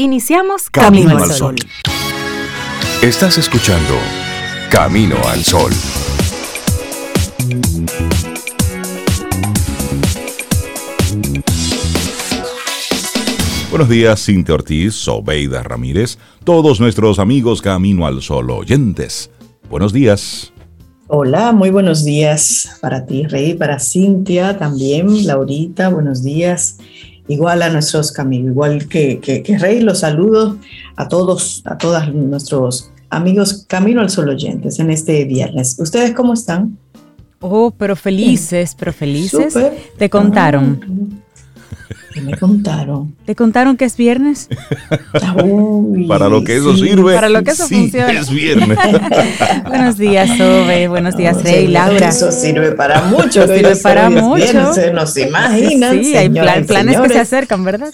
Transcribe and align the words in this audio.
Iniciamos 0.00 0.70
Camino, 0.70 1.18
al 1.18 1.28
Sol. 1.32 1.56
Estás 3.02 3.36
escuchando 3.36 3.94
Camino 4.70 5.16
al 5.26 5.42
Sol. 5.42 5.72
Buenos 13.70 13.88
días, 13.88 14.24
Cintia 14.24 14.54
Ortiz, 14.54 14.94
Sobeida 14.94 15.64
Ramírez, 15.64 16.16
todos 16.44 16.78
nuestros 16.78 17.18
amigos 17.18 17.60
Camino 17.60 18.06
al 18.06 18.22
Sol 18.22 18.48
oyentes. 18.52 19.32
Buenos 19.68 19.92
días. 19.92 20.52
Hola, 21.08 21.50
muy 21.50 21.70
buenos 21.70 22.04
días 22.04 22.78
para 22.80 23.04
ti, 23.04 23.26
Rey, 23.26 23.54
para 23.54 23.80
Cintia 23.80 24.56
también, 24.58 25.26
Laurita, 25.26 25.88
buenos 25.88 26.22
días. 26.22 26.78
Igual 27.28 27.62
a 27.62 27.70
nuestros 27.70 28.18
amigos, 28.18 28.50
igual 28.50 28.88
que, 28.88 29.20
que, 29.20 29.58
Rey, 29.58 29.80
los 29.80 30.00
saludo 30.00 30.58
a 30.96 31.08
todos, 31.08 31.62
a 31.66 31.76
todos 31.76 32.12
nuestros 32.14 32.90
amigos 33.10 33.64
Camino 33.68 34.00
al 34.00 34.10
Sol 34.10 34.28
oyentes 34.30 34.78
en 34.78 34.90
este 34.90 35.24
viernes. 35.24 35.76
¿Ustedes 35.78 36.12
cómo 36.12 36.32
están? 36.32 36.78
Oh, 37.40 37.70
pero 37.70 37.94
felices, 37.96 38.74
pero 38.78 38.92
felices. 38.92 39.54
Te 39.96 40.10
contaron. 40.10 41.22
Ah, 42.18 42.22
me 42.24 42.36
contaron? 42.36 43.14
¿Te 43.24 43.34
contaron 43.34 43.76
que 43.76 43.84
es 43.84 43.96
viernes? 43.96 44.48
para 46.08 46.28
lo 46.28 46.44
que 46.44 46.56
eso 46.56 46.76
sirve. 46.76 47.14
Para 47.14 47.28
lo 47.28 47.42
que 47.42 47.50
eso 47.52 47.68
funciona. 47.68 48.12
Es 48.12 48.30
viernes. 48.30 48.78
Buenos 49.66 49.98
días, 49.98 50.30
Ove. 50.40 50.88
Buenos 50.88 51.16
días, 51.16 51.42
Rey, 51.42 51.66
Laura. 51.66 52.08
Eso 52.08 52.32
sirve 52.32 52.72
para 52.72 53.02
mucho. 53.02 53.46
sirve 53.46 53.76
para 53.76 54.10
mucho. 54.10 54.72
se 54.72 54.92
nos 54.92 55.16
imaginan. 55.16 56.02
Sí, 56.02 56.16
hay 56.16 56.28
planes 56.28 57.00
que 57.00 57.08
se 57.08 57.20
acercan, 57.20 57.64
¿verdad? 57.64 57.92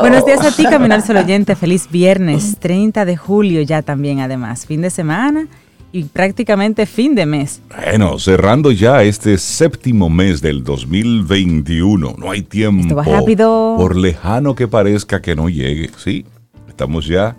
Buenos 0.00 0.24
días 0.24 0.40
a 0.44 0.50
ti, 0.52 0.64
Caminar 0.64 1.02
Solo 1.02 1.20
Oyente. 1.20 1.56
Feliz 1.66 1.88
viernes, 1.90 2.56
30 2.58 3.04
de 3.04 3.16
julio 3.16 3.62
ya 3.62 3.82
también, 3.82 4.20
además. 4.20 4.66
Fin 4.66 4.82
de 4.82 4.90
semana 4.90 5.48
y 5.92 6.04
prácticamente 6.04 6.86
fin 6.86 7.14
de 7.14 7.26
mes. 7.26 7.60
Bueno, 7.74 8.18
cerrando 8.18 8.70
ya 8.70 9.02
este 9.02 9.38
séptimo 9.38 10.10
mes 10.10 10.40
del 10.40 10.64
2021. 10.64 12.16
No 12.18 12.30
hay 12.30 12.42
tiempo. 12.42 12.82
Esto 12.82 12.96
va 12.96 13.04
rápido. 13.04 13.76
Por 13.76 13.96
lejano 13.96 14.54
que 14.54 14.68
parezca 14.68 15.22
que 15.22 15.34
no 15.36 15.48
llegue. 15.48 15.90
Sí, 15.96 16.24
estamos 16.68 17.06
ya 17.06 17.36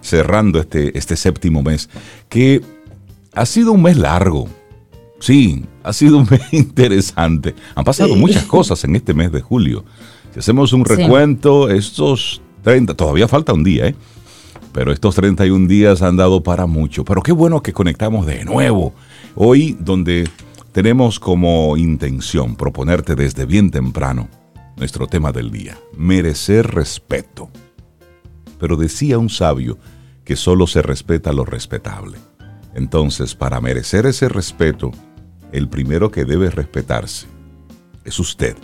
cerrando 0.00 0.60
este, 0.60 0.96
este 0.96 1.16
séptimo 1.16 1.62
mes. 1.62 1.88
Que 2.28 2.62
ha 3.34 3.46
sido 3.46 3.72
un 3.72 3.82
mes 3.82 3.96
largo. 3.96 4.48
Sí, 5.20 5.64
ha 5.82 5.92
sido 5.92 6.18
un 6.18 6.26
mes 6.30 6.40
interesante. 6.52 7.54
Han 7.74 7.84
pasado 7.84 8.16
muchas 8.16 8.44
cosas 8.44 8.82
en 8.84 8.96
este 8.96 9.14
mes 9.14 9.30
de 9.30 9.40
julio. 9.40 9.84
Si 10.32 10.38
hacemos 10.38 10.72
un 10.72 10.84
recuento, 10.84 11.68
estos 11.68 12.40
30, 12.62 12.94
todavía 12.94 13.28
falta 13.28 13.52
un 13.52 13.64
día, 13.64 13.88
¿eh? 13.88 13.94
Pero 14.72 14.92
estos 14.92 15.14
31 15.14 15.66
días 15.66 16.02
han 16.02 16.16
dado 16.16 16.42
para 16.42 16.66
mucho. 16.66 17.04
Pero 17.04 17.22
qué 17.22 17.32
bueno 17.32 17.62
que 17.62 17.72
conectamos 17.72 18.26
de 18.26 18.44
nuevo. 18.44 18.92
Hoy 19.34 19.76
donde 19.78 20.28
tenemos 20.72 21.18
como 21.18 21.76
intención 21.76 22.56
proponerte 22.56 23.14
desde 23.14 23.44
bien 23.44 23.70
temprano 23.70 24.28
nuestro 24.76 25.06
tema 25.06 25.32
del 25.32 25.50
día, 25.50 25.78
merecer 25.96 26.66
respeto. 26.74 27.50
Pero 28.58 28.76
decía 28.76 29.18
un 29.18 29.28
sabio 29.28 29.78
que 30.24 30.36
solo 30.36 30.66
se 30.66 30.82
respeta 30.82 31.32
lo 31.32 31.44
respetable. 31.44 32.18
Entonces, 32.74 33.34
para 33.34 33.60
merecer 33.60 34.06
ese 34.06 34.28
respeto, 34.28 34.92
el 35.52 35.68
primero 35.68 36.10
que 36.10 36.24
debe 36.24 36.50
respetarse 36.50 37.26
es 38.04 38.18
usted, 38.18 38.56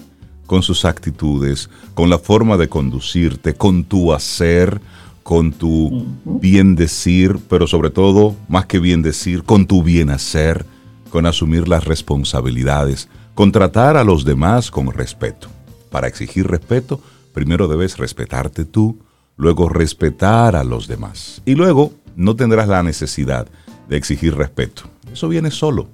con 0.46 0.62
sus 0.62 0.84
actitudes, 0.84 1.68
con 1.94 2.08
la 2.08 2.18
forma 2.18 2.56
de 2.56 2.68
conducirte, 2.68 3.54
con 3.54 3.84
tu 3.84 4.12
hacer, 4.12 4.80
con 5.26 5.50
tu 5.50 6.06
bien 6.24 6.76
decir, 6.76 7.40
pero 7.50 7.66
sobre 7.66 7.90
todo, 7.90 8.36
más 8.48 8.66
que 8.66 8.78
bien 8.78 9.02
decir, 9.02 9.42
con 9.42 9.66
tu 9.66 9.82
bien 9.82 10.08
hacer, 10.08 10.64
con 11.10 11.26
asumir 11.26 11.66
las 11.66 11.84
responsabilidades, 11.84 13.08
con 13.34 13.50
tratar 13.50 13.96
a 13.96 14.04
los 14.04 14.24
demás 14.24 14.70
con 14.70 14.92
respeto. 14.92 15.48
Para 15.90 16.06
exigir 16.06 16.46
respeto, 16.46 17.00
primero 17.34 17.66
debes 17.66 17.98
respetarte 17.98 18.64
tú, 18.64 19.00
luego 19.36 19.68
respetar 19.68 20.54
a 20.54 20.62
los 20.62 20.86
demás. 20.86 21.42
Y 21.44 21.56
luego 21.56 21.90
no 22.14 22.36
tendrás 22.36 22.68
la 22.68 22.84
necesidad 22.84 23.48
de 23.88 23.96
exigir 23.96 24.36
respeto. 24.36 24.84
Eso 25.12 25.28
viene 25.28 25.50
solo, 25.50 25.88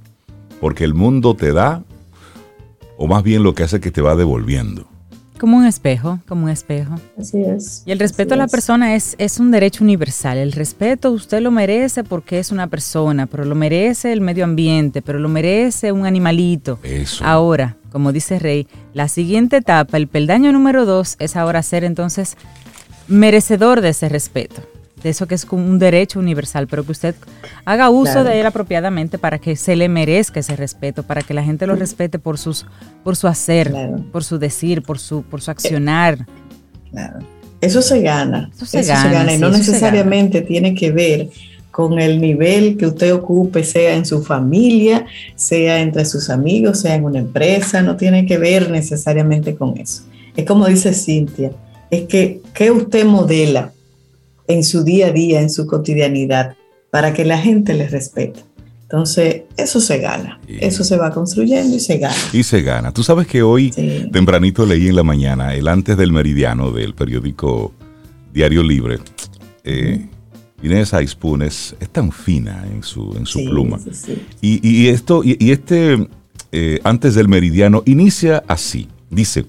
porque 0.60 0.84
el 0.84 0.93
mundo 0.93 1.34
te 1.34 1.54
da, 1.54 1.82
o 2.99 3.06
más 3.06 3.22
bien 3.22 3.44
lo 3.44 3.54
que 3.54 3.62
hace 3.62 3.81
que 3.81 3.91
te 3.91 4.03
va 4.03 4.14
devolviendo. 4.14 4.91
Como 5.42 5.56
un 5.56 5.66
espejo, 5.66 6.20
como 6.28 6.44
un 6.44 6.50
espejo. 6.50 6.94
Así 7.19 7.42
es. 7.42 7.82
Y 7.84 7.91
el 7.91 7.98
respeto 7.98 8.34
a 8.34 8.36
la 8.36 8.47
persona 8.47 8.94
es, 8.94 9.16
es 9.19 9.41
un 9.41 9.50
derecho 9.50 9.82
universal. 9.82 10.38
El 10.38 10.53
respeto 10.53 11.10
usted 11.10 11.41
lo 11.41 11.50
merece 11.50 12.04
porque 12.04 12.38
es 12.38 12.53
una 12.53 12.69
persona, 12.69 13.26
pero 13.26 13.44
lo 13.44 13.56
merece 13.56 14.12
el 14.12 14.20
medio 14.20 14.44
ambiente, 14.44 15.02
pero 15.02 15.19
lo 15.19 15.28
merece 15.28 15.91
un 15.91 16.06
animalito. 16.06 16.78
Eso. 16.84 17.25
Ahora, 17.25 17.76
como 17.91 18.12
dice 18.12 18.38
Rey, 18.38 18.69
la 18.94 19.08
siguiente 19.08 19.56
etapa, 19.56 19.97
el 19.97 20.06
peldaño 20.06 20.52
número 20.52 20.86
dos, 20.86 21.16
es 21.19 21.34
ahora 21.34 21.60
ser 21.64 21.82
entonces 21.82 22.36
merecedor 23.08 23.81
de 23.81 23.88
ese 23.88 24.08
respeto 24.08 24.62
de 25.02 25.10
eso 25.10 25.26
que 25.26 25.34
es 25.34 25.44
un 25.50 25.78
derecho 25.78 26.18
universal, 26.18 26.66
pero 26.68 26.84
que 26.84 26.92
usted 26.92 27.14
haga 27.64 27.90
uso 27.90 28.24
de 28.24 28.40
él 28.40 28.46
apropiadamente 28.46 29.18
para 29.18 29.38
que 29.38 29.56
se 29.56 29.76
le 29.76 29.88
merezca 29.88 30.40
ese 30.40 30.56
respeto, 30.56 31.02
para 31.02 31.22
que 31.22 31.34
la 31.34 31.42
gente 31.42 31.66
lo 31.66 31.74
respete 31.74 32.18
por 32.18 32.38
sus 32.38 32.66
por 33.02 33.16
su 33.16 33.26
hacer, 33.28 33.72
por 34.12 34.24
su 34.24 34.38
decir, 34.38 34.82
por 34.82 34.98
su 34.98 35.22
por 35.22 35.40
su 35.40 35.50
accionar. 35.50 36.26
Eso 37.60 37.80
se 37.80 38.02
gana. 38.02 38.50
Eso 38.54 38.66
se, 38.66 38.82
gana, 38.82 39.32
y 39.32 39.38
no 39.38 39.48
necesariamente 39.48 40.42
tiene 40.42 40.74
que 40.74 40.90
ver 40.90 41.28
con 41.70 41.98
el 41.98 42.20
nivel 42.20 42.76
que 42.76 42.86
usted 42.86 43.14
ocupe, 43.14 43.64
sea 43.64 43.94
en 43.94 44.04
su 44.04 44.22
familia, 44.22 45.06
sea 45.36 45.80
entre 45.80 46.04
sus 46.04 46.28
amigos, 46.28 46.80
sea 46.80 46.96
en 46.96 47.04
una 47.04 47.20
empresa, 47.20 47.80
no 47.82 47.96
tiene 47.96 48.26
que 48.26 48.36
ver 48.36 48.70
necesariamente 48.70 49.54
con 49.54 49.78
eso. 49.78 50.02
Es 50.36 50.44
como 50.44 50.66
dice 50.66 50.92
Cintia, 50.92 51.52
es 51.90 52.02
que 52.02 52.40
¿qué 52.52 52.70
usted 52.70 53.04
modela? 53.04 53.72
En 54.52 54.64
su 54.64 54.84
día 54.84 55.08
a 55.08 55.12
día, 55.12 55.40
en 55.40 55.50
su 55.50 55.66
cotidianidad, 55.66 56.56
para 56.90 57.12
que 57.12 57.24
la 57.24 57.38
gente 57.38 57.74
les 57.74 57.90
respete. 57.90 58.40
Entonces, 58.82 59.44
eso 59.56 59.80
se 59.80 59.98
gana, 59.98 60.38
eso 60.46 60.84
se 60.84 60.98
va 60.98 61.10
construyendo 61.10 61.74
y 61.74 61.80
se 61.80 61.96
gana. 61.96 62.14
Y 62.34 62.42
se 62.42 62.60
gana. 62.60 62.92
Tú 62.92 63.02
sabes 63.02 63.26
que 63.26 63.42
hoy, 63.42 63.70
tempranito 64.12 64.66
leí 64.66 64.88
en 64.88 64.96
la 64.96 65.02
mañana, 65.02 65.54
el 65.54 65.66
antes 65.66 65.96
del 65.96 66.12
meridiano 66.12 66.72
del 66.72 66.94
periódico 66.94 67.72
Diario 68.34 68.62
Libre. 68.62 68.98
Eh, 69.64 70.06
Inés 70.62 70.92
Aispun 70.92 71.40
es, 71.40 71.74
tan 71.90 72.12
fina 72.12 72.66
en 72.70 72.82
su, 72.82 73.14
en 73.16 73.24
su 73.24 73.42
pluma. 73.46 73.80
Y, 74.42 74.88
esto, 74.88 75.22
y, 75.24 75.50
este 75.50 76.06
eh, 76.52 76.78
antes 76.84 77.14
del 77.14 77.28
meridiano 77.28 77.82
inicia 77.86 78.44
así. 78.46 78.88
Dice, 79.08 79.46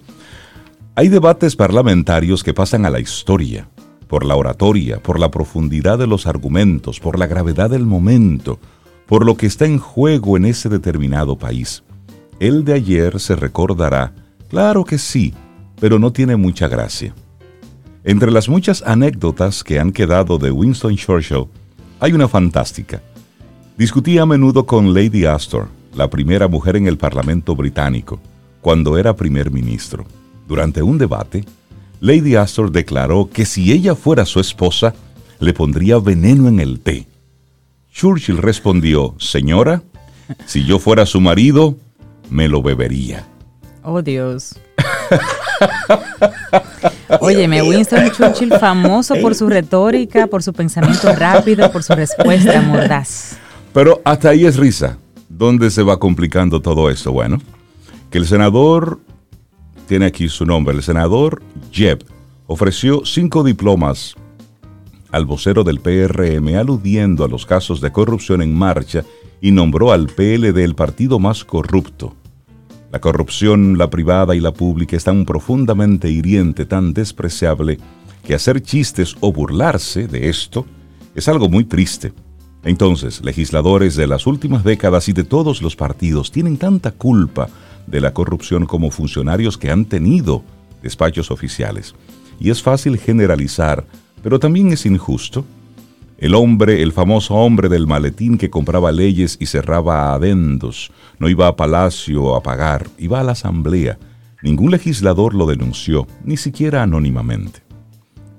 hay 0.95 1.09
debates 1.09 1.57
parlamentarios 1.57 2.43
que 2.43 2.53
pasan 2.53 2.85
a 2.85 2.89
la 2.89 3.01
historia 3.01 3.67
por 4.13 4.25
la 4.25 4.35
oratoria, 4.35 5.01
por 5.01 5.19
la 5.19 5.31
profundidad 5.31 5.97
de 5.97 6.05
los 6.05 6.27
argumentos, 6.27 6.99
por 6.99 7.17
la 7.17 7.25
gravedad 7.25 7.71
del 7.71 7.87
momento, 7.87 8.59
por 9.07 9.25
lo 9.25 9.35
que 9.35 9.47
está 9.47 9.65
en 9.65 9.79
juego 9.79 10.37
en 10.37 10.45
ese 10.45 10.69
determinado 10.69 11.35
país. 11.35 11.81
El 12.39 12.63
de 12.63 12.73
ayer 12.73 13.19
se 13.19 13.35
recordará, 13.35 14.13
claro 14.51 14.83
que 14.83 14.99
sí, 14.99 15.33
pero 15.79 15.97
no 15.97 16.13
tiene 16.13 16.35
mucha 16.35 16.67
gracia. 16.67 17.15
Entre 18.03 18.29
las 18.29 18.49
muchas 18.49 18.83
anécdotas 18.83 19.63
que 19.63 19.79
han 19.79 19.91
quedado 19.91 20.37
de 20.37 20.51
Winston 20.51 20.95
Churchill, 20.95 21.47
hay 21.99 22.13
una 22.13 22.27
fantástica. 22.27 23.01
Discutía 23.79 24.21
a 24.21 24.25
menudo 24.27 24.67
con 24.67 24.93
Lady 24.93 25.25
Astor, 25.25 25.69
la 25.95 26.07
primera 26.07 26.47
mujer 26.47 26.75
en 26.75 26.85
el 26.85 26.99
Parlamento 26.99 27.55
británico, 27.55 28.19
cuando 28.61 28.95
era 28.95 29.15
primer 29.15 29.49
ministro. 29.49 30.05
Durante 30.47 30.83
un 30.83 30.99
debate, 30.99 31.45
Lady 32.03 32.35
Astor 32.35 32.69
declaró 32.69 33.29
que 33.31 33.45
si 33.45 33.71
ella 33.71 33.95
fuera 33.95 34.25
su 34.25 34.41
esposa, 34.41 34.93
le 35.39 35.53
pondría 35.53 35.99
veneno 35.99 36.49
en 36.49 36.59
el 36.59 36.81
té. 36.81 37.07
Churchill 37.93 38.39
respondió, 38.39 39.15
Señora, 39.19 39.83
si 40.45 40.65
yo 40.65 40.79
fuera 40.79 41.05
su 41.05 41.21
marido, 41.21 41.77
me 42.29 42.49
lo 42.49 42.61
bebería. 42.61 43.25
Oh 43.83 44.01
Dios. 44.01 44.59
Óyeme, 47.21 47.61
Winston 47.61 48.11
Churchill 48.11 48.51
famoso 48.59 49.15
por 49.21 49.33
su 49.33 49.47
retórica, 49.47 50.27
por 50.27 50.43
su 50.43 50.51
pensamiento 50.51 51.15
rápido, 51.15 51.71
por 51.71 51.83
su 51.83 51.95
respuesta 51.95 52.61
mordaz. 52.63 53.37
Pero 53.73 54.01
hasta 54.03 54.31
ahí 54.31 54.45
es 54.45 54.57
risa. 54.57 54.97
¿Dónde 55.29 55.71
se 55.71 55.83
va 55.83 55.97
complicando 55.99 56.61
todo 56.61 56.89
esto? 56.89 57.13
Bueno, 57.13 57.39
que 58.09 58.17
el 58.17 58.27
senador 58.27 58.99
tiene 59.87 60.05
aquí 60.05 60.29
su 60.29 60.45
nombre. 60.45 60.75
El 60.75 60.83
senador 60.83 61.41
Jeb 61.71 62.03
ofreció 62.47 63.05
cinco 63.05 63.43
diplomas 63.43 64.15
al 65.11 65.25
vocero 65.25 65.63
del 65.63 65.79
PRM 65.79 66.55
aludiendo 66.57 67.23
a 67.23 67.27
los 67.27 67.45
casos 67.45 67.81
de 67.81 67.91
corrupción 67.91 68.41
en 68.41 68.55
marcha 68.55 69.03
y 69.41 69.51
nombró 69.51 69.91
al 69.91 70.07
PLD 70.07 70.57
el 70.63 70.75
partido 70.75 71.19
más 71.19 71.43
corrupto. 71.43 72.15
La 72.91 72.99
corrupción, 72.99 73.77
la 73.77 73.89
privada 73.89 74.35
y 74.35 74.39
la 74.39 74.53
pública, 74.53 74.95
es 74.95 75.03
tan 75.03 75.25
profundamente 75.25 76.09
hiriente, 76.09 76.65
tan 76.65 76.93
despreciable, 76.93 77.79
que 78.23 78.35
hacer 78.35 78.61
chistes 78.61 79.15
o 79.19 79.33
burlarse 79.33 80.07
de 80.07 80.29
esto 80.29 80.65
es 81.13 81.27
algo 81.27 81.49
muy 81.49 81.65
triste. 81.65 82.13
Entonces, 82.63 83.23
legisladores 83.23 83.95
de 83.95 84.07
las 84.07 84.25
últimas 84.25 84.63
décadas 84.63 85.09
y 85.09 85.13
de 85.13 85.23
todos 85.23 85.61
los 85.61 85.75
partidos 85.75 86.31
tienen 86.31 86.57
tanta 86.57 86.91
culpa 86.91 87.49
de 87.87 88.01
la 88.01 88.13
corrupción 88.13 88.65
como 88.65 88.91
funcionarios 88.91 89.57
que 89.57 89.71
han 89.71 89.85
tenido 89.85 90.43
despachos 90.81 91.31
oficiales. 91.31 91.95
Y 92.39 92.49
es 92.49 92.61
fácil 92.61 92.97
generalizar, 92.97 93.85
pero 94.21 94.39
también 94.39 94.71
es 94.71 94.85
injusto. 94.85 95.45
El 96.17 96.35
hombre, 96.35 96.81
el 96.81 96.93
famoso 96.93 97.35
hombre 97.35 97.69
del 97.69 97.87
maletín 97.87 98.37
que 98.37 98.49
compraba 98.49 98.91
leyes 98.91 99.37
y 99.39 99.45
cerraba 99.45 100.13
adendos, 100.13 100.91
no 101.19 101.29
iba 101.29 101.47
a 101.47 101.55
palacio 101.55 102.35
a 102.35 102.43
pagar, 102.43 102.87
iba 102.97 103.19
a 103.19 103.23
la 103.23 103.33
asamblea. 103.33 103.97
Ningún 104.41 104.71
legislador 104.71 105.33
lo 105.33 105.45
denunció, 105.45 106.07
ni 106.23 106.37
siquiera 106.37 106.83
anónimamente. 106.83 107.61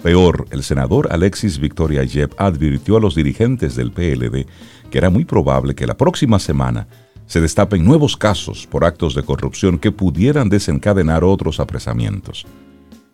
Peor, 0.03 0.47
el 0.51 0.63
senador 0.63 1.09
Alexis 1.11 1.59
Victoria 1.59 2.05
Yep 2.05 2.35
advirtió 2.37 2.99
a 2.99 3.01
los 3.01 3.15
dirigentes 3.15 3.75
del 3.75 3.91
PLD 3.91 4.47
que 4.95 4.99
era 4.99 5.11
muy 5.11 5.25
probable 5.25 5.75
que 5.75 5.89
la 5.89 5.97
próxima 5.97 6.39
semana 6.39 6.87
se 7.27 7.41
destapen 7.41 7.85
nuevos 7.85 8.17
casos 8.17 8.67
por 8.67 8.85
actos 8.85 9.15
de 9.15 9.23
corrupción 9.23 9.79
que 9.79 9.93
pudieran 9.93 10.49
desencadenar 10.49 11.25
otros 11.25 11.61
apresamientos. 11.61 12.47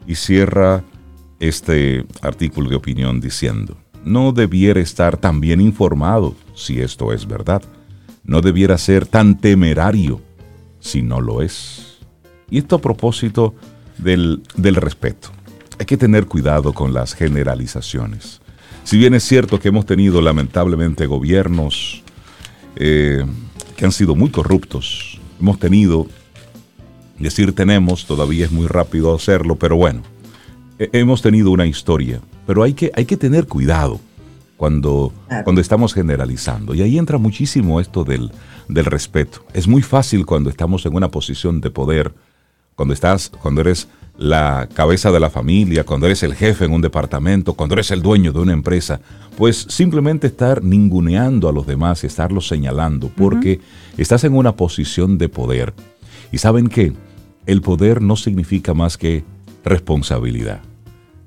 Y 0.06 0.14
cierra 0.14 0.82
este 1.38 2.04
artículo 2.20 2.68
de 2.68 2.76
opinión 2.76 3.20
diciendo, 3.20 3.76
no 4.04 4.32
debiera 4.32 4.80
estar 4.80 5.16
tan 5.16 5.40
bien 5.40 5.60
informado 5.60 6.34
si 6.54 6.80
esto 6.80 7.12
es 7.12 7.26
verdad. 7.26 7.62
No 8.24 8.40
debiera 8.40 8.78
ser 8.78 9.06
tan 9.06 9.38
temerario 9.38 10.20
si 10.80 11.02
no 11.02 11.20
lo 11.20 11.42
es. 11.42 11.98
Y 12.50 12.58
esto 12.58 12.76
a 12.76 12.80
propósito 12.80 13.54
del, 13.98 14.42
respeto. 14.56 15.30
Hay 15.78 15.86
que 15.86 15.96
tener 15.96 16.26
cuidado 16.26 16.72
con 16.72 16.92
las 16.92 17.14
generalizaciones. 17.14 18.40
Si 18.84 18.98
bien 18.98 19.14
es 19.14 19.24
cierto 19.24 19.60
que 19.60 19.68
hemos 19.68 19.86
tenido 19.86 20.20
lamentablemente 20.20 21.06
gobiernos 21.06 22.02
eh, 22.76 23.24
que 23.80 23.86
han 23.86 23.92
sido 23.92 24.14
muy 24.14 24.28
corruptos, 24.28 25.18
hemos 25.40 25.58
tenido, 25.58 26.06
decir 27.18 27.54
tenemos, 27.54 28.04
todavía 28.04 28.44
es 28.44 28.52
muy 28.52 28.66
rápido 28.66 29.14
hacerlo, 29.14 29.56
pero 29.56 29.74
bueno, 29.74 30.02
hemos 30.78 31.22
tenido 31.22 31.50
una 31.50 31.64
historia, 31.64 32.20
pero 32.46 32.62
hay 32.62 32.74
que, 32.74 32.92
hay 32.94 33.06
que 33.06 33.16
tener 33.16 33.46
cuidado 33.46 33.98
cuando, 34.58 35.14
cuando 35.44 35.62
estamos 35.62 35.94
generalizando. 35.94 36.74
Y 36.74 36.82
ahí 36.82 36.98
entra 36.98 37.16
muchísimo 37.16 37.80
esto 37.80 38.04
del, 38.04 38.30
del 38.68 38.84
respeto. 38.84 39.46
Es 39.54 39.66
muy 39.66 39.80
fácil 39.80 40.26
cuando 40.26 40.50
estamos 40.50 40.84
en 40.84 40.94
una 40.94 41.08
posición 41.08 41.62
de 41.62 41.70
poder, 41.70 42.12
cuando 42.80 42.94
estás, 42.94 43.28
cuando 43.42 43.60
eres 43.60 43.88
la 44.16 44.66
cabeza 44.72 45.10
de 45.10 45.20
la 45.20 45.28
familia, 45.28 45.84
cuando 45.84 46.06
eres 46.06 46.22
el 46.22 46.34
jefe 46.34 46.64
en 46.64 46.72
un 46.72 46.80
departamento, 46.80 47.52
cuando 47.52 47.74
eres 47.74 47.90
el 47.90 48.00
dueño 48.00 48.32
de 48.32 48.38
una 48.38 48.54
empresa, 48.54 49.02
pues 49.36 49.66
simplemente 49.68 50.28
estar 50.28 50.64
ninguneando 50.64 51.46
a 51.50 51.52
los 51.52 51.66
demás 51.66 52.02
y 52.02 52.06
estarlos 52.06 52.48
señalando, 52.48 53.10
porque 53.14 53.60
estás 53.98 54.24
en 54.24 54.34
una 54.34 54.56
posición 54.56 55.18
de 55.18 55.28
poder. 55.28 55.74
Y 56.32 56.38
saben 56.38 56.68
que 56.68 56.94
el 57.44 57.60
poder 57.60 58.00
no 58.00 58.16
significa 58.16 58.72
más 58.72 58.96
que 58.96 59.24
responsabilidad, 59.62 60.62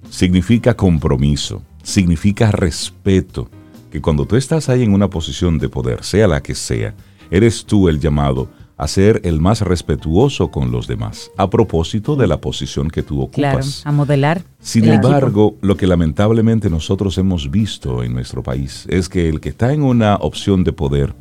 significa 0.09 0.75
compromiso, 0.75 1.61
significa 1.83 2.50
respeto, 2.50 3.47
que 3.91 4.01
cuando 4.01 4.25
tú 4.25 4.38
estás 4.38 4.69
ahí 4.69 4.81
en 4.81 4.95
una 4.95 5.07
posición 5.07 5.59
de 5.59 5.69
poder, 5.69 6.03
sea 6.03 6.27
la 6.27 6.41
que 6.41 6.55
sea, 6.55 6.95
eres 7.29 7.63
tú 7.63 7.89
el 7.89 8.00
llamado 8.00 8.50
a 8.83 8.88
ser 8.88 9.21
el 9.24 9.39
más 9.39 9.62
respetuoso 9.62 10.50
con 10.50 10.71
los 10.71 10.88
demás, 10.88 11.31
a 11.38 11.50
propósito 11.50 12.15
de 12.15 12.27
la 12.27 12.38
posición 12.38 12.89
que 12.89 13.03
tú 13.03 13.21
ocupas. 13.21 13.33
Claro, 13.35 13.68
a 13.83 13.91
modelar. 13.91 14.41
Sin 14.59 14.88
embargo, 14.88 15.56
lo 15.62 15.77
que 15.77 15.88
lamentablemente 15.88 16.69
nosotros 16.69 17.18
hemos 17.18 17.50
visto 17.50 18.03
en 18.03 18.13
nuestro 18.13 18.44
país 18.44 18.85
es 18.89 19.09
que 19.09 19.30
el 19.30 19.39
que 19.39 19.50
está 19.50 19.74
en 19.74 19.83
una 19.83 20.15
opción 20.15 20.63
de 20.63 20.74
poder, 20.74 21.13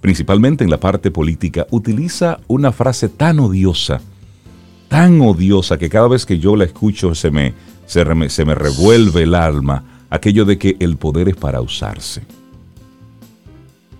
principalmente 0.00 0.64
en 0.64 0.70
la 0.70 0.80
parte 0.80 1.10
política, 1.10 1.66
utiliza 1.70 2.38
una 2.48 2.72
frase 2.72 3.08
tan 3.08 3.40
odiosa, 3.40 4.00
tan 4.88 5.20
odiosa, 5.20 5.78
que 5.78 5.88
cada 5.88 6.08
vez 6.08 6.26
que 6.26 6.38
yo 6.38 6.56
la 6.56 6.64
escucho 6.64 7.14
se 7.14 7.30
me, 7.30 7.54
se, 7.86 8.04
se 8.28 8.44
me 8.44 8.54
revuelve 8.54 9.22
el 9.22 9.34
alma, 9.34 9.84
aquello 10.10 10.44
de 10.44 10.58
que 10.58 10.76
el 10.80 10.96
poder 10.96 11.28
es 11.30 11.36
para 11.36 11.60
usarse. 11.60 12.22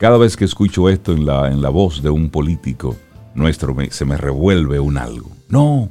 Cada 0.03 0.19
vez 0.19 0.37
que 0.37 0.45
escucho 0.45 0.89
esto 0.89 1.13
en 1.13 1.25
la, 1.25 1.47
en 1.47 1.63
la 1.63 1.69
voz 1.69 2.03
de 2.03 2.11
un 2.11 2.29
político 2.29 2.97
nuestro, 3.37 3.73
se 3.91 4.05
me 4.05 4.17
revuelve 4.17 4.81
un 4.81 4.99
algo. 4.99 5.31
No, 5.49 5.91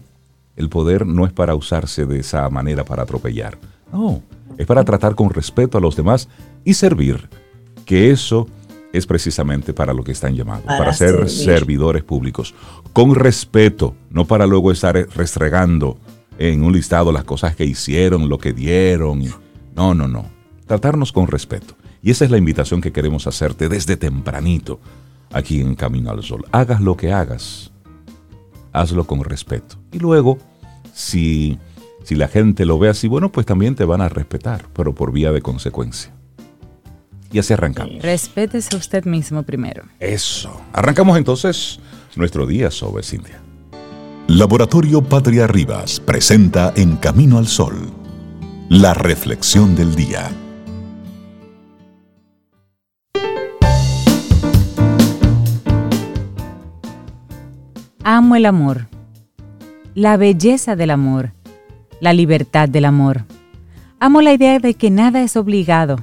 el 0.57 0.67
poder 0.67 1.07
no 1.07 1.25
es 1.25 1.31
para 1.31 1.55
usarse 1.55 2.05
de 2.05 2.19
esa 2.19 2.49
manera 2.49 2.83
para 2.83 3.03
atropellar. 3.03 3.57
No, 3.89 4.21
es 4.57 4.67
para 4.67 4.83
tratar 4.83 5.15
con 5.15 5.29
respeto 5.29 5.77
a 5.77 5.81
los 5.81 5.95
demás 5.95 6.27
y 6.65 6.73
servir. 6.73 7.29
Que 7.85 8.11
eso 8.11 8.49
es 8.91 9.07
precisamente 9.07 9.71
para 9.73 9.93
lo 9.93 10.03
que 10.03 10.11
están 10.11 10.35
llamados, 10.35 10.65
para, 10.65 10.91
ser 10.91 11.29
servidores 11.29 12.03
públicos. 12.03 12.53
Con 12.91 13.15
respeto, 13.15 13.95
no 14.09 14.25
para 14.25 14.45
luego 14.45 14.73
estar 14.73 15.07
restregando 15.15 15.97
en 16.37 16.65
un 16.65 16.73
listado 16.73 17.13
las 17.13 17.23
cosas 17.23 17.55
que 17.55 17.63
hicieron, 17.63 18.27
lo 18.27 18.39
que 18.39 18.51
dieron. 18.51 19.23
No, 19.73 19.93
no, 19.93 20.09
no. 20.09 20.25
Tratarnos 20.67 21.13
con 21.13 21.27
respeto. 21.27 21.75
Y 22.01 22.12
esa 22.12 22.25
es 22.25 22.31
la 22.31 22.38
invitación 22.38 22.81
que 22.81 22.92
queremos 22.92 23.27
hacerte 23.27 23.69
desde 23.69 23.98
tempranito 23.98 24.80
aquí 25.31 25.62
en 25.62 25.75
Camino 25.75 26.12
al 26.12 26.24
Sol. 26.24 26.45
Hagas 26.51 26.81
lo 26.81 26.98
que 26.98 27.13
hagas, 27.13 27.71
hazlo 28.74 29.06
con 29.06 29.24
respeto. 29.24 29.77
Y 29.92 30.00
luego, 30.00 30.38
si, 30.94 31.59
si 32.03 32.15
la 32.15 32.27
gente 32.27 32.65
lo 32.65 32.80
ve 32.80 32.89
así, 32.89 33.07
bueno, 33.07 33.31
pues 33.31 33.45
también 33.45 33.75
te 33.75 33.86
van 33.86 34.01
a 34.01 34.09
respetar, 34.09 34.65
pero 34.74 34.95
por 34.95 35.12
vía 35.12 35.31
de 35.31 35.42
consecuencia. 35.42 36.12
Y 37.31 37.39
así 37.39 37.53
arrancamos. 37.53 38.01
Respétese 38.01 38.75
usted 38.75 39.06
mismo 39.06 39.44
primero. 39.44 39.83
Eso. 40.00 40.59
Arrancamos 40.74 41.18
entonces 41.18 41.80
nuestro 42.15 42.45
día 42.45 42.71
sobre 42.71 43.04
Cintia. 43.04 43.39
Laboratorio 44.27 45.01
Patria 45.01 45.47
Rivas 45.47 46.00
presenta 46.00 46.74
En 46.75 46.97
Camino 46.97 47.38
al 47.38 47.47
Sol, 47.47 47.89
la 48.69 48.94
reflexión 48.94 49.75
del 49.75 49.95
día. 49.95 50.30
Amo 58.03 58.36
el 58.36 58.48
amor, 58.48 58.88
la 59.94 60.18
belleza 60.18 60.75
del 60.75 60.89
amor, 60.89 61.33
la 62.00 62.13
libertad 62.13 62.68
del 62.68 62.86
amor. 62.86 63.25
Amo 64.00 64.24
la 64.24 64.33
idea 64.33 64.57
de 64.57 64.74
que 64.74 64.89
nada 64.89 65.21
es 65.21 65.38
obligado, 65.38 65.98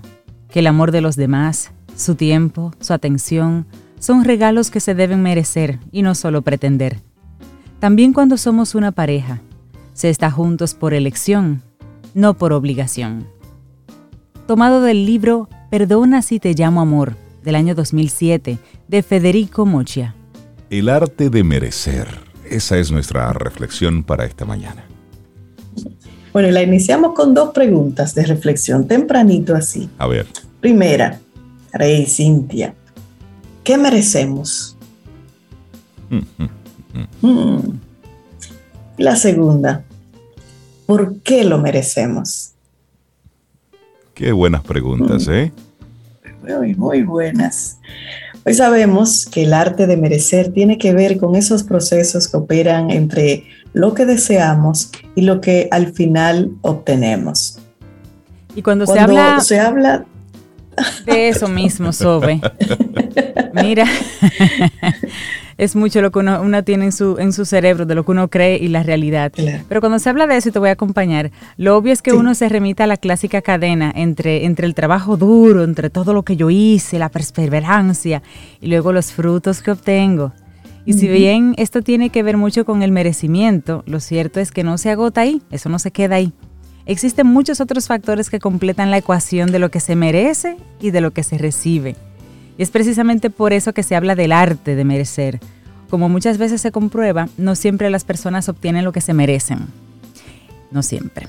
que 0.48 0.60
el 0.60 0.68
amor 0.68 0.92
de 0.92 1.00
los 1.00 1.16
demás, 1.16 1.72
su 1.96 2.14
tiempo, 2.14 2.72
su 2.78 2.92
atención, 2.92 3.66
son 3.98 4.22
regalos 4.22 4.70
que 4.70 4.78
se 4.78 4.94
deben 4.94 5.24
merecer 5.24 5.80
y 5.90 6.02
no 6.02 6.14
solo 6.14 6.42
pretender. 6.42 7.00
También 7.80 8.12
cuando 8.12 8.36
somos 8.36 8.76
una 8.76 8.92
pareja, 8.92 9.40
se 9.92 10.08
está 10.08 10.30
juntos 10.30 10.74
por 10.74 10.94
elección, 10.94 11.62
no 12.14 12.34
por 12.34 12.52
obligación. 12.52 13.26
Tomado 14.46 14.82
del 14.82 15.04
libro 15.04 15.48
Perdona 15.68 16.22
si 16.22 16.38
te 16.38 16.54
llamo 16.54 16.80
amor, 16.80 17.16
del 17.42 17.56
año 17.56 17.74
2007, 17.74 18.58
de 18.86 19.02
Federico 19.02 19.66
Mocha. 19.66 20.14
El 20.70 20.90
arte 20.90 21.30
de 21.30 21.44
merecer. 21.44 22.06
Esa 22.44 22.78
es 22.78 22.90
nuestra 22.90 23.32
reflexión 23.32 24.04
para 24.04 24.26
esta 24.26 24.44
mañana. 24.44 24.84
Bueno, 26.32 26.50
la 26.50 26.62
iniciamos 26.62 27.14
con 27.14 27.32
dos 27.32 27.50
preguntas 27.54 28.14
de 28.14 28.26
reflexión, 28.26 28.86
tempranito 28.86 29.54
así. 29.54 29.88
A 29.98 30.06
ver. 30.06 30.26
Primera, 30.60 31.20
Rey 31.72 32.04
Cintia, 32.06 32.74
¿qué 33.64 33.78
merecemos? 33.78 34.76
Mm. 37.22 37.58
La 38.98 39.16
segunda, 39.16 39.84
¿por 40.86 41.20
qué 41.20 41.44
lo 41.44 41.58
merecemos? 41.58 42.52
Qué 44.12 44.32
buenas 44.32 44.62
preguntas, 44.64 45.28
¿eh? 45.28 45.52
Muy, 46.42 46.74
muy 46.74 47.02
buenas. 47.02 47.78
Hoy 48.44 48.54
sabemos 48.54 49.26
que 49.26 49.44
el 49.44 49.52
arte 49.52 49.86
de 49.86 49.96
merecer 49.96 50.52
tiene 50.52 50.78
que 50.78 50.92
ver 50.92 51.18
con 51.18 51.36
esos 51.36 51.62
procesos 51.62 52.28
que 52.28 52.36
operan 52.36 52.90
entre 52.90 53.44
lo 53.72 53.94
que 53.94 54.06
deseamos 54.06 54.90
y 55.14 55.22
lo 55.22 55.40
que 55.40 55.68
al 55.70 55.92
final 55.92 56.52
obtenemos. 56.62 57.58
Y 58.54 58.62
cuando, 58.62 58.86
se 58.86 58.98
habla, 58.98 59.40
se 59.40 59.60
habla 59.60 60.06
de 61.04 61.28
eso 61.28 61.48
mismo, 61.48 61.92
Sobe. 61.92 62.40
Mira, 63.54 63.84
es 65.58 65.74
mucho 65.74 66.00
lo 66.00 66.12
que 66.12 66.20
uno, 66.20 66.64
tiene 66.64 66.86
en 66.86 66.92
su, 66.92 67.16
en 67.18 67.32
su 67.32 67.44
cerebro, 67.44 67.84
de 67.84 67.94
lo 67.94 68.04
que 68.04 68.12
uno 68.12 68.28
cree 68.28 68.56
y 68.56 68.68
la 68.68 68.82
realidad. 68.82 69.32
Pero 69.68 69.80
cuando 69.80 69.98
se 69.98 70.08
habla 70.08 70.26
de 70.26 70.36
eso, 70.36 70.48
y 70.48 70.52
te 70.52 70.58
voy 70.58 70.68
a 70.68 70.72
acompañar, 70.72 71.32
lo 71.56 71.76
obvio 71.76 71.92
es 71.92 72.00
que 72.00 72.12
uno 72.12 72.34
se 72.34 72.48
remita 72.48 72.84
a 72.84 72.86
la 72.86 72.96
clásica 72.96 73.42
cadena 73.42 73.92
entre, 73.94 74.44
entre 74.44 74.66
el 74.66 74.74
trabajo 74.74 75.16
duro, 75.16 75.64
entre 75.64 75.90
todo 75.90 76.14
lo 76.14 76.22
que 76.22 76.36
yo 76.36 76.48
hice, 76.48 76.98
la 76.98 77.08
perseverancia 77.08 78.22
y 78.60 78.68
luego 78.68 78.92
los 78.92 79.12
frutos 79.12 79.60
que 79.60 79.72
obtengo. 79.72 80.32
Y 80.86 80.94
si 80.94 81.06
bien 81.06 81.54
esto 81.58 81.82
tiene 81.82 82.08
que 82.08 82.22
ver 82.22 82.38
mucho 82.38 82.64
con 82.64 82.82
el 82.82 82.92
merecimiento, 82.92 83.82
lo 83.86 84.00
cierto 84.00 84.40
es 84.40 84.50
que 84.50 84.64
no 84.64 84.78
se 84.78 84.90
agota 84.90 85.20
ahí, 85.20 85.42
eso 85.50 85.68
no 85.68 85.78
se 85.78 85.90
queda 85.90 86.16
ahí. 86.16 86.32
existen 86.86 87.26
muchos 87.26 87.60
otros 87.60 87.88
factores 87.88 88.30
que 88.30 88.38
completan 88.38 88.90
la 88.90 88.96
ecuación 88.96 89.52
de 89.52 89.58
lo 89.58 89.70
que 89.70 89.80
se 89.80 89.96
merece 89.96 90.56
y 90.80 90.90
de 90.90 91.02
lo 91.02 91.10
que 91.10 91.24
se 91.24 91.36
recibe. 91.36 91.96
Y 92.58 92.62
es 92.62 92.70
precisamente 92.70 93.30
por 93.30 93.54
eso 93.54 93.72
que 93.72 93.84
se 93.84 93.96
habla 93.96 94.14
del 94.14 94.32
arte 94.32 94.74
de 94.74 94.84
merecer. 94.84 95.40
Como 95.88 96.10
muchas 96.10 96.36
veces 96.36 96.60
se 96.60 96.72
comprueba, 96.72 97.28
no 97.38 97.54
siempre 97.54 97.88
las 97.88 98.04
personas 98.04 98.48
obtienen 98.48 98.84
lo 98.84 98.92
que 98.92 99.00
se 99.00 99.14
merecen. 99.14 99.68
No 100.70 100.82
siempre. 100.82 101.28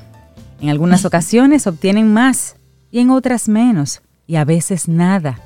En 0.60 0.70
algunas 0.70 1.06
ocasiones 1.06 1.68
obtienen 1.68 2.12
más 2.12 2.56
y 2.92 3.00
en 3.00 3.12
otras 3.12 3.48
menos, 3.48 4.02
y 4.28 4.36
a 4.36 4.44
veces 4.44 4.88
nada. 4.88 5.40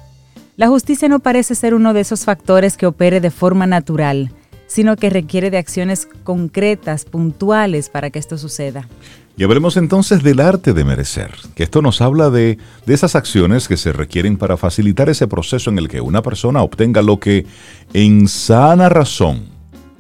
La 0.56 0.68
justicia 0.68 1.10
no 1.10 1.20
parece 1.20 1.54
ser 1.54 1.74
uno 1.74 1.94
de 1.94 2.02
esos 2.02 2.26
factores 2.26 2.78
que 2.78 2.86
opere 2.86 3.20
de 3.20 3.32
forma 3.32 3.68
natural, 3.68 4.32
sino 4.68 4.96
que 4.96 5.10
requiere 5.10 5.52
de 5.52 5.58
acciones 5.58 6.08
concretas, 6.24 7.06
puntuales 7.06 7.90
para 7.90 8.10
que 8.10 8.20
esto 8.20 8.38
suceda. 8.38 8.88
Y 9.36 9.44
hablemos 9.44 9.78
entonces 9.78 10.22
del 10.22 10.40
arte 10.40 10.74
de 10.74 10.84
merecer, 10.84 11.32
que 11.56 11.64
esto 11.64 11.82
nos 11.82 12.02
habla 12.02 12.30
de, 12.30 12.60
de, 12.86 12.94
esas 12.94 13.16
acciones 13.16 13.68
que 13.68 13.78
se 13.78 13.92
requieren 13.92 14.38
para 14.38 14.58
facilitar 14.58 15.10
ese 15.10 15.28
proceso 15.28 15.72
en 15.72 15.80
el 15.80 15.88
que 15.88 16.02
una 16.02 16.22
persona 16.22 16.62
obtenga 16.62 17.02
lo 17.02 17.20
que 17.20 17.48
en 17.94 18.28
sana 18.28 18.90
razón 18.90 19.46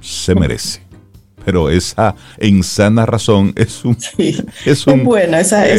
se 0.01 0.35
merece. 0.39 0.83
Pero 1.43 1.69
esa 1.69 2.15
en 2.37 2.63
sana 2.63 3.05
razón 3.05 3.53
es 3.55 3.83
un... 3.83 3.97
es, 4.65 4.87
un, 4.87 5.03
buena 5.03 5.39
esa, 5.39 5.67
eh, 5.67 5.75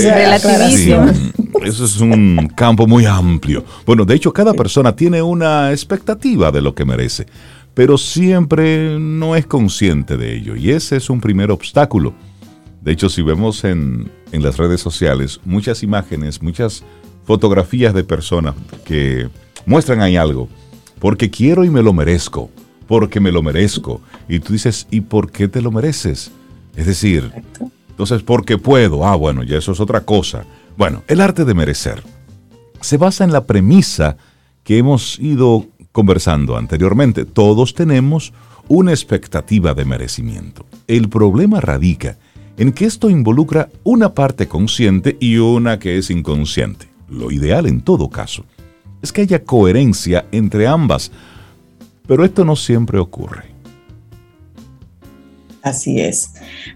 eso 1.64 1.84
es 1.84 2.00
un 2.00 2.50
campo 2.56 2.86
muy 2.88 3.06
amplio. 3.06 3.64
Bueno, 3.86 4.04
de 4.04 4.16
hecho 4.16 4.32
cada 4.32 4.52
persona 4.52 4.96
tiene 4.96 5.22
una 5.22 5.70
expectativa 5.70 6.50
de 6.50 6.60
lo 6.60 6.74
que 6.74 6.84
merece, 6.84 7.26
pero 7.72 7.98
siempre 7.98 8.98
no 8.98 9.36
es 9.36 9.46
consciente 9.46 10.16
de 10.16 10.36
ello. 10.36 10.56
Y 10.56 10.70
ese 10.72 10.96
es 10.96 11.08
un 11.08 11.20
primer 11.20 11.50
obstáculo 11.50 12.14
de 12.84 12.92
hecho, 12.92 13.08
si 13.08 13.22
vemos 13.22 13.64
en, 13.64 14.10
las 14.30 14.58
redes 14.58 14.80
sociales 14.80 15.40
muchas 15.46 15.82
imágenes, 15.82 16.42
muchas 16.42 16.84
fotografías 17.24 17.94
de 17.94 18.04
personas 18.04 18.54
que 18.84 19.30
muestran 19.64 20.02
ahí 20.02 20.16
algo, 20.16 20.50
porque 20.98 21.30
quiero 21.30 21.64
y 21.64 21.70
me 21.70 21.82
lo 21.82 21.94
merezco, 21.94 22.50
porque 22.86 23.20
me 23.20 23.32
lo 23.32 23.42
merezco. 23.42 24.02
Y 24.28 24.40
tú 24.40 24.52
dices, 24.52 24.86
¿y 24.90 25.00
por 25.00 25.30
qué 25.30 25.48
te 25.48 25.62
lo 25.62 25.70
mereces? 25.70 26.30
Es 26.76 26.84
decir, 26.84 27.32
entonces, 27.88 28.22
porque 28.22 28.58
puedo. 28.58 29.06
Ah, 29.06 29.16
bueno, 29.16 29.44
ya 29.44 29.56
eso 29.56 29.72
es 29.72 29.80
otra 29.80 30.02
cosa. 30.02 30.44
Bueno, 30.76 31.02
el 31.08 31.22
arte 31.22 31.46
de 31.46 31.54
merecer 31.54 32.02
se 32.82 32.98
basa 32.98 33.24
en 33.24 33.32
la 33.32 33.46
premisa 33.46 34.18
que 34.62 34.76
hemos 34.76 35.18
ido 35.20 35.68
conversando 35.90 36.58
anteriormente. 36.58 37.24
Todos 37.24 37.72
tenemos 37.72 38.34
una 38.68 38.90
expectativa 38.90 39.72
de 39.72 39.86
merecimiento. 39.86 40.66
El 40.86 41.08
problema 41.08 41.62
radica 41.62 42.18
en 42.56 42.72
que 42.72 42.84
esto 42.84 43.10
involucra 43.10 43.68
una 43.82 44.14
parte 44.14 44.48
consciente 44.48 45.16
y 45.20 45.38
una 45.38 45.78
que 45.78 45.98
es 45.98 46.10
inconsciente. 46.10 46.88
Lo 47.08 47.30
ideal 47.30 47.66
en 47.66 47.80
todo 47.80 48.08
caso 48.08 48.44
es 49.02 49.12
que 49.12 49.22
haya 49.22 49.44
coherencia 49.44 50.24
entre 50.32 50.66
ambas, 50.66 51.10
pero 52.06 52.24
esto 52.24 52.44
no 52.44 52.56
siempre 52.56 52.98
ocurre. 52.98 53.54
Así 55.62 55.98
es. 55.98 56.30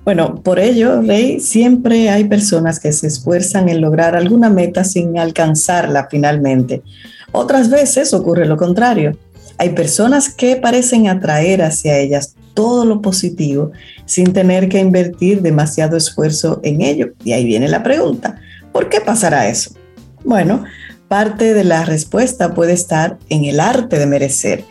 Bueno, 0.04 0.36
por 0.42 0.58
ello, 0.58 1.02
Rey, 1.02 1.40
siempre 1.40 2.08
hay 2.08 2.24
personas 2.24 2.80
que 2.80 2.90
se 2.92 3.06
esfuerzan 3.06 3.68
en 3.68 3.82
lograr 3.82 4.16
alguna 4.16 4.48
meta 4.48 4.82
sin 4.82 5.18
alcanzarla 5.18 6.08
finalmente. 6.10 6.82
Otras 7.32 7.68
veces 7.68 8.14
ocurre 8.14 8.46
lo 8.46 8.56
contrario. 8.56 9.16
Hay 9.58 9.70
personas 9.70 10.30
que 10.32 10.56
parecen 10.56 11.08
atraer 11.08 11.62
hacia 11.62 11.98
ellas 11.98 12.34
todo 12.54 12.84
lo 12.84 13.02
positivo 13.02 13.72
sin 14.08 14.32
tener 14.32 14.68
que 14.70 14.80
invertir 14.80 15.42
demasiado 15.42 15.96
esfuerzo 15.96 16.60
en 16.64 16.80
ello. 16.80 17.10
Y 17.22 17.32
ahí 17.32 17.44
viene 17.44 17.68
la 17.68 17.82
pregunta, 17.82 18.40
¿por 18.72 18.88
qué 18.88 19.00
pasará 19.00 19.48
eso? 19.48 19.72
Bueno, 20.24 20.64
parte 21.08 21.52
de 21.52 21.62
la 21.62 21.84
respuesta 21.84 22.54
puede 22.54 22.72
estar 22.72 23.18
en 23.28 23.44
el 23.44 23.60
arte 23.60 23.98
de 23.98 24.06
merecer. 24.06 24.64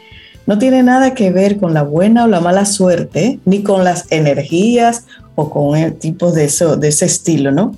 No 0.48 0.58
tiene 0.58 0.82
nada 0.82 1.14
que 1.14 1.30
ver 1.30 1.58
con 1.58 1.74
la 1.74 1.84
buena 1.84 2.24
o 2.24 2.28
la 2.28 2.42
mala 2.42 2.66
suerte, 2.66 3.40
ni 3.46 3.62
con 3.62 3.84
las 3.84 4.06
energías 4.10 5.04
o 5.36 5.52
con 5.52 5.78
el 5.78 5.94
tipo 5.94 6.32
de, 6.32 6.46
eso, 6.46 6.76
de 6.76 6.88
ese 6.88 7.06
estilo, 7.06 7.52
¿no? 7.52 7.74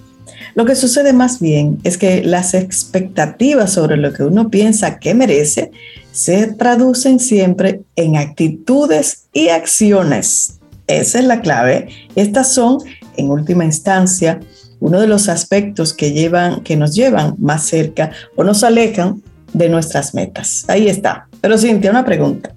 Lo 0.56 0.66
que 0.66 0.75
sucede 0.75 1.12
más 1.12 1.39
bien 1.39 1.80
es 1.84 1.98
que 1.98 2.24
las 2.24 2.54
expectativas 2.54 3.74
sobre 3.74 3.98
lo 3.98 4.13
que 4.13 4.24
uno 4.24 4.50
piensa 4.50 4.98
que 4.98 5.13
merece 5.13 5.72
se 6.12 6.48
traducen 6.48 7.20
siempre 7.20 7.82
en 7.96 8.16
actitudes 8.16 9.28
y 9.34 9.50
acciones. 9.50 10.59
Esa 10.89 11.19
es 11.19 11.25
la 11.25 11.41
clave. 11.41 11.88
Estas 12.15 12.51
son, 12.51 12.79
en 13.15 13.29
última 13.29 13.63
instancia, 13.63 14.39
uno 14.79 15.00
de 15.00 15.08
los 15.08 15.29
aspectos 15.29 15.93
que, 15.93 16.12
llevan, 16.12 16.62
que 16.62 16.75
nos 16.75 16.96
llevan 16.96 17.36
más 17.38 17.63
cerca 17.63 18.12
o 18.36 18.43
nos 18.43 18.63
alejan 18.63 19.22
de 19.53 19.69
nuestras 19.69 20.15
metas. 20.15 20.65
Ahí 20.67 20.89
está. 20.89 21.27
Pero 21.41 21.58
Cintia, 21.58 21.91
una 21.91 22.05
pregunta. 22.05 22.55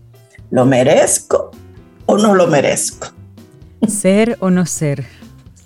¿Lo 0.51 0.65
merezco 0.65 1.51
o 2.07 2.17
no 2.17 2.35
lo 2.35 2.47
merezco? 2.47 3.09
Ser 3.87 4.37
o 4.41 4.51
no 4.51 4.65
ser. 4.65 5.05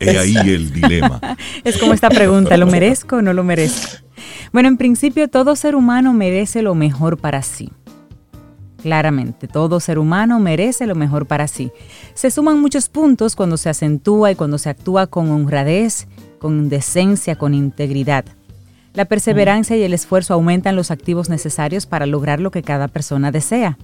He 0.00 0.18
ahí 0.18 0.36
el 0.36 0.72
dilema. 0.72 1.20
es 1.64 1.78
como 1.78 1.92
esta 1.92 2.10
pregunta, 2.10 2.56
¿lo 2.56 2.66
merezco 2.66 3.16
o 3.16 3.22
no 3.22 3.32
lo 3.32 3.44
merezco? 3.44 4.04
Bueno, 4.52 4.68
en 4.68 4.76
principio 4.76 5.28
todo 5.28 5.54
ser 5.54 5.76
humano 5.76 6.12
merece 6.12 6.62
lo 6.62 6.74
mejor 6.74 7.16
para 7.16 7.42
sí. 7.42 7.70
Claramente, 8.82 9.48
todo 9.48 9.80
ser 9.80 9.98
humano 9.98 10.38
merece 10.38 10.86
lo 10.86 10.94
mejor 10.94 11.26
para 11.26 11.48
sí. 11.48 11.72
Se 12.14 12.30
suman 12.30 12.60
muchos 12.60 12.88
puntos 12.88 13.34
cuando 13.34 13.56
se 13.56 13.68
acentúa 13.68 14.32
y 14.32 14.34
cuando 14.34 14.58
se 14.58 14.70
actúa 14.70 15.06
con 15.06 15.30
honradez, 15.30 16.06
con 16.38 16.68
decencia, 16.68 17.36
con 17.36 17.54
integridad. 17.54 18.24
La 18.92 19.04
perseverancia 19.04 19.76
y 19.76 19.82
el 19.82 19.92
esfuerzo 19.92 20.34
aumentan 20.34 20.76
los 20.76 20.90
activos 20.90 21.28
necesarios 21.28 21.86
para 21.86 22.06
lograr 22.06 22.40
lo 22.40 22.50
que 22.50 22.62
cada 22.62 22.88
persona 22.88 23.30
desea. 23.30 23.78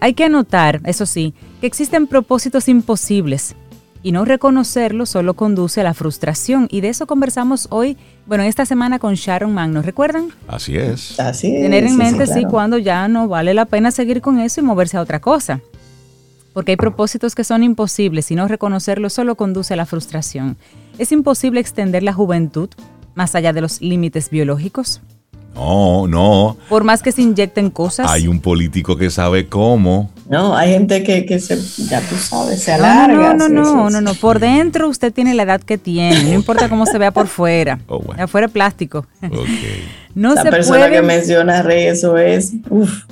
Hay 0.00 0.14
que 0.14 0.24
anotar, 0.24 0.80
eso 0.84 1.06
sí, 1.06 1.34
que 1.60 1.66
existen 1.66 2.06
propósitos 2.06 2.68
imposibles 2.68 3.54
y 4.02 4.12
no 4.12 4.24
reconocerlo 4.24 5.06
solo 5.06 5.34
conduce 5.34 5.80
a 5.80 5.84
la 5.84 5.94
frustración. 5.94 6.68
Y 6.70 6.80
de 6.80 6.88
eso 6.88 7.06
conversamos 7.06 7.68
hoy, 7.70 7.96
bueno, 8.26 8.44
esta 8.44 8.64
semana 8.66 8.98
con 8.98 9.14
Sharon 9.14 9.52
Magno, 9.52 9.82
¿recuerdan? 9.82 10.28
Así 10.48 10.76
es. 10.76 11.18
Así 11.20 11.54
es. 11.54 11.62
Tener 11.62 11.84
en 11.84 11.96
mente, 11.96 12.26
sí, 12.26 12.44
cuando 12.44 12.78
ya 12.78 13.08
no 13.08 13.28
vale 13.28 13.54
la 13.54 13.66
pena 13.66 13.90
seguir 13.90 14.20
con 14.20 14.38
eso 14.38 14.60
y 14.60 14.64
moverse 14.64 14.96
a 14.96 15.02
otra 15.02 15.20
cosa. 15.20 15.60
Porque 16.52 16.72
hay 16.72 16.76
propósitos 16.76 17.34
que 17.34 17.44
son 17.44 17.62
imposibles 17.62 18.30
y 18.30 18.34
no 18.34 18.48
reconocerlo 18.48 19.10
solo 19.10 19.36
conduce 19.36 19.74
a 19.74 19.76
la 19.76 19.86
frustración. 19.86 20.56
Es 20.98 21.12
imposible 21.12 21.60
extender 21.60 22.02
la 22.02 22.12
juventud 22.12 22.68
más 23.14 23.34
allá 23.34 23.52
de 23.52 23.60
los 23.60 23.80
límites 23.80 24.30
biológicos. 24.30 25.00
No, 25.54 26.06
no. 26.06 26.56
Por 26.68 26.84
más 26.84 27.02
que 27.02 27.12
se 27.12 27.22
inyecten 27.22 27.70
cosas. 27.70 28.10
Hay 28.10 28.28
un 28.28 28.40
político 28.40 28.96
que 28.96 29.10
sabe 29.10 29.46
cómo. 29.46 30.10
No, 30.28 30.56
hay 30.56 30.72
gente 30.72 31.02
que, 31.02 31.40
se, 31.40 31.58
ya 31.88 32.00
tú 32.02 32.14
sabes, 32.16 32.62
se 32.62 32.72
alarga. 32.72 33.34
No, 33.34 33.48
no, 33.48 33.62
no, 33.62 33.90
no, 33.90 34.00
no, 34.00 34.14
Por 34.14 34.38
dentro 34.38 34.88
usted 34.88 35.12
tiene 35.12 35.34
la 35.34 35.42
edad 35.42 35.60
que 35.60 35.76
tiene, 35.76 36.22
no 36.22 36.34
importa 36.34 36.68
cómo 36.68 36.86
se 36.86 36.98
vea 36.98 37.10
por 37.10 37.26
fuera. 37.26 37.80
Oh, 37.88 38.00
Afuera 38.16 38.46
es 38.46 38.52
plástico. 38.52 39.06
Okay. 39.20 39.88
No 40.14 40.34
la 40.34 40.44
persona 40.44 40.88
que 40.88 41.02
menciona 41.02 41.62
Rey, 41.62 41.86
eso 41.86 42.16
es. 42.16 42.52
Uf. 42.68 43.04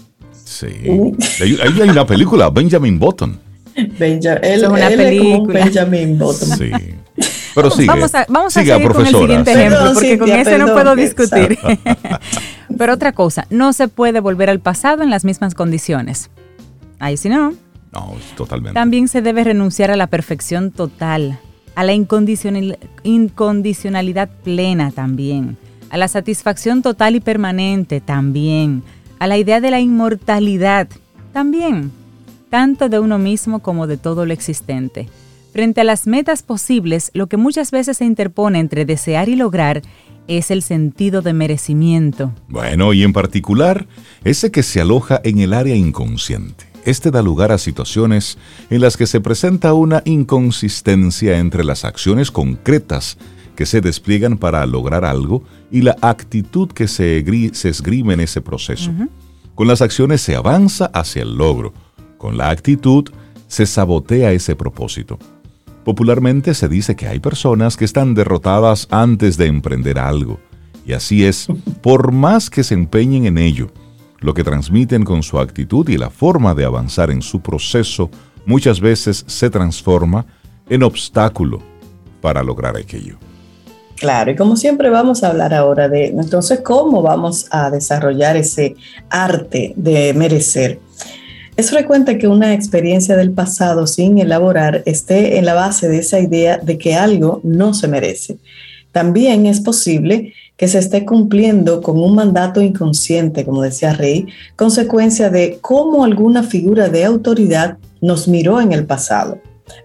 Sí. 0.44 0.66
Ahí 1.40 1.58
hay 1.60 1.90
una 1.90 2.06
película, 2.06 2.50
Benjamin 2.50 2.98
Button. 2.98 3.38
Benja, 3.98 4.34
él, 4.34 4.62
es 4.62 4.68
una 4.68 4.88
película. 4.88 5.64
Benjamin 5.64 6.18
Button. 6.18 6.56
Sí. 6.56 6.70
Pero 7.62 7.74
sigue, 7.74 7.88
vamos 7.88 8.14
a, 8.14 8.26
vamos 8.28 8.56
a 8.56 8.62
seguir 8.62 8.88
con 8.88 9.06
el 9.06 9.14
siguiente 9.14 9.52
ejemplo, 9.52 9.92
porque 9.94 10.18
con 10.18 10.30
ese 10.30 10.58
no 10.58 10.72
puedo 10.72 10.94
discutir. 10.94 11.58
Pero 12.78 12.94
otra 12.94 13.12
cosa, 13.12 13.46
no 13.50 13.72
se 13.72 13.88
puede 13.88 14.20
volver 14.20 14.48
al 14.48 14.60
pasado 14.60 15.02
en 15.02 15.10
las 15.10 15.24
mismas 15.24 15.54
condiciones. 15.54 16.30
Ahí 17.00 17.16
sí 17.16 17.28
no. 17.28 17.54
No, 17.92 18.14
totalmente. 18.36 18.74
También 18.74 19.08
se 19.08 19.22
debe 19.22 19.42
renunciar 19.42 19.90
a 19.90 19.96
la 19.96 20.06
perfección 20.06 20.70
total, 20.70 21.40
a 21.74 21.82
la 21.82 21.94
incondicionalidad 21.94 24.28
plena 24.44 24.92
también, 24.92 25.56
a 25.90 25.96
la 25.96 26.06
satisfacción 26.06 26.82
total 26.82 27.16
y 27.16 27.20
permanente 27.20 28.00
también, 28.00 28.84
a 29.18 29.26
la 29.26 29.36
idea 29.36 29.60
de 29.60 29.72
la 29.72 29.80
inmortalidad 29.80 30.86
también, 31.32 31.90
tanto 32.50 32.88
de 32.88 33.00
uno 33.00 33.18
mismo 33.18 33.58
como 33.60 33.86
de 33.86 33.96
todo 33.96 34.26
lo 34.26 34.32
existente. 34.32 35.08
Frente 35.58 35.80
a 35.80 35.84
las 35.84 36.06
metas 36.06 36.44
posibles, 36.44 37.10
lo 37.14 37.26
que 37.26 37.36
muchas 37.36 37.72
veces 37.72 37.96
se 37.96 38.04
interpone 38.04 38.60
entre 38.60 38.84
desear 38.84 39.28
y 39.28 39.34
lograr 39.34 39.82
es 40.28 40.52
el 40.52 40.62
sentido 40.62 41.20
de 41.20 41.32
merecimiento. 41.32 42.32
Bueno, 42.46 42.92
y 42.92 43.02
en 43.02 43.12
particular, 43.12 43.88
ese 44.22 44.52
que 44.52 44.62
se 44.62 44.80
aloja 44.80 45.20
en 45.24 45.40
el 45.40 45.52
área 45.52 45.74
inconsciente. 45.74 46.66
Este 46.84 47.10
da 47.10 47.22
lugar 47.22 47.50
a 47.50 47.58
situaciones 47.58 48.38
en 48.70 48.80
las 48.80 48.96
que 48.96 49.08
se 49.08 49.20
presenta 49.20 49.74
una 49.74 50.00
inconsistencia 50.04 51.38
entre 51.38 51.64
las 51.64 51.84
acciones 51.84 52.30
concretas 52.30 53.18
que 53.56 53.66
se 53.66 53.80
despliegan 53.80 54.38
para 54.38 54.64
lograr 54.64 55.04
algo 55.04 55.42
y 55.72 55.82
la 55.82 55.96
actitud 56.02 56.70
que 56.70 56.86
se, 56.86 57.18
esgrime 57.18 58.14
en 58.14 58.20
ese 58.20 58.40
proceso. 58.42 58.92
Con 59.56 59.66
las 59.66 59.82
acciones 59.82 60.20
se 60.20 60.36
avanza 60.36 60.84
hacia 60.94 61.22
el 61.22 61.36
logro, 61.36 61.72
con 62.16 62.36
la 62.36 62.50
actitud 62.50 63.10
se 63.48 63.66
sabotea 63.66 64.30
ese 64.30 64.54
propósito. 64.54 65.18
Popularmente 65.88 66.52
se 66.52 66.68
dice 66.68 66.96
que 66.96 67.08
hay 67.08 67.18
personas 67.18 67.78
que 67.78 67.86
están 67.86 68.12
derrotadas 68.12 68.86
antes 68.90 69.38
de 69.38 69.46
emprender 69.46 69.98
algo. 69.98 70.38
Y 70.84 70.92
así 70.92 71.24
es, 71.24 71.46
por 71.80 72.12
más 72.12 72.50
que 72.50 72.62
se 72.62 72.74
empeñen 72.74 73.24
en 73.24 73.38
ello, 73.38 73.68
lo 74.20 74.34
que 74.34 74.44
transmiten 74.44 75.02
con 75.02 75.22
su 75.22 75.38
actitud 75.38 75.88
y 75.88 75.96
la 75.96 76.10
forma 76.10 76.54
de 76.54 76.66
avanzar 76.66 77.10
en 77.10 77.22
su 77.22 77.40
proceso 77.40 78.10
muchas 78.44 78.82
veces 78.82 79.24
se 79.26 79.48
transforma 79.48 80.26
en 80.68 80.82
obstáculo 80.82 81.62
para 82.20 82.42
lograr 82.42 82.76
aquello. 82.76 83.16
Claro, 83.96 84.32
y 84.32 84.36
como 84.36 84.56
siempre 84.56 84.90
vamos 84.90 85.24
a 85.24 85.28
hablar 85.28 85.54
ahora 85.54 85.88
de 85.88 86.08
entonces 86.08 86.60
cómo 86.60 87.00
vamos 87.00 87.46
a 87.50 87.70
desarrollar 87.70 88.36
ese 88.36 88.76
arte 89.08 89.72
de 89.74 90.12
merecer. 90.12 90.80
Es 91.58 91.70
frecuente 91.70 92.18
que 92.18 92.28
una 92.28 92.54
experiencia 92.54 93.16
del 93.16 93.32
pasado 93.32 93.88
sin 93.88 94.18
elaborar 94.18 94.84
esté 94.86 95.38
en 95.38 95.44
la 95.44 95.54
base 95.54 95.88
de 95.88 95.98
esa 95.98 96.20
idea 96.20 96.58
de 96.58 96.78
que 96.78 96.94
algo 96.94 97.40
no 97.42 97.74
se 97.74 97.88
merece. 97.88 98.38
También 98.92 99.44
es 99.44 99.60
posible 99.60 100.34
que 100.56 100.68
se 100.68 100.78
esté 100.78 101.04
cumpliendo 101.04 101.82
con 101.82 101.98
un 101.98 102.14
mandato 102.14 102.60
inconsciente, 102.60 103.44
como 103.44 103.62
decía 103.62 103.92
Rey, 103.92 104.28
consecuencia 104.54 105.30
de 105.30 105.58
cómo 105.60 106.04
alguna 106.04 106.44
figura 106.44 106.90
de 106.90 107.04
autoridad 107.04 107.78
nos 108.00 108.28
miró 108.28 108.60
en 108.60 108.70
el 108.70 108.86
pasado. 108.86 109.40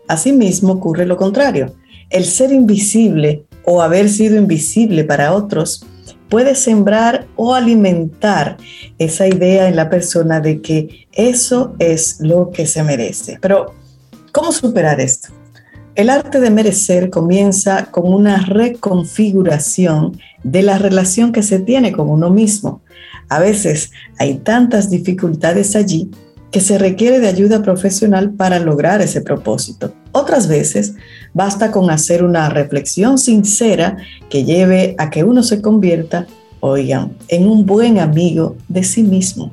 Asimismo 0.08 0.74
ocurre 0.74 1.08
lo 1.08 1.18
contrario. 1.18 1.74
El 2.12 2.25
ser 2.25 2.51
invisible 2.51 3.46
o 3.65 3.82
haber 3.82 4.10
sido 4.10 4.38
invisible 4.38 5.06
para 5.06 5.34
otros 5.34 5.84
puede 6.34 6.56
sembrar 6.56 7.28
o 7.36 7.54
alimentar 7.54 8.58
esa 8.98 9.28
idea 9.28 9.68
en 9.68 9.75
la 9.75 9.92
persona 9.92 10.40
de 10.40 10.62
que 10.62 11.06
eso 11.12 11.75
es 11.78 12.18
lo 12.22 12.50
que 12.50 12.66
se 12.66 12.82
merece. 12.82 13.38
Pero, 13.40 13.75
¿cómo 14.32 14.52
superar 14.52 15.00
esto? 15.00 15.30
El 15.94 16.10
arte 16.10 16.40
de 16.40 16.50
merecer 16.50 17.12
comienza 17.12 17.86
con 17.92 18.12
una 18.12 18.38
reconfiguración 18.38 20.20
de 20.44 20.63
la 20.63 20.80
relación 20.80 21.34
que 21.34 21.44
se 21.44 21.60
tiene 21.60 21.92
con 21.92 22.10
uno 22.10 22.32
mismo. 22.32 22.82
A 23.30 23.38
veces 23.38 23.92
hay 24.18 24.40
tantas 24.40 24.90
dificultades 24.90 25.75
allí 25.75 26.10
que 26.50 26.62
se 26.62 26.80
requiere 26.80 27.20
de 27.20 27.28
ayuda 27.28 27.62
profesional 27.62 28.32
para 28.32 28.58
lograr 28.58 29.04
ese 29.04 29.22
propósito. 29.22 29.94
Otras 30.13 30.48
veces 30.48 30.96
basta 31.34 31.72
con 31.72 31.90
hacer 31.90 32.24
una 32.24 32.50
reflexión 32.50 33.18
sincera 33.18 33.98
que 34.30 34.44
lleve 34.44 34.96
a 34.98 35.10
que 35.10 35.24
uno 35.24 35.44
se 35.44 35.62
convierta, 35.62 36.28
oigan, 36.60 37.13
en 37.28 37.48
un 37.48 37.66
buen 37.66 38.00
amigo 38.00 38.56
de 38.68 38.84
sí 38.84 39.04
mismo. 39.04 39.52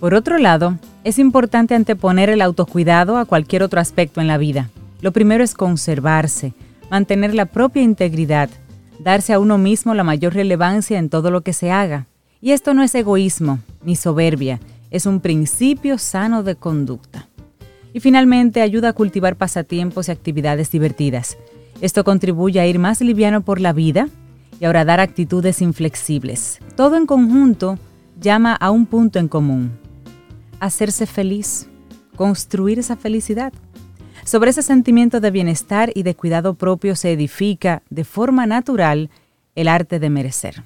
Por 0.00 0.14
otro 0.14 0.38
lado, 0.38 0.78
es 1.04 1.18
importante 1.18 1.74
anteponer 1.74 2.30
el 2.30 2.42
autocuidado 2.42 3.16
a 3.16 3.24
cualquier 3.24 3.62
otro 3.62 3.80
aspecto 3.80 4.20
en 4.20 4.26
la 4.26 4.38
vida. 4.38 4.70
Lo 5.00 5.12
primero 5.12 5.44
es 5.44 5.54
conservarse, 5.54 6.54
mantener 6.90 7.34
la 7.34 7.46
propia 7.46 7.82
integridad, 7.82 8.50
darse 8.98 9.32
a 9.32 9.38
uno 9.38 9.58
mismo 9.58 9.94
la 9.94 10.04
mayor 10.04 10.34
relevancia 10.34 10.98
en 10.98 11.08
todo 11.08 11.30
lo 11.30 11.42
que 11.42 11.52
se 11.52 11.70
haga. 11.70 12.06
Y 12.40 12.52
esto 12.52 12.74
no 12.74 12.82
es 12.82 12.94
egoísmo 12.94 13.60
ni 13.82 13.96
soberbia, 13.96 14.60
es 14.90 15.06
un 15.06 15.20
principio 15.20 15.98
sano 15.98 16.42
de 16.42 16.56
conducta. 16.56 17.28
Y 17.94 18.00
finalmente 18.00 18.60
ayuda 18.60 18.90
a 18.90 18.92
cultivar 18.92 19.36
pasatiempos 19.36 20.08
y 20.08 20.12
actividades 20.12 20.70
divertidas. 20.70 21.38
Esto 21.80 22.04
contribuye 22.04 22.60
a 22.60 22.66
ir 22.66 22.78
más 22.78 23.00
liviano 23.00 23.40
por 23.42 23.60
la 23.60 23.72
vida 23.72 24.08
y 24.60 24.64
a 24.66 24.84
dar 24.84 25.00
actitudes 25.00 25.62
inflexibles. 25.62 26.58
Todo 26.76 26.96
en 26.96 27.06
conjunto 27.06 27.78
llama 28.20 28.54
a 28.54 28.70
un 28.70 28.86
punto 28.86 29.18
en 29.18 29.28
común. 29.28 29.72
Hacerse 30.60 31.06
feliz, 31.06 31.68
construir 32.16 32.78
esa 32.78 32.96
felicidad. 32.96 33.52
Sobre 34.24 34.50
ese 34.50 34.62
sentimiento 34.62 35.20
de 35.20 35.30
bienestar 35.30 35.92
y 35.94 36.02
de 36.02 36.14
cuidado 36.14 36.54
propio 36.54 36.96
se 36.96 37.12
edifica 37.12 37.82
de 37.90 38.04
forma 38.04 38.46
natural 38.46 39.10
el 39.54 39.68
arte 39.68 39.98
de 39.98 40.10
merecer. 40.10 40.64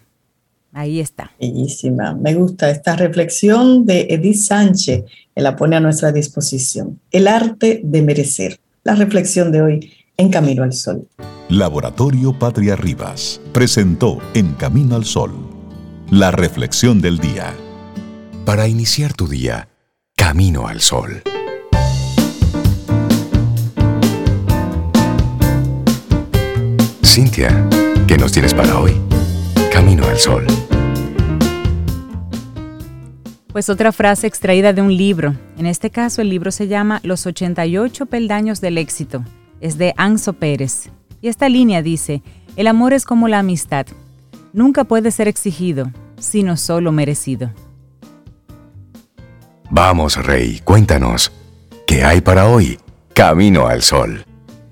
Ahí 0.78 1.00
está. 1.00 1.32
Bellísima. 1.40 2.14
Me 2.14 2.34
gusta 2.34 2.70
esta 2.70 2.94
reflexión 2.94 3.84
de 3.84 4.06
Edith 4.10 4.36
Sánchez, 4.36 5.06
que 5.34 5.42
la 5.42 5.56
pone 5.56 5.74
a 5.74 5.80
nuestra 5.80 6.12
disposición. 6.12 7.00
El 7.10 7.26
arte 7.26 7.80
de 7.82 8.00
merecer. 8.00 8.60
La 8.84 8.94
reflexión 8.94 9.50
de 9.50 9.60
hoy 9.60 9.92
en 10.16 10.30
Camino 10.30 10.62
al 10.62 10.72
Sol. 10.72 11.08
Laboratorio 11.48 12.38
Patria 12.38 12.76
Rivas 12.76 13.40
presentó 13.52 14.18
En 14.34 14.52
Camino 14.52 14.94
al 14.94 15.04
Sol 15.04 15.32
la 16.10 16.30
reflexión 16.30 17.00
del 17.00 17.18
día. 17.18 17.54
Para 18.44 18.68
iniciar 18.68 19.14
tu 19.14 19.26
día, 19.26 19.68
Camino 20.14 20.68
al 20.68 20.80
Sol. 20.80 21.22
Cintia, 27.04 27.68
¿qué 28.06 28.16
nos 28.16 28.30
tienes 28.30 28.54
para 28.54 28.78
hoy? 28.78 28.92
Camino 29.78 30.08
al 30.08 30.18
Sol. 30.18 30.44
Pues 33.52 33.68
otra 33.68 33.92
frase 33.92 34.26
extraída 34.26 34.72
de 34.72 34.82
un 34.82 34.96
libro. 34.96 35.36
En 35.56 35.66
este 35.66 35.90
caso 35.90 36.20
el 36.20 36.30
libro 36.30 36.50
se 36.50 36.66
llama 36.66 36.98
Los 37.04 37.26
88 37.28 38.06
peldaños 38.06 38.60
del 38.60 38.76
éxito. 38.76 39.22
Es 39.60 39.78
de 39.78 39.94
Anso 39.96 40.32
Pérez. 40.32 40.90
Y 41.20 41.28
esta 41.28 41.48
línea 41.48 41.80
dice, 41.80 42.24
el 42.56 42.66
amor 42.66 42.92
es 42.92 43.04
como 43.04 43.28
la 43.28 43.38
amistad. 43.38 43.86
Nunca 44.52 44.82
puede 44.82 45.12
ser 45.12 45.28
exigido, 45.28 45.92
sino 46.18 46.56
solo 46.56 46.90
merecido. 46.90 47.52
Vamos, 49.70 50.16
Rey, 50.16 50.60
cuéntanos, 50.64 51.30
¿qué 51.86 52.02
hay 52.02 52.20
para 52.20 52.48
hoy? 52.48 52.80
Camino 53.14 53.68
al 53.68 53.82
Sol. 53.82 54.24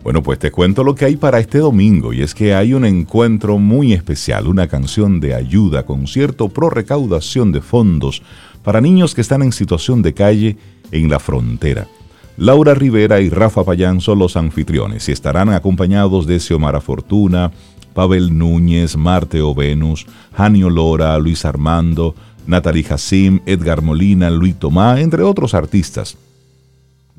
Bueno, 0.06 0.22
pues 0.22 0.38
te 0.38 0.52
cuento 0.52 0.84
lo 0.84 0.94
que 0.94 1.04
hay 1.04 1.16
para 1.16 1.40
este 1.40 1.58
domingo 1.58 2.12
y 2.12 2.22
es 2.22 2.32
que 2.32 2.54
hay 2.54 2.74
un 2.74 2.84
encuentro 2.84 3.58
muy 3.58 3.92
especial, 3.92 4.46
una 4.46 4.68
canción 4.68 5.18
de 5.18 5.34
ayuda, 5.34 5.84
concierto 5.84 6.48
pro 6.48 6.70
recaudación 6.70 7.50
de 7.50 7.60
fondos 7.60 8.22
para 8.62 8.80
niños 8.80 9.16
que 9.16 9.20
están 9.20 9.42
en 9.42 9.50
situación 9.50 10.02
de 10.02 10.14
calle 10.14 10.58
en 10.92 11.10
la 11.10 11.18
frontera. 11.18 11.88
Laura 12.36 12.72
Rivera 12.72 13.20
y 13.20 13.30
Rafa 13.30 13.64
Payán 13.64 14.00
son 14.00 14.20
los 14.20 14.36
anfitriones 14.36 15.08
y 15.08 15.10
estarán 15.10 15.48
acompañados 15.48 16.24
de 16.28 16.38
Xiomara 16.38 16.80
Fortuna, 16.80 17.50
Pavel 17.92 18.38
Núñez, 18.38 18.96
Marte 18.96 19.40
O 19.40 19.56
Venus, 19.56 20.06
Janio 20.36 20.70
Lora, 20.70 21.18
Luis 21.18 21.44
Armando, 21.44 22.14
Natalie 22.46 22.86
Hassim, 22.88 23.40
Edgar 23.44 23.82
Molina, 23.82 24.30
Luis 24.30 24.54
Tomá, 24.56 25.00
entre 25.00 25.24
otros 25.24 25.52
artistas. 25.52 26.16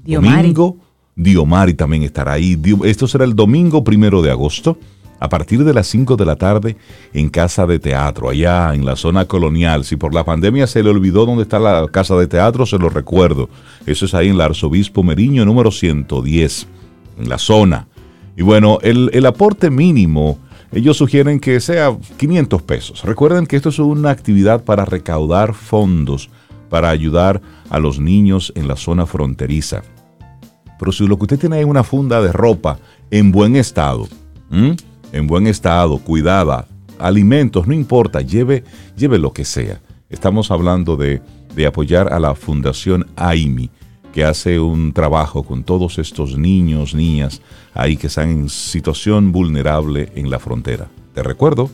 Domingo 0.06 0.87
Diomari 1.18 1.74
también 1.74 2.04
estará 2.04 2.34
ahí. 2.34 2.58
Esto 2.86 3.08
será 3.08 3.26
el 3.26 3.36
domingo 3.36 3.84
primero 3.84 4.22
de 4.22 4.30
agosto, 4.30 4.78
a 5.20 5.28
partir 5.28 5.64
de 5.64 5.74
las 5.74 5.88
5 5.88 6.16
de 6.16 6.26
la 6.26 6.36
tarde, 6.36 6.78
en 7.12 7.30
Casa 7.30 7.66
de 7.66 7.80
Teatro, 7.80 8.30
allá 8.30 8.76
en 8.76 8.86
la 8.86 8.96
zona 8.96 9.26
colonial. 9.26 9.84
Si 9.84 9.96
por 9.96 10.14
la 10.14 10.24
pandemia 10.24 10.68
se 10.68 10.84
le 10.84 10.92
olvidó 10.92 11.26
dónde 11.26 11.42
está 11.42 11.58
la 11.58 11.88
Casa 11.88 12.16
de 12.16 12.28
Teatro, 12.28 12.68
se 12.68 12.78
lo 12.78 12.90
recuerdo. 12.90 13.50
Eso 13.88 14.06
es 14.06 14.14
ahí 14.14 14.28
en 14.28 14.36
el 14.36 14.42
Arzobispo 14.42 15.02
Meriño, 15.02 15.44
número 15.44 15.72
110, 15.72 16.68
en 17.20 17.30
la 17.30 17.40
zona. 17.40 17.88
Y 18.38 18.44
bueno, 18.44 18.78
el, 18.84 19.10
el 19.12 19.26
aporte 19.26 19.72
mínimo, 19.72 20.38
ellos 20.72 20.98
sugieren 20.98 21.40
que 21.40 21.60
sea 21.60 21.98
500 22.18 22.62
pesos. 22.62 23.04
Recuerden 23.04 23.48
que 23.48 23.56
esto 23.56 23.70
es 23.70 23.80
una 23.80 24.12
actividad 24.12 24.64
para 24.64 24.86
recaudar 24.86 25.56
fondos, 25.56 26.30
para 26.70 26.92
ayudar 26.92 27.42
a 27.72 27.80
los 27.80 28.00
niños 28.00 28.54
en 28.56 28.68
la 28.68 28.76
zona 28.76 29.08
fronteriza. 29.08 29.82
Pero 30.80 30.92
si 30.92 31.08
lo 31.08 31.18
que 31.18 31.24
usted 31.24 31.40
tiene 31.40 31.60
es 31.60 31.66
una 31.66 31.84
funda 31.84 32.22
de 32.22 32.32
ropa 32.32 32.80
en 33.12 33.32
buen 33.32 33.56
estado, 33.56 34.08
en 34.50 35.28
buen 35.28 35.48
estado, 35.48 35.98
cuidada, 36.00 36.68
alimentos, 37.00 37.68
no 37.68 37.74
importa, 37.74 38.22
lleve, 38.22 38.64
lleve 38.96 39.18
lo 39.18 39.34
que 39.34 39.46
sea. 39.46 39.82
Estamos 40.10 40.52
hablando 40.52 40.96
de, 40.96 41.22
de 41.56 41.66
apoyar 41.66 42.14
a 42.14 42.20
la 42.20 42.36
Fundación 42.36 43.08
AIMI, 43.16 43.70
que 44.14 44.24
hace 44.24 44.60
un 44.60 44.94
trabajo 44.94 45.44
con 45.44 45.64
todos 45.64 46.00
estos 46.00 46.38
niños, 46.38 46.96
niñas, 46.96 47.42
ahí 47.74 47.98
que 47.98 48.08
están 48.08 48.30
en 48.30 48.50
situación 48.50 49.32
vulnerable 49.32 50.12
en 50.16 50.30
la 50.30 50.40
frontera. 50.40 50.88
Te 51.14 51.24
recuerdo, 51.24 51.70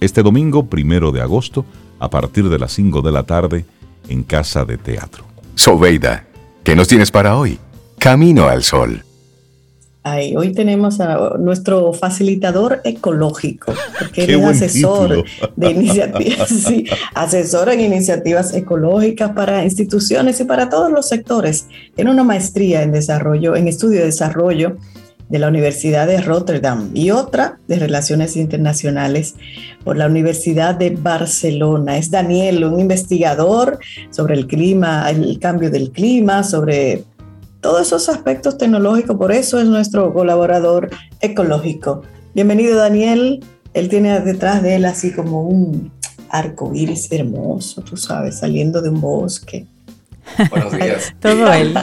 este 0.00 0.22
domingo, 0.22 0.66
primero 0.66 1.12
de 1.12 1.20
agosto, 1.20 1.64
a 1.98 2.10
partir 2.10 2.48
de 2.48 2.58
las 2.58 2.72
5 2.72 3.02
de 3.02 3.12
la 3.12 3.22
tarde, 3.22 3.64
en 4.08 4.22
Casa 4.22 4.64
de 4.64 4.76
Teatro. 4.76 5.24
Sobeida, 5.54 6.26
¿qué 6.62 6.74
nos 6.74 6.88
tienes 6.88 7.10
para 7.10 7.36
hoy? 7.36 7.58
Camino 8.04 8.50
al 8.50 8.62
Sol. 8.62 9.02
hoy 10.36 10.52
tenemos 10.52 11.00
a 11.00 11.38
nuestro 11.38 11.94
facilitador 11.94 12.82
ecológico, 12.84 13.72
él 14.14 14.28
es 14.28 14.44
asesor 14.44 15.24
de 15.56 15.70
iniciativas, 15.70 16.48
sí, 16.50 16.84
asesor 17.14 17.70
en 17.70 17.80
iniciativas 17.80 18.52
ecológicas 18.52 19.30
para 19.30 19.64
instituciones 19.64 20.38
y 20.38 20.44
para 20.44 20.68
todos 20.68 20.92
los 20.92 21.08
sectores. 21.08 21.68
Tiene 21.94 22.10
una 22.10 22.24
maestría 22.24 22.82
en 22.82 22.92
desarrollo, 22.92 23.56
en 23.56 23.68
estudio 23.68 24.00
de 24.00 24.04
desarrollo 24.04 24.76
de 25.30 25.38
la 25.38 25.48
Universidad 25.48 26.06
de 26.06 26.20
Rotterdam 26.20 26.90
y 26.92 27.10
otra 27.10 27.58
de 27.68 27.78
Relaciones 27.78 28.36
Internacionales 28.36 29.34
por 29.82 29.96
la 29.96 30.08
Universidad 30.08 30.74
de 30.74 30.90
Barcelona. 30.90 31.96
Es 31.96 32.10
Daniel, 32.10 32.64
un 32.64 32.80
investigador 32.80 33.78
sobre 34.10 34.34
el 34.34 34.46
clima, 34.46 35.08
el 35.08 35.38
cambio 35.38 35.70
del 35.70 35.90
clima, 35.90 36.44
sobre 36.44 37.04
todos 37.64 37.86
esos 37.86 38.10
aspectos 38.10 38.58
tecnológicos, 38.58 39.16
por 39.16 39.32
eso 39.32 39.58
es 39.58 39.64
nuestro 39.64 40.12
colaborador 40.12 40.90
ecológico. 41.22 42.02
Bienvenido 42.34 42.76
Daniel, 42.76 43.42
él 43.72 43.88
tiene 43.88 44.20
detrás 44.20 44.62
de 44.62 44.74
él 44.74 44.84
así 44.84 45.14
como 45.14 45.44
un 45.44 45.90
arco 46.28 46.72
iris 46.74 47.10
hermoso, 47.10 47.80
tú 47.80 47.96
sabes, 47.96 48.40
saliendo 48.40 48.82
de 48.82 48.90
un 48.90 49.00
bosque. 49.00 49.66
Buenos 50.50 50.76
días. 50.76 51.14
Todo 51.20 51.50
él. 51.54 51.74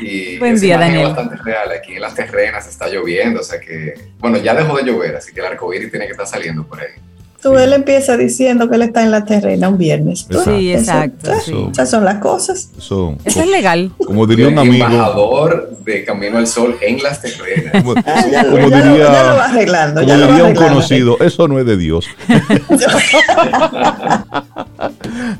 Y 0.00 0.38
Buen 0.38 0.60
día, 0.60 0.78
Daniel. 0.78 1.08
bastante 1.08 1.34
real. 1.42 1.72
Aquí 1.72 1.94
en 1.94 2.02
las 2.02 2.14
terrenas 2.14 2.68
está 2.68 2.88
lloviendo, 2.88 3.40
o 3.40 3.42
sea 3.42 3.58
que, 3.58 3.94
bueno, 4.20 4.38
ya 4.38 4.54
dejó 4.54 4.76
de 4.76 4.84
llover, 4.84 5.16
así 5.16 5.32
que 5.32 5.40
el 5.40 5.46
arco 5.46 5.74
iris 5.74 5.90
tiene 5.90 6.06
que 6.06 6.12
estar 6.12 6.28
saliendo 6.28 6.64
por 6.64 6.80
ahí. 6.80 6.92
Tú, 7.42 7.56
él 7.56 7.72
empieza 7.72 8.16
diciendo 8.16 8.68
que 8.68 8.76
él 8.76 8.82
está 8.82 9.02
en 9.02 9.10
la 9.10 9.24
terrena 9.24 9.68
un 9.68 9.78
viernes. 9.78 10.26
Sí, 10.44 10.72
exacto. 10.72 11.32
Esas 11.70 11.90
son 11.90 12.04
las 12.04 12.18
cosas. 12.18 12.70
Eso, 12.76 13.16
eso 13.24 13.40
es 13.40 13.48
legal. 13.48 13.92
Como 14.04 14.26
diría 14.26 14.48
un 14.48 14.58
amigo. 14.58 14.86
Embajador 14.86 15.76
de 15.84 16.04
Camino 16.04 16.38
al 16.38 16.46
Sol 16.46 16.76
en 16.80 17.02
las 17.02 17.20
terrenas. 17.22 17.82
Como, 17.82 17.94
ya, 17.94 18.42
lo, 18.42 18.56
diría, 18.56 19.08
va 19.08 19.44
arreglando. 19.44 20.00
Como 20.02 20.14
diría 20.14 20.44
un 20.44 20.54
conocido, 20.54 21.18
eso 21.20 21.46
no 21.46 21.58
es 21.58 21.66
de 21.66 21.76
Dios. 21.76 22.06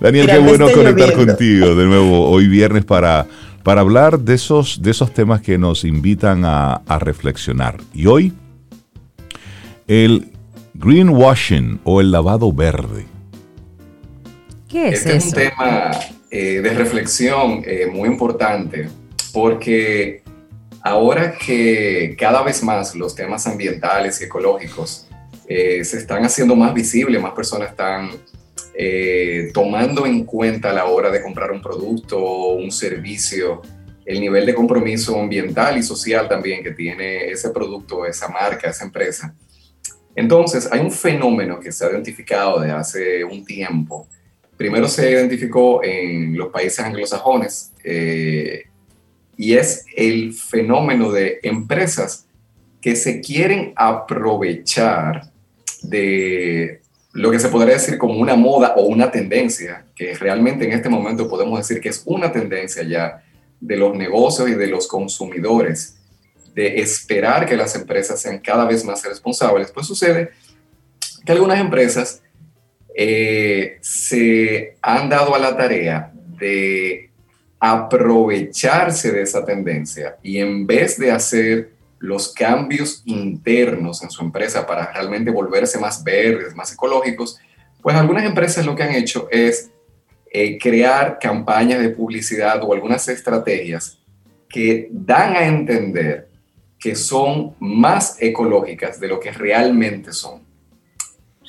Daniel, 0.00 0.26
qué 0.26 0.38
bueno 0.38 0.70
conectar 0.72 1.12
contigo 1.14 1.74
de 1.74 1.87
nuevo 1.87 2.28
hoy 2.28 2.46
viernes 2.46 2.85
para, 2.85 3.26
para 3.62 3.80
hablar 3.80 4.20
de 4.20 4.35
esos, 4.35 4.82
de 4.82 4.90
esos 4.90 5.12
temas 5.12 5.40
que 5.40 5.59
nos 5.59 5.85
invitan 5.85 6.44
a, 6.44 6.82
a 6.87 6.98
reflexionar. 6.98 7.78
Y 7.92 8.06
hoy, 8.06 8.32
el 9.88 10.36
greenwashing 10.78 11.80
o 11.84 12.00
el 12.00 12.10
lavado 12.12 12.52
verde. 12.52 13.06
¿Qué 14.68 14.88
es 14.88 15.06
este 15.06 15.16
es 15.16 15.26
un 15.26 15.32
tema 15.32 15.90
eh, 16.30 16.60
de 16.60 16.70
reflexión 16.70 17.62
eh, 17.64 17.86
muy 17.86 18.08
importante 18.08 18.88
porque 19.32 20.22
ahora 20.82 21.36
que 21.38 22.16
cada 22.18 22.42
vez 22.42 22.62
más 22.62 22.94
los 22.94 23.14
temas 23.14 23.46
ambientales 23.46 24.20
y 24.20 24.24
ecológicos 24.24 25.06
eh, 25.48 25.84
se 25.84 25.98
están 25.98 26.24
haciendo 26.24 26.56
más 26.56 26.74
visibles, 26.74 27.20
más 27.22 27.32
personas 27.32 27.70
están 27.70 28.10
tomando 29.54 30.04
en 30.04 30.24
cuenta 30.24 30.68
a 30.68 30.72
la 30.74 30.84
hora 30.84 31.10
de 31.10 31.22
comprar 31.22 31.50
un 31.50 31.62
producto 31.62 32.18
o 32.18 32.56
un 32.56 32.70
servicio, 32.70 33.62
el 34.04 34.20
nivel 34.20 34.44
de 34.44 34.54
compromiso 34.54 35.18
ambiental 35.18 35.78
y 35.78 35.82
social 35.82 36.28
también 36.28 36.62
que 36.62 36.72
tiene 36.72 37.30
ese 37.30 37.48
producto, 37.48 38.04
esa 38.04 38.28
marca, 38.28 38.68
esa 38.68 38.84
empresa 38.84 39.34
entonces, 40.16 40.66
hay 40.72 40.81
un 40.81 40.90
fenómeno 40.90 41.61
que 41.61 41.70
se 41.70 41.85
ha 41.85 41.90
identificado 41.90 42.59
desde 42.61 42.74
hace 42.74 43.24
un 43.24 43.44
tiempo. 43.44 44.09
Primero 44.57 44.88
se 44.88 45.11
identificó 45.11 45.85
en 45.85 46.37
los 46.38 46.48
países 46.48 46.81
anglosajones 46.81 47.72
eh, 47.85 48.64
y 49.37 49.52
es 49.52 49.85
el 49.94 50.33
fenómeno 50.33 51.12
de 51.12 51.38
empresas 51.42 52.26
que 52.81 52.96
se 52.96 53.20
quieren 53.20 53.74
aprovechar 53.76 55.31
de 55.83 56.81
lo 57.12 57.31
que 57.31 57.38
se 57.38 57.48
podría 57.48 57.74
decir 57.74 57.98
como 57.98 58.14
una 58.14 58.37
moda 58.37 58.74
o 58.76 58.87
una 58.87 59.11
tendencia, 59.11 59.85
que 59.94 60.14
realmente 60.14 60.64
en 60.64 60.72
este 60.72 60.88
momento 60.88 61.29
podemos 61.29 61.59
decir 61.59 61.83
que 61.83 61.90
es 61.90 62.02
una 62.07 62.33
tendencia 62.33 62.83
ya 62.83 63.22
de 63.61 63.76
los 63.76 63.94
negocios 63.94 64.48
y 64.48 64.55
de 64.55 64.66
los 64.66 64.87
consumidores 64.87 65.95
de 66.57 66.81
esperar 66.81 67.45
que 67.45 67.55
las 67.55 67.77
empresas 67.77 68.19
sean 68.19 68.38
cada 68.38 68.64
vez 68.64 68.83
más 68.83 69.05
responsables, 69.05 69.71
pues 69.71 69.87
sucede 69.87 70.31
que 71.23 71.33
algunas 71.33 71.61
empresas 71.61 72.23
eh, 72.95 73.77
se 73.83 74.79
han 74.81 75.11
dado 75.11 75.35
a 75.35 75.38
la 75.38 75.55
tarea 75.55 76.11
de 76.14 77.11
aprovecharse 77.61 79.12
de 79.12 79.21
esa 79.21 79.45
tendencia 79.45 80.16
y 80.23 80.38
en 80.38 80.66
vez 80.66 80.99
de 80.99 81.11
hacer 81.11 81.73
los 81.99 82.33
cambios 82.33 83.03
internos 83.05 84.03
en 84.03 84.11
su 84.11 84.23
empresa 84.23 84.66
para 84.66 84.90
realmente 84.95 85.31
volverse 85.31 85.79
más 85.79 86.03
verdes, 86.03 86.55
más 86.55 86.73
ecológicos, 86.73 87.38
pues 87.83 87.97
algunas 87.97 88.25
empresas 88.25 88.64
lo 88.64 88.75
que 88.75 88.83
han 88.83 88.95
hecho 88.95 89.29
es 89.31 89.71
eh, 90.33 90.57
crear 90.57 91.19
campañas 91.21 91.81
de 91.81 91.90
publicidad 91.90 92.62
o 92.62 92.73
algunas 92.73 93.07
estrategias 93.09 93.99
que 94.49 94.88
dan 94.90 95.37
a 95.37 95.47
entender 95.47 96.36
que 96.87 96.94
son 96.94 97.57
más 97.59 98.16
ecológicas 98.22 99.01
de 99.01 99.09
lo 99.09 99.18
que 99.18 99.33
realmente 99.33 100.12
son. 100.12 100.40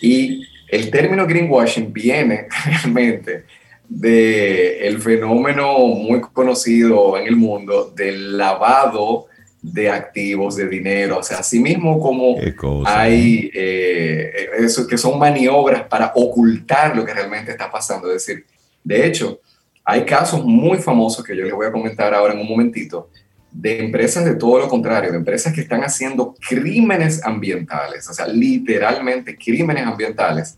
Y 0.01 0.41
el 0.67 0.89
término 0.89 1.27
greenwashing 1.27 1.93
viene 1.93 2.47
realmente 2.65 3.43
del 3.87 4.81
el 4.81 4.99
fenómeno 4.99 5.77
muy 5.77 6.21
conocido 6.21 7.19
en 7.19 7.27
el 7.27 7.35
mundo 7.35 7.93
del 7.95 8.35
lavado 8.35 9.27
de 9.61 9.91
activos, 9.91 10.55
de 10.55 10.67
dinero, 10.67 11.19
o 11.19 11.23
sea, 11.23 11.37
así 11.37 11.59
mismo 11.59 11.99
como 11.99 12.35
hay 12.83 13.51
eh, 13.53 14.49
eso, 14.57 14.87
que 14.87 14.97
son 14.97 15.19
maniobras 15.19 15.83
para 15.83 16.13
ocultar 16.15 16.95
lo 16.95 17.05
que 17.05 17.13
realmente 17.13 17.51
está 17.51 17.69
pasando. 17.69 18.07
Es 18.11 18.25
decir, 18.25 18.43
de 18.83 19.05
hecho, 19.05 19.39
hay 19.85 20.03
casos 20.03 20.43
muy 20.43 20.79
famosos 20.79 21.23
que 21.23 21.37
yo 21.37 21.43
les 21.43 21.53
voy 21.53 21.67
a 21.67 21.71
comentar 21.71 22.11
ahora 22.15 22.33
en 22.33 22.39
un 22.39 22.49
momentito, 22.49 23.11
de 23.51 23.79
empresas 23.79 24.25
de 24.25 24.35
todo 24.35 24.59
lo 24.59 24.67
contrario, 24.67 25.11
de 25.11 25.17
empresas 25.17 25.53
que 25.53 25.61
están 25.61 25.81
haciendo 25.81 26.35
crímenes 26.47 27.23
ambientales, 27.23 28.07
o 28.09 28.13
sea, 28.13 28.27
literalmente 28.27 29.37
crímenes 29.37 29.85
ambientales, 29.85 30.57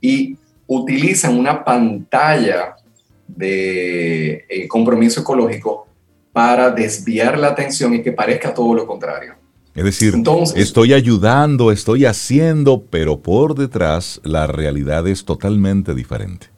y 0.00 0.36
utilizan 0.66 1.38
una 1.38 1.64
pantalla 1.64 2.76
de 3.26 4.44
eh, 4.48 4.68
compromiso 4.68 5.20
ecológico 5.20 5.86
para 6.32 6.70
desviar 6.70 7.38
la 7.38 7.48
atención 7.48 7.94
y 7.94 8.02
que 8.02 8.12
parezca 8.12 8.52
todo 8.52 8.74
lo 8.74 8.86
contrario. 8.86 9.34
Es 9.74 9.84
decir, 9.84 10.14
estoy 10.54 10.92
ayudando, 10.92 11.72
estoy 11.72 12.04
haciendo, 12.04 12.84
pero 12.90 13.20
por 13.20 13.56
detrás 13.56 14.20
la 14.22 14.46
realidad 14.46 15.08
es 15.08 15.24
totalmente 15.24 15.94
diferente. 15.94 16.53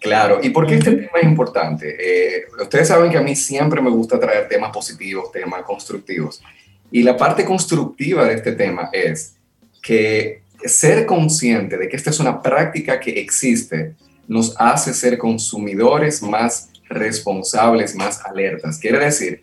Claro, 0.00 0.40
¿y 0.42 0.48
por 0.48 0.66
qué 0.66 0.76
este 0.76 0.92
tema 0.92 1.18
es 1.20 1.24
importante? 1.24 1.96
Eh, 1.98 2.44
ustedes 2.60 2.88
saben 2.88 3.10
que 3.10 3.18
a 3.18 3.22
mí 3.22 3.36
siempre 3.36 3.82
me 3.82 3.90
gusta 3.90 4.18
traer 4.18 4.48
temas 4.48 4.72
positivos, 4.72 5.30
temas 5.30 5.62
constructivos. 5.62 6.42
Y 6.90 7.02
la 7.02 7.16
parte 7.16 7.44
constructiva 7.44 8.24
de 8.24 8.34
este 8.34 8.52
tema 8.52 8.88
es 8.92 9.36
que 9.82 10.42
ser 10.64 11.04
consciente 11.04 11.76
de 11.76 11.88
que 11.88 11.96
esta 11.96 12.10
es 12.10 12.18
una 12.18 12.40
práctica 12.40 12.98
que 12.98 13.10
existe 13.20 13.94
nos 14.26 14.54
hace 14.58 14.94
ser 14.94 15.18
consumidores 15.18 16.22
más 16.22 16.70
responsables, 16.88 17.94
más 17.94 18.24
alertas. 18.24 18.78
Quiere 18.78 19.04
decir 19.04 19.42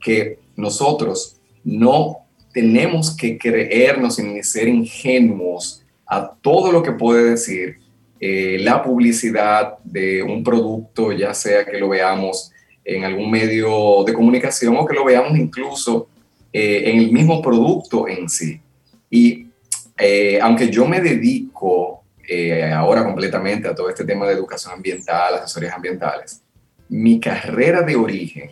que 0.00 0.38
nosotros 0.56 1.36
no 1.64 2.18
tenemos 2.52 3.14
que 3.14 3.36
creernos 3.36 4.18
ni 4.18 4.42
ser 4.42 4.68
ingenuos 4.68 5.84
a 6.06 6.32
todo 6.40 6.72
lo 6.72 6.82
que 6.82 6.92
puede 6.92 7.30
decir 7.30 7.78
eh, 8.20 8.58
la 8.60 8.82
publicidad 8.82 9.78
de 9.84 10.22
un 10.22 10.42
producto, 10.42 11.12
ya 11.12 11.32
sea 11.34 11.64
que 11.64 11.78
lo 11.78 11.88
veamos 11.88 12.50
en 12.84 13.04
algún 13.04 13.30
medio 13.30 14.02
de 14.04 14.12
comunicación 14.12 14.76
o 14.76 14.84
que 14.84 14.94
lo 14.94 15.04
veamos 15.04 15.38
incluso 15.38 16.08
eh, 16.52 16.82
en 16.86 16.98
el 16.98 17.12
mismo 17.12 17.40
producto 17.40 18.08
en 18.08 18.28
sí. 18.28 18.60
Y 19.08 19.46
eh, 19.96 20.40
aunque 20.42 20.68
yo 20.68 20.86
me 20.86 21.00
dedico 21.00 22.02
ahora 22.74 23.04
completamente 23.04 23.68
a 23.68 23.74
todo 23.74 23.88
este 23.88 24.04
tema 24.04 24.26
de 24.26 24.34
educación 24.34 24.74
ambiental, 24.74 25.36
asesorías 25.36 25.74
ambientales, 25.74 26.42
mi 26.90 27.18
carrera 27.18 27.80
de 27.80 27.96
origen, 27.96 28.50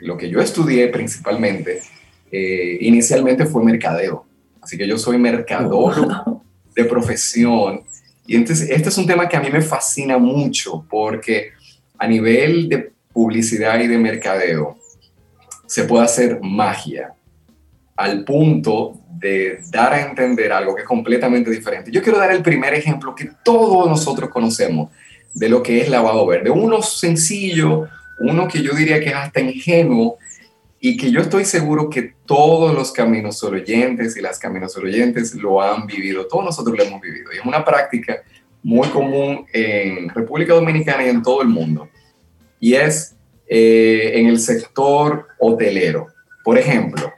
lo 0.00 0.16
que 0.16 0.28
yo 0.28 0.40
estudié 0.40 0.88
principalmente, 0.88 1.80
inicialmente 2.80 3.46
fue 3.46 3.62
mercadeo. 3.62 4.26
Así 4.60 4.76
que 4.76 4.88
yo 4.88 4.98
soy 4.98 5.16
mercadólogo 5.16 6.42
de 6.74 6.84
profesión 6.86 7.84
y 8.26 8.36
entonces, 8.36 8.70
este 8.70 8.88
es 8.88 8.98
un 8.98 9.06
tema 9.06 9.28
que 9.28 9.36
a 9.36 9.40
mí 9.40 9.50
me 9.50 9.60
fascina 9.60 10.18
mucho 10.18 10.84
porque 10.88 11.52
a 11.98 12.06
nivel 12.06 12.68
de 12.68 12.92
publicidad 13.12 13.78
y 13.80 13.86
de 13.86 13.98
mercadeo 13.98 14.78
se 15.66 15.84
puede 15.84 16.04
hacer 16.04 16.40
magia 16.42 17.14
al 17.96 18.24
punto 18.24 19.00
de 19.08 19.60
dar 19.70 19.92
a 19.92 20.02
entender 20.02 20.52
algo 20.52 20.74
que 20.74 20.82
es 20.82 20.88
completamente 20.88 21.50
diferente. 21.50 21.90
Yo 21.90 22.02
quiero 22.02 22.18
dar 22.18 22.32
el 22.32 22.42
primer 22.42 22.74
ejemplo 22.74 23.14
que 23.14 23.30
todos 23.42 23.88
nosotros 23.88 24.30
conocemos 24.30 24.90
de 25.32 25.48
lo 25.48 25.62
que 25.62 25.80
es 25.80 25.88
lavado 25.88 26.26
verde. 26.26 26.50
Uno 26.50 26.82
sencillo, 26.82 27.88
uno 28.20 28.48
que 28.48 28.62
yo 28.62 28.72
diría 28.74 29.00
que 29.00 29.10
es 29.10 29.14
hasta 29.14 29.40
ingenuo, 29.40 30.18
y 30.86 30.98
que 30.98 31.10
yo 31.10 31.22
estoy 31.22 31.46
seguro 31.46 31.88
que 31.88 32.12
todos 32.26 32.74
los 32.74 32.92
caminos 32.92 33.42
oyentes 33.42 34.18
y 34.18 34.20
las 34.20 34.38
caminos 34.38 34.76
oyentes 34.76 35.34
lo 35.34 35.62
han 35.62 35.86
vivido, 35.86 36.26
todos 36.26 36.44
nosotros 36.44 36.76
lo 36.76 36.84
hemos 36.84 37.00
vivido. 37.00 37.32
Y 37.32 37.38
es 37.38 37.44
una 37.46 37.64
práctica 37.64 38.22
muy 38.62 38.86
común 38.88 39.46
en 39.54 40.10
República 40.10 40.52
Dominicana 40.52 41.06
y 41.06 41.08
en 41.08 41.22
todo 41.22 41.40
el 41.40 41.48
mundo. 41.48 41.88
Y 42.60 42.74
es 42.74 43.16
eh, 43.46 44.12
en 44.16 44.26
el 44.26 44.38
sector 44.38 45.28
hotelero. 45.38 46.08
Por 46.44 46.58
ejemplo, 46.58 47.10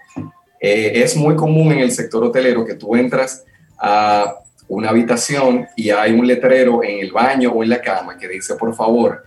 eh, 0.60 0.92
es 1.02 1.16
muy 1.16 1.34
común 1.34 1.72
en 1.72 1.80
el 1.80 1.90
sector 1.90 2.22
hotelero 2.22 2.64
que 2.64 2.74
tú 2.74 2.94
entras 2.94 3.44
a 3.80 4.32
una 4.68 4.90
habitación 4.90 5.66
y 5.74 5.90
hay 5.90 6.12
un 6.12 6.24
letrero 6.24 6.84
en 6.84 7.00
el 7.00 7.10
baño 7.10 7.50
o 7.50 7.64
en 7.64 7.70
la 7.70 7.82
cama 7.82 8.16
que 8.16 8.28
dice, 8.28 8.54
por 8.54 8.76
favor, 8.76 9.24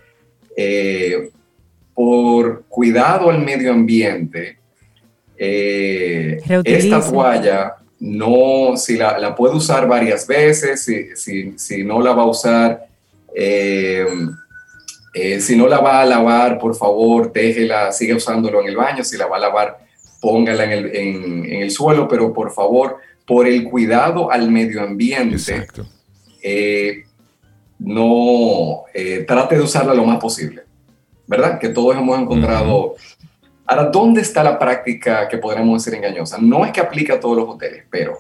eh, 0.55 1.29
por 1.99 2.63
cuidado 2.69 3.29
al 3.29 3.43
medio 3.43 3.73
ambiente, 3.73 4.57
eh, 5.35 6.37
esta 6.63 7.01
toalla 7.01 7.75
no, 7.99 8.77
si 8.77 8.95
la, 8.95 9.35
puede 9.35 9.57
usar 9.57 9.85
varias 9.85 10.25
veces, 10.25 10.81
si, 10.81 11.57
si, 11.57 11.83
no 11.83 12.01
la 12.01 12.13
va 12.13 12.21
a 12.21 12.27
usar, 12.27 12.87
eh, 13.35 14.07
eh, 15.13 15.41
si 15.41 15.57
no 15.57 15.67
la 15.67 15.79
va 15.79 15.99
a 15.99 16.05
lavar, 16.05 16.57
por 16.57 16.73
favor, 16.73 17.33
déjela, 17.33 17.91
sigue 17.91 18.13
usándolo 18.13 18.61
en 18.61 18.69
el 18.69 18.77
baño, 18.77 19.03
si 19.03 19.17
la 19.17 19.27
va 19.27 19.35
a 19.35 19.41
lavar, 19.41 19.79
póngala 20.21 20.63
en 20.63 20.71
el, 20.71 20.95
en, 20.95 21.45
el 21.63 21.69
suelo, 21.69 22.07
pero 22.07 22.31
por 22.31 22.53
favor, 22.53 22.95
por 23.27 23.45
el 23.45 23.65
cuidado 23.65 24.31
al 24.31 24.49
medio 24.49 24.83
ambiente, 24.83 25.67
no 27.77 28.85
trate 29.27 29.57
de 29.57 29.61
usarla 29.61 29.93
lo 29.93 30.05
más 30.05 30.19
posible. 30.21 30.68
¿Verdad? 31.29 31.59
Que 31.59 31.69
todos 31.69 31.95
hemos 31.95 32.19
encontrado. 32.19 32.95
Ahora, 33.67 33.85
¿dónde 33.85 34.21
está 34.21 34.43
la 34.43 34.57
práctica 34.57 35.27
que 35.27 35.37
podríamos 35.37 35.85
decir 35.85 35.95
engañosa? 35.95 36.39
No 36.41 36.65
es 36.65 36.71
que 36.71 36.81
aplique 36.81 37.13
a 37.13 37.19
todos 37.19 37.37
los 37.37 37.47
hoteles, 37.47 37.85
pero 37.87 38.17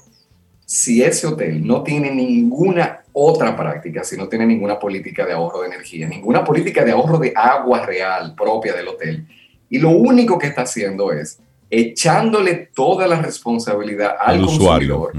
si 0.63 1.01
ese 1.01 1.25
hotel 1.25 1.65
no 1.65 1.81
tiene 1.81 2.11
ninguna 2.11 3.01
otra 3.11 3.55
práctica, 3.57 4.03
si 4.03 4.15
no 4.15 4.27
tiene 4.29 4.45
ninguna 4.45 4.77
política 4.77 5.25
de 5.25 5.33
ahorro 5.33 5.61
de 5.61 5.69
energía, 5.69 6.07
ninguna 6.07 6.43
política 6.43 6.85
de 6.85 6.91
ahorro 6.91 7.17
de 7.17 7.33
agua 7.35 7.83
real 7.83 8.35
propia 8.35 8.75
del 8.75 8.89
hotel, 8.89 9.25
y 9.71 9.79
lo 9.79 9.89
único 9.89 10.37
que 10.37 10.45
está 10.45 10.61
haciendo 10.61 11.11
es 11.11 11.39
echándole 11.71 12.69
toda 12.75 13.07
la 13.07 13.19
responsabilidad 13.19 14.15
al 14.19 14.45
consumidor, 14.45 15.13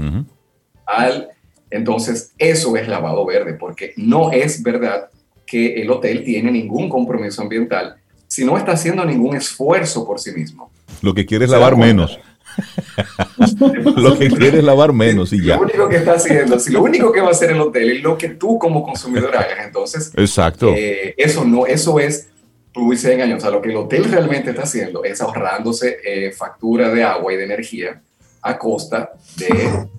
al, 0.85 1.29
entonces 1.69 2.33
eso 2.37 2.77
es 2.77 2.87
lavado 2.87 3.25
verde, 3.25 3.53
porque 3.55 3.93
no 3.97 4.31
es 4.31 4.63
verdad 4.63 5.09
que 5.51 5.81
el 5.81 5.91
hotel 5.91 6.23
tiene 6.23 6.49
ningún 6.49 6.87
compromiso 6.87 7.41
ambiental 7.41 7.97
si 8.25 8.45
no 8.45 8.57
está 8.57 8.71
haciendo 8.71 9.03
ningún 9.03 9.35
esfuerzo 9.35 10.07
por 10.07 10.17
sí 10.17 10.31
mismo. 10.31 10.71
Lo 11.01 11.13
que 11.13 11.25
quiere 11.25 11.43
es 11.43 11.51
lavar 11.51 11.75
menos. 11.75 12.17
lo 13.97 14.17
que 14.17 14.29
quiere 14.29 14.59
es 14.59 14.63
lavar 14.63 14.93
menos 14.93 15.33
y 15.33 15.43
ya. 15.43 15.57
Lo 15.57 15.63
único 15.63 15.89
que 15.89 15.97
está 15.97 16.13
haciendo, 16.13 16.57
si 16.57 16.71
lo 16.71 16.81
único 16.81 17.11
que 17.11 17.19
va 17.19 17.27
a 17.27 17.31
hacer 17.31 17.51
el 17.51 17.59
hotel 17.59 17.91
es 17.91 18.01
lo 18.01 18.17
que 18.17 18.29
tú 18.29 18.57
como 18.57 18.81
consumidor 18.81 19.35
hagas, 19.35 19.65
entonces. 19.65 20.13
Exacto. 20.15 20.73
Eh, 20.73 21.13
eso 21.17 21.43
no, 21.43 21.65
eso 21.65 21.99
es 21.99 22.29
publicidad 22.73 23.15
engañosa. 23.15 23.49
Lo 23.49 23.61
que 23.61 23.71
el 23.71 23.75
hotel 23.75 24.05
realmente 24.05 24.51
está 24.51 24.63
haciendo 24.63 25.03
es 25.03 25.19
ahorrándose 25.19 25.97
eh, 26.01 26.31
factura 26.31 26.89
de 26.93 27.03
agua 27.03 27.33
y 27.33 27.35
de 27.35 27.43
energía 27.43 28.01
a 28.41 28.57
costa 28.57 29.11
de 29.35 29.89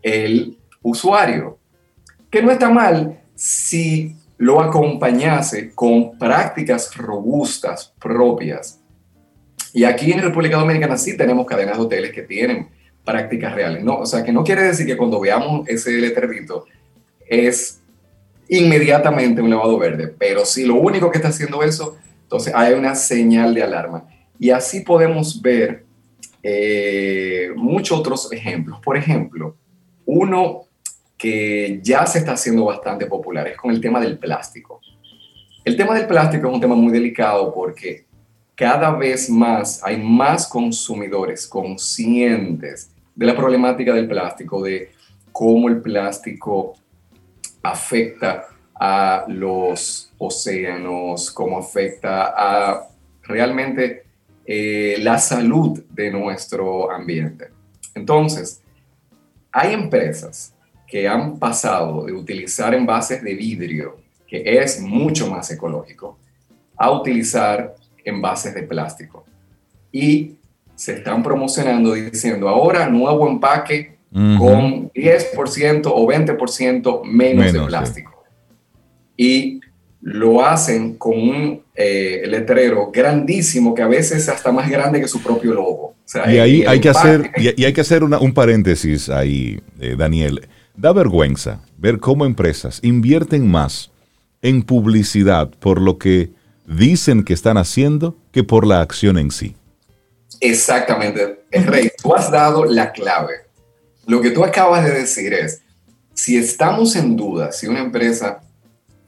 el 0.00 0.56
usuario. 0.80 1.58
Que 2.30 2.40
no 2.40 2.50
está 2.50 2.70
mal 2.70 3.20
si 3.34 4.16
lo 4.42 4.60
acompañase 4.60 5.70
con 5.72 6.18
prácticas 6.18 6.96
robustas 6.96 7.94
propias. 8.00 8.80
Y 9.72 9.84
aquí 9.84 10.10
en 10.10 10.20
República 10.20 10.56
Dominicana 10.56 10.98
sí 10.98 11.16
tenemos 11.16 11.46
cadenas 11.46 11.76
de 11.76 11.84
hoteles 11.84 12.10
que 12.10 12.22
tienen 12.22 12.68
prácticas 13.04 13.54
reales. 13.54 13.84
No, 13.84 13.98
o 13.98 14.06
sea, 14.06 14.24
que 14.24 14.32
no 14.32 14.42
quiere 14.42 14.62
decir 14.62 14.84
que 14.84 14.96
cuando 14.96 15.20
veamos 15.20 15.68
ese 15.68 15.92
letrerito 15.92 16.66
es 17.24 17.82
inmediatamente 18.48 19.40
un 19.40 19.48
lavado 19.48 19.78
verde, 19.78 20.12
pero 20.18 20.44
si 20.44 20.64
lo 20.64 20.74
único 20.74 21.08
que 21.08 21.18
está 21.18 21.28
haciendo 21.28 21.62
eso, 21.62 21.96
entonces 22.24 22.52
hay 22.52 22.74
una 22.74 22.96
señal 22.96 23.54
de 23.54 23.62
alarma. 23.62 24.08
Y 24.40 24.50
así 24.50 24.80
podemos 24.80 25.40
ver 25.40 25.84
eh, 26.42 27.50
muchos 27.54 27.96
otros 27.96 28.32
ejemplos. 28.32 28.80
Por 28.80 28.96
ejemplo, 28.96 29.54
uno 30.04 30.64
que 31.22 31.78
ya 31.80 32.04
se 32.04 32.18
está 32.18 32.32
haciendo 32.32 32.64
bastante 32.64 33.06
popular 33.06 33.46
es 33.46 33.56
con 33.56 33.70
el 33.70 33.80
tema 33.80 34.00
del 34.00 34.18
plástico. 34.18 34.80
El 35.64 35.76
tema 35.76 35.94
del 35.94 36.08
plástico 36.08 36.48
es 36.48 36.54
un 36.54 36.60
tema 36.60 36.74
muy 36.74 36.92
delicado 36.92 37.54
porque 37.54 38.06
cada 38.56 38.90
vez 38.90 39.30
más 39.30 39.80
hay 39.84 40.02
más 40.02 40.48
consumidores 40.48 41.46
conscientes 41.46 42.90
de 43.14 43.24
la 43.24 43.36
problemática 43.36 43.94
del 43.94 44.08
plástico, 44.08 44.64
de 44.64 44.90
cómo 45.30 45.68
el 45.68 45.80
plástico 45.80 46.74
afecta 47.62 48.48
a 48.74 49.24
los 49.28 50.12
océanos, 50.18 51.30
cómo 51.30 51.56
afecta 51.56 52.34
a 52.36 52.88
realmente 53.22 54.02
eh, 54.44 54.96
la 54.98 55.18
salud 55.18 55.84
de 55.88 56.10
nuestro 56.10 56.90
ambiente. 56.90 57.50
Entonces, 57.94 58.60
hay 59.52 59.72
empresas 59.72 60.52
que 60.92 61.08
han 61.08 61.38
pasado 61.38 62.04
de 62.04 62.12
utilizar 62.12 62.74
envases 62.74 63.22
de 63.22 63.34
vidrio, 63.34 63.96
que 64.28 64.42
es 64.44 64.78
mucho 64.78 65.26
más 65.26 65.50
ecológico, 65.50 66.18
a 66.76 66.90
utilizar 66.90 67.74
envases 68.04 68.54
de 68.54 68.64
plástico. 68.64 69.24
Y 69.90 70.32
se 70.74 70.96
están 70.96 71.22
promocionando 71.22 71.94
diciendo, 71.94 72.46
ahora 72.46 72.90
nuevo 72.90 73.26
empaque 73.26 73.96
con 74.12 74.90
10% 74.90 75.86
o 75.86 76.06
20% 76.06 77.04
menos, 77.04 77.50
de 77.54 77.60
plástico. 77.60 78.22
Y 79.16 79.60
lo 80.02 80.44
hacen 80.44 80.96
con 80.96 81.14
un 81.14 81.62
eh, 81.74 82.24
letrero 82.26 82.90
grandísimo 82.92 83.74
que 83.74 83.80
a 83.80 83.88
veces 83.88 84.24
es 84.24 84.28
hasta 84.28 84.52
más 84.52 84.68
grande 84.68 85.00
que 85.00 85.08
su 85.08 85.22
propio 85.22 85.54
logo. 85.54 85.94
y 86.26 86.36
ahí 86.36 86.64
hay 86.66 86.80
que, 86.80 86.90
hacer, 86.90 87.30
y, 87.38 87.64
hay 87.64 87.72
que 87.72 87.80
hacer 87.80 88.04
un 88.04 88.34
paréntesis 88.34 89.08
ahí, 89.08 89.58
eh, 89.80 89.94
Daniel. 89.96 90.46
Da 90.76 90.92
vergüenza 90.92 91.60
ver 91.76 91.98
cómo 91.98 92.24
empresas 92.24 92.80
invierten 92.82 93.50
más 93.50 93.90
en 94.40 94.62
publicidad 94.62 95.50
por 95.50 95.80
lo 95.80 95.98
que 95.98 96.32
dicen 96.66 97.24
que 97.24 97.34
están 97.34 97.58
haciendo 97.58 98.16
que 98.32 98.42
por 98.42 98.66
la 98.66 98.80
acción 98.80 99.18
en 99.18 99.30
sí. 99.30 99.54
Exactamente. 100.40 101.44
Rey, 101.50 101.90
tú 102.02 102.14
has 102.14 102.30
dado 102.30 102.64
la 102.64 102.92
clave. 102.92 103.34
Lo 104.06 104.20
que 104.20 104.30
tú 104.30 104.44
acabas 104.44 104.84
de 104.84 104.92
decir 104.92 105.32
es, 105.34 105.62
si 106.14 106.36
estamos 106.36 106.96
en 106.96 107.16
duda 107.16 107.52
si 107.52 107.66
una 107.66 107.80
empresa 107.80 108.40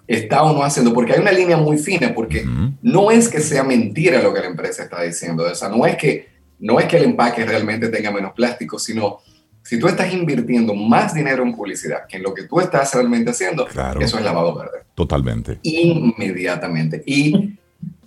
está 0.07 0.43
o 0.43 0.53
no 0.53 0.63
haciendo, 0.63 0.93
porque 0.93 1.15
hay 1.15 1.21
una 1.21 1.33
línea 1.33 1.57
muy 1.57 1.79
fina, 1.79 2.15
porque 2.15 2.47
no 2.83 3.11
es 3.11 3.29
que 3.29 3.41
sea 3.41 3.65
mentira 3.65 4.23
lo 4.23 4.35
que 4.35 4.41
la 4.41 4.47
empresa 4.47 4.85
está 4.85 5.03
diciendo, 5.03 5.45
o 5.51 5.55
sea, 5.55 5.71
no 5.71 5.87
es 5.87 5.97
que, 5.97 6.29
no 6.59 6.79
es 6.79 6.87
que 6.87 6.99
el 6.99 7.05
empaque 7.05 7.45
realmente 7.45 7.89
tenga 7.89 8.11
menos 8.11 8.33
plástico, 8.35 8.79
sino 8.79 9.21
si 9.65 9.79
tú 9.79 9.89
estás 9.89 10.13
invirtiendo 10.13 10.75
más 10.75 11.15
dinero 11.15 11.43
en 11.43 11.55
publicidad 11.55 12.07
que 12.07 12.19
en 12.19 12.23
lo 12.23 12.35
que 12.35 12.43
tú 12.43 12.61
estás 12.61 12.93
realmente 12.95 13.31
haciendo, 13.31 13.67
eso 13.67 14.19
es 14.19 14.25
lavado 14.25 14.55
verde. 14.55 14.81
Totalmente. 14.95 15.59
Inmediatamente. 15.63 17.03
Y, 17.07 17.55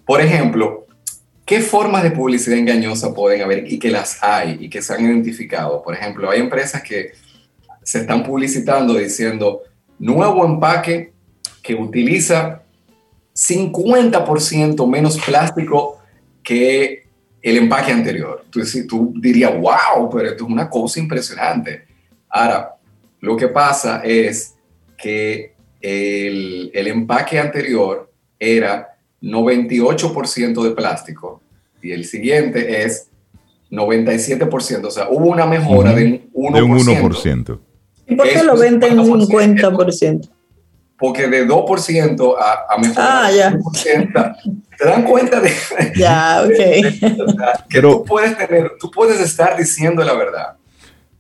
por 0.06 0.22
ejemplo, 0.22 0.86
¿qué 1.46 1.62
formas 1.62 2.04
de 2.04 2.12
publicidad 2.12 2.60
engañosa 2.60 3.12
pueden 3.12 3.42
haber 3.42 3.72
y 3.72 3.80
que 3.80 3.90
las 3.90 4.24
hay 4.24 4.58
y 4.62 4.70
que 4.70 4.84
se 4.84 4.94
han 4.94 5.04
identificado? 5.04 5.82
Por 5.82 5.96
ejemplo, 5.96 6.30
hay 6.30 6.42
empresas 6.42 6.84
que 6.84 7.14
se 7.82 8.02
están 8.02 8.24
publicitando 8.24 8.94
diciendo 8.94 9.64
nuevo 9.98 10.46
empaque 10.46 11.12
que 11.64 11.74
utiliza 11.74 12.62
50% 13.34 14.88
menos 14.88 15.18
plástico 15.26 16.00
que 16.44 17.07
el 17.50 17.58
empaque 17.58 17.92
anterior. 17.92 18.42
Entonces, 18.44 18.86
tú 18.88 19.14
dirías, 19.16 19.54
wow, 19.54 20.10
pero 20.10 20.30
esto 20.30 20.44
es 20.46 20.50
una 20.50 20.70
cosa 20.70 21.00
impresionante. 21.00 21.86
Ahora, 22.30 22.76
lo 23.22 23.38
que 23.38 23.48
pasa 23.48 24.02
es 24.04 24.56
que 24.98 25.54
el, 25.80 26.72
el 26.74 26.88
empaque 26.88 27.40
anterior 27.40 28.12
era 28.38 28.98
98% 29.22 30.64
de 30.64 30.72
plástico 30.72 31.42
y 31.82 31.92
el 31.92 32.06
siguiente 32.06 32.84
es 32.84 33.10
97%. 33.72 34.86
O 34.86 34.92
sea, 34.92 35.10
hubo 35.10 35.28
una 35.28 35.46
mejora 35.46 35.94
de 35.94 36.28
un 36.34 36.54
1%. 36.54 36.56
De 36.56 36.62
un 36.62 36.80
1%. 36.80 37.60
¿Y 38.08 38.16
por 38.16 38.28
qué 38.28 38.44
lo 38.44 38.58
venden 38.58 39.00
en 39.00 39.06
50%? 39.06 40.30
Porque 40.98 41.28
de 41.28 41.48
2% 41.48 42.36
a, 42.40 42.74
a 42.74 42.78
mejorar 42.78 43.26
ah, 43.26 43.32
ya 43.32 43.56
te 44.78 44.86
dan 44.86 45.04
cuenta 45.04 45.42
de, 45.42 45.52
ya, 45.96 46.44
que 47.70 47.82
tú 47.82 48.04
puedes 48.04 48.38
tener, 48.38 48.74
tú 48.80 48.92
puedes 48.92 49.20
estar 49.20 49.58
diciendo 49.58 50.04
la 50.04 50.14
verdad, 50.14 50.56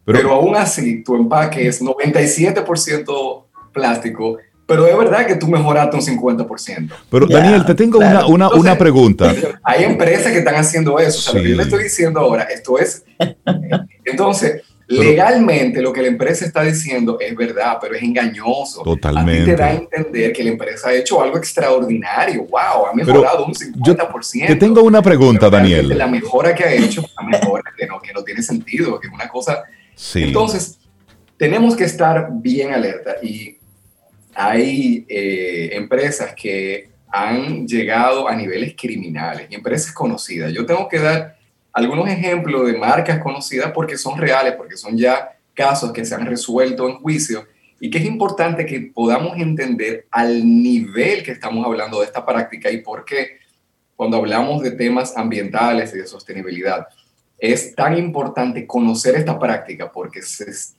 pero, 0.05 0.31
aún 0.31 0.55
así 0.55 1.03
tu 1.03 1.15
empaque 1.15 1.67
es 1.67 1.81
97% 1.81 3.43
plástico, 3.73 4.37
pero 4.65 4.87
es 4.87 4.97
verdad 4.97 5.25
que 5.25 5.35
tú 5.35 5.47
mejoraste 5.47 5.97
un 5.97 6.01
50%. 6.01 6.91
Pero 7.09 7.25
Daniel, 7.25 7.65
te 7.65 7.75
tengo 7.75 7.99
una, 7.99 8.25
una, 8.25 8.49
una, 8.49 8.77
pregunta. 8.77 9.33
Hay 9.63 9.83
empresas 9.83 10.31
que 10.31 10.39
están 10.39 10.55
haciendo 10.55 10.99
eso. 10.99 11.33
lo 11.33 11.41
que 11.41 11.49
yo 11.49 11.55
le 11.55 11.63
estoy 11.63 11.83
diciendo 11.83 12.19
ahora, 12.19 12.43
esto 12.43 12.77
es... 12.77 13.03
Entonces, 14.05 14.63
Legalmente 14.87 15.81
lo 15.81 15.91
que 15.91 16.01
la 16.01 16.07
empresa 16.07 16.45
está 16.45 16.63
diciendo 16.63 17.17
es 17.19 17.35
verdad, 17.35 17.77
pero 17.81 17.93
es 17.93 18.01
engañoso. 18.01 18.83
Totalmente. 18.83 19.41
A 19.41 19.45
ti 19.45 19.51
te 19.51 19.55
da 19.57 19.65
a 19.67 19.73
entender 19.73 20.31
que 20.31 20.43
la 20.43 20.51
empresa 20.51 20.89
ha 20.89 20.93
hecho 20.93 21.21
algo 21.21 21.37
extraordinario. 21.37 22.45
¡Wow! 22.45 22.87
Ha 22.89 22.93
mejorado 22.93 23.45
un 23.45 23.53
50%. 23.53 24.47
te 24.47 24.55
tengo 24.55 24.81
una 24.83 25.01
pregunta, 25.01 25.49
Daniel. 25.49 25.97
La 25.97 26.07
mejora 26.07 26.55
que 26.55 26.63
ha 26.63 26.73
hecho, 26.73 27.03
la 27.19 27.27
mejora 27.27 27.73
que 27.77 27.85
no, 27.85 27.99
que 27.99 28.13
no 28.13 28.23
tiene 28.23 28.41
sentido, 28.41 28.99
que 28.99 29.07
es 29.07 29.13
una 29.13 29.27
cosa... 29.27 29.63
Sí. 29.93 30.23
Entonces, 30.23 30.77
tenemos 31.35 31.75
que 31.75 31.83
estar 31.83 32.29
bien 32.31 32.73
alerta 32.73 33.15
y 33.21 33.57
hay 34.33 35.05
eh, 35.09 35.71
empresas 35.73 36.33
que 36.33 36.89
han 37.09 37.67
llegado 37.67 38.27
a 38.27 38.35
niveles 38.35 38.75
criminales 38.77 39.47
y 39.49 39.55
empresas 39.55 39.91
conocidas. 39.91 40.53
Yo 40.53 40.65
tengo 40.65 40.87
que 40.87 40.99
dar 40.99 41.36
algunos 41.77 42.09
ejemplos 42.09 42.65
de 42.65 42.75
marcas 42.75 43.19
conocidas 43.19 43.71
porque 43.71 43.99
son 43.99 44.17
reales, 44.17 44.55
porque 44.55 44.75
son 44.75 44.97
ya 44.97 45.37
casos 45.53 45.93
que 45.93 46.05
se 46.05 46.15
han 46.15 46.25
resuelto 46.25 46.89
en 46.89 46.95
juicio 46.95 47.45
y 47.79 47.91
que 47.91 47.99
es 47.99 48.05
importante 48.05 48.65
que 48.65 48.91
podamos 48.91 49.37
entender 49.37 50.07
al 50.09 50.43
nivel 50.43 51.21
que 51.21 51.33
estamos 51.33 51.63
hablando 51.63 51.99
de 51.99 52.07
esta 52.07 52.25
práctica 52.25 52.71
y 52.71 52.81
por 52.81 53.05
qué 53.05 53.37
cuando 53.95 54.17
hablamos 54.17 54.63
de 54.63 54.71
temas 54.71 55.15
ambientales 55.15 55.93
y 55.93 55.99
de 55.99 56.07
sostenibilidad 56.07 56.87
es 57.37 57.75
tan 57.75 57.95
importante 57.95 58.65
conocer 58.65 59.13
esta 59.13 59.37
práctica 59.37 59.91
porque 59.91 60.21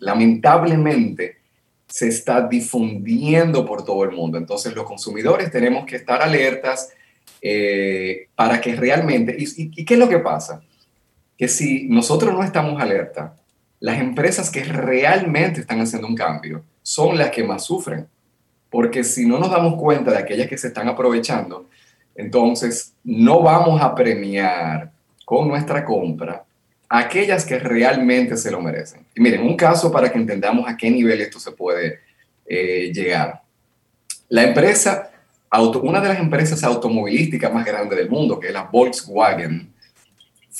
lamentablemente 0.00 1.36
se 1.86 2.08
está 2.08 2.40
difundiendo 2.40 3.64
por 3.64 3.84
todo 3.84 4.02
el 4.02 4.10
mundo. 4.10 4.36
Entonces 4.36 4.74
los 4.74 4.84
consumidores 4.84 5.52
tenemos 5.52 5.86
que 5.86 5.94
estar 5.94 6.20
alertas 6.20 6.92
eh, 7.40 8.26
para 8.34 8.60
que 8.60 8.74
realmente... 8.74 9.36
y, 9.38 9.84
qué 9.84 9.94
es 9.94 10.00
lo 10.00 10.08
que 10.08 10.18
pasa? 10.18 10.60
Que 11.38 11.48
si 11.48 11.88
nosotros 11.88 12.34
no 12.34 12.42
estamos 12.42 12.82
alerta, 12.82 13.36
las 13.80 14.00
empresas 14.00 14.50
que 14.50 14.64
realmente 14.64 15.60
están 15.60 15.80
haciendo 15.80 16.08
un 16.08 16.16
cambio 16.16 16.64
son 16.82 17.16
las 17.16 17.30
que 17.30 17.44
más 17.44 17.64
sufren. 17.64 18.08
Porque 18.68 19.04
si 19.04 19.24
no 19.24 19.38
nos 19.38 19.50
damos 19.50 19.76
cuenta 19.76 20.10
de 20.10 20.18
aquellas 20.18 20.48
que 20.48 20.58
se 20.58 20.68
están 20.68 20.88
aprovechando, 20.88 21.66
entonces 22.16 22.92
no 23.04 23.40
vamos 23.40 23.80
a 23.80 23.94
premiar 23.94 24.90
con 25.24 25.48
nuestra 25.48 25.84
compra 25.84 26.44
aquellas 26.88 27.44
que 27.44 27.58
realmente 27.58 28.36
se 28.36 28.50
lo 28.50 28.60
merecen. 28.60 29.06
Y 29.14 29.20
miren, 29.20 29.42
un 29.42 29.56
caso 29.56 29.92
para 29.92 30.10
que 30.10 30.18
entendamos 30.18 30.68
a 30.68 30.76
qué 30.76 30.90
nivel 30.90 31.20
esto 31.20 31.38
se 31.38 31.52
puede 31.52 32.00
eh, 32.46 32.90
llegar. 32.92 33.42
La 34.28 34.42
empresa, 34.42 35.10
una 35.82 36.00
de 36.00 36.08
las 36.08 36.18
empresas 36.18 36.64
automovilísticas 36.64 37.52
más 37.52 37.64
grandes 37.64 37.96
del 37.96 38.10
mundo, 38.10 38.40
que 38.40 38.48
es 38.48 38.52
la 38.52 38.64
Volkswagen, 38.64 39.72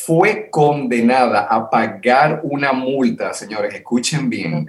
fue 0.08 0.48
condenada 0.48 1.40
a 1.40 1.68
pagar 1.68 2.40
una 2.42 2.72
multa, 2.72 3.34
señores, 3.34 3.74
escuchen 3.74 4.30
bien, 4.30 4.66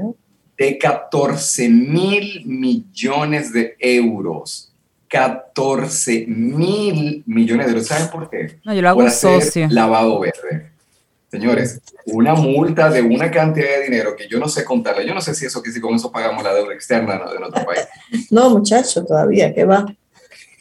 de 0.58 0.78
14 0.78 1.69
mil 1.69 2.43
millones 2.45 3.54
de 3.54 3.73
euros. 3.80 4.73
14 5.08 6.25
mil 6.28 7.23
millones 7.25 7.67
de 7.67 7.71
euros. 7.71 7.88
¿Saben 7.88 8.10
por 8.10 8.30
qué? 8.30 8.60
No, 8.65 8.73
yo 8.73 8.82
lo 8.82 8.89
hago 8.89 9.10
socio. 9.10 9.69
Lavado 9.71 10.19
verde. 10.19 10.71
Señores, 11.32 11.80
una 12.08 12.34
multa 12.34 12.89
de 12.89 13.02
una 13.02 13.32
cantidad 13.32 13.78
de 13.78 13.84
dinero 13.84 14.17
que 14.17 14.28
yo 14.28 14.39
no 14.39 14.49
sé 14.49 14.65
contarle. 14.65 15.08
Yo 15.08 15.13
no 15.13 15.21
sé 15.21 15.34
si 15.34 15.45
eso 15.45 15.63
que 15.63 15.71
si 15.71 15.80
con 15.80 15.95
eso 15.95 16.12
pagamos 16.12 16.43
la 16.43 16.54
deuda 16.54 16.73
externa 16.73 17.13
de 17.13 17.39
nuestro 17.39 17.63
país. 17.63 17.88
No, 18.30 18.49
muchacho, 18.49 19.06
todavía, 19.06 19.54
¿qué 19.56 19.63
va? 19.63 19.86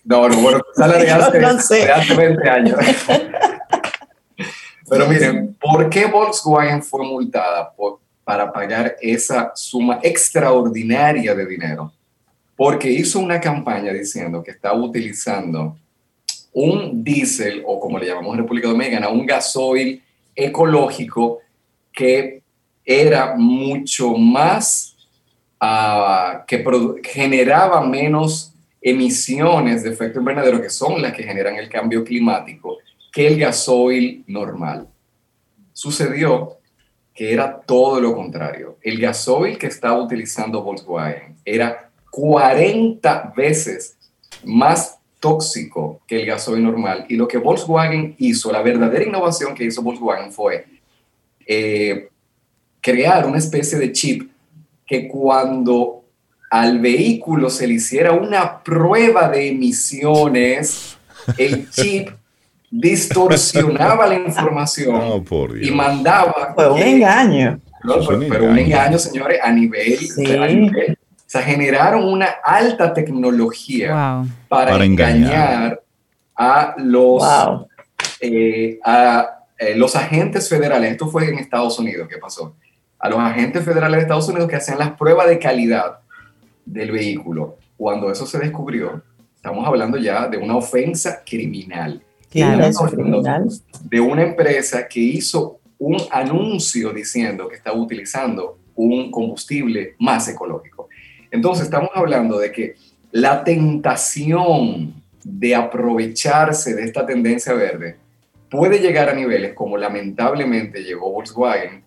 No, 0.05 0.29
no, 0.29 0.41
bueno, 0.41 0.61
sale 0.77 0.99
de 1.05 1.11
hace, 1.11 1.75
de 1.75 1.91
hace 1.91 2.15
20 2.15 2.49
años. 2.49 2.79
Pero 4.89 5.09
miren, 5.09 5.57
¿por 5.61 5.91
qué 5.91 6.07
Volkswagen 6.07 6.83
fue 6.83 7.05
multada 7.05 7.73
para 8.25 8.53
pagar 8.53 8.97
esa 9.01 9.53
suma 9.55 9.99
extraordinaria 10.03 11.35
de 11.35 11.47
dinero? 11.47 11.93
Porque 12.57 12.91
hizo 12.91 13.21
una 13.21 13.41
campaña 13.41 13.93
diciendo 13.93 14.43
que 14.43 14.51
estaba 14.51 14.75
utilizando 14.75 15.77
un 16.53 17.05
diésel, 17.05 17.63
o 17.67 17.79
como 17.79 17.99
le 17.99 18.07
llamamos 18.07 18.33
en 18.35 18.43
República 18.43 18.69
Dominicana, 18.69 19.09
un 19.09 19.27
gasoil 19.27 20.03
ecológico 20.35 21.41
que 21.93 22.43
era 22.85 23.35
mucho 23.37 24.15
más, 24.15 24.97
uh, 25.61 26.45
que 26.47 26.65
generaba 27.05 27.81
menos 27.83 28.55
emisiones 28.81 29.83
de 29.83 29.91
efecto 29.91 30.21
invernadero, 30.21 30.63
que 30.63 30.71
son 30.71 31.03
las 31.03 31.13
que 31.13 31.23
generan 31.23 31.57
el 31.57 31.69
cambio 31.69 32.05
climático, 32.05 32.79
que 33.13 33.27
el 33.27 33.39
gasoil 33.39 34.25
normal. 34.27 34.89
Sucedió 35.73 36.59
que 37.15 37.33
era 37.33 37.61
todo 37.61 38.01
lo 38.01 38.15
contrario. 38.15 38.79
El 38.83 39.01
gasoil 39.01 39.59
que 39.59 39.67
estaba 39.67 40.01
utilizando 40.01 40.63
Volkswagen 40.63 41.37
era 41.45 41.91
40 42.11 43.33
veces 43.37 43.97
más 44.45 44.99
tóxico 45.21 46.01
que 46.07 46.21
el 46.21 46.27
gasoil 46.27 46.63
normal. 46.63 47.07
Y 47.09 47.17
lo 47.17 47.27
que 47.27 47.39
Volkswagen 47.39 48.15
hizo, 48.19 48.53
la 48.53 48.63
verdadera 48.63 49.05
innovación 49.05 49.55
que 49.55 49.65
hizo 49.65 49.83
Volkswagen 49.83 50.33
fue 50.33 50.67
eh, 51.47 52.09
crear 52.81 53.27
una 53.27 53.39
especie 53.39 53.79
de 53.79 53.93
chip 53.93 54.31
que 54.87 55.09
cuando 55.09 56.05
al 56.51 56.79
vehículo 56.79 57.51
se 57.51 57.67
le 57.67 57.75
hiciera 57.75 58.13
una 58.13 58.63
prueba 58.63 59.29
de 59.29 59.49
emisiones, 59.49 60.97
el 61.37 61.69
chip 61.71 62.11
distorsionaba 62.71 64.07
la 64.07 64.15
información 64.17 65.25
y 65.61 65.71
mandaba... 65.71 66.53
Fue 66.55 66.71
un 66.71 66.79
engaño. 66.79 67.61
pero, 68.29 68.47
un 68.51 68.59
engaño, 68.59 68.99
señores, 68.99 69.41
a 69.43 69.51
nivel, 69.51 69.99
O 69.99 70.97
sea, 71.27 71.43
generaron 71.43 72.05
una 72.05 72.27
alta 72.45 72.93
tecnología 72.93 74.25
para, 74.49 74.85
engañar. 74.85 75.81
a 76.37 76.75
los, 76.79 77.23
eh, 78.21 78.79
a, 78.85 79.45
eh, 79.59 79.75
los 79.75 79.97
agentes 79.97 80.49
federales. 80.49 80.93
Esto 80.93 81.09
fue 81.09 81.29
en 81.29 81.39
Estados 81.39 81.79
Unidos 81.79 82.09
que 82.09 82.19
pasó. 82.19 82.55
A 82.99 83.09
los 83.09 83.19
agentes 83.19 83.65
federales 83.65 83.99
de 83.99 84.03
Estados 84.03 84.29
Unidos 84.29 84.49
que 84.49 84.57
hacían 84.57 84.79
las 84.79 84.91
pruebas 84.93 85.29
de 85.29 85.39
calidad 85.39 86.01
del 86.65 86.91
vehículo. 86.91 87.57
Cuando 87.77 88.11
eso 88.11 88.27
se 88.27 88.39
descubrió, 88.39 89.03
estamos 89.37 89.67
hablando 89.67 89.99
ya 89.99 90.27
de 90.27 90.37
una 90.37 90.57
ofensa 90.57 91.23
criminal 91.25 92.03
de 92.33 94.01
una 94.01 94.23
empresa 94.23 94.87
que 94.87 95.01
hizo 95.01 95.61
un 95.79 95.97
anuncio 96.11 96.93
diciendo 96.93 97.49
que 97.49 97.57
estaba 97.57 97.77
utilizando 97.77 98.59
un 98.75 99.11
combustible 99.11 99.95
más 99.99 100.29
ecológico. 100.29 100.89
Entonces 101.31 101.65
estamos 101.65 101.91
hablando 101.95 102.39
de 102.39 102.53
que 102.53 102.75
la 103.11 103.45
tentación 103.45 105.03
de 105.25 105.55
aprovecharse 105.55 106.75
de 106.75 106.85
esta 106.85 107.07
tendencia 107.07 107.53
verde 107.55 107.97
puede 108.51 108.79
llegar 108.79 109.09
a 109.09 109.15
niveles 109.15 109.55
como 109.55 109.77
lamentablemente 109.77 110.83
llegó 110.83 111.11
Volkswagen 111.11 111.83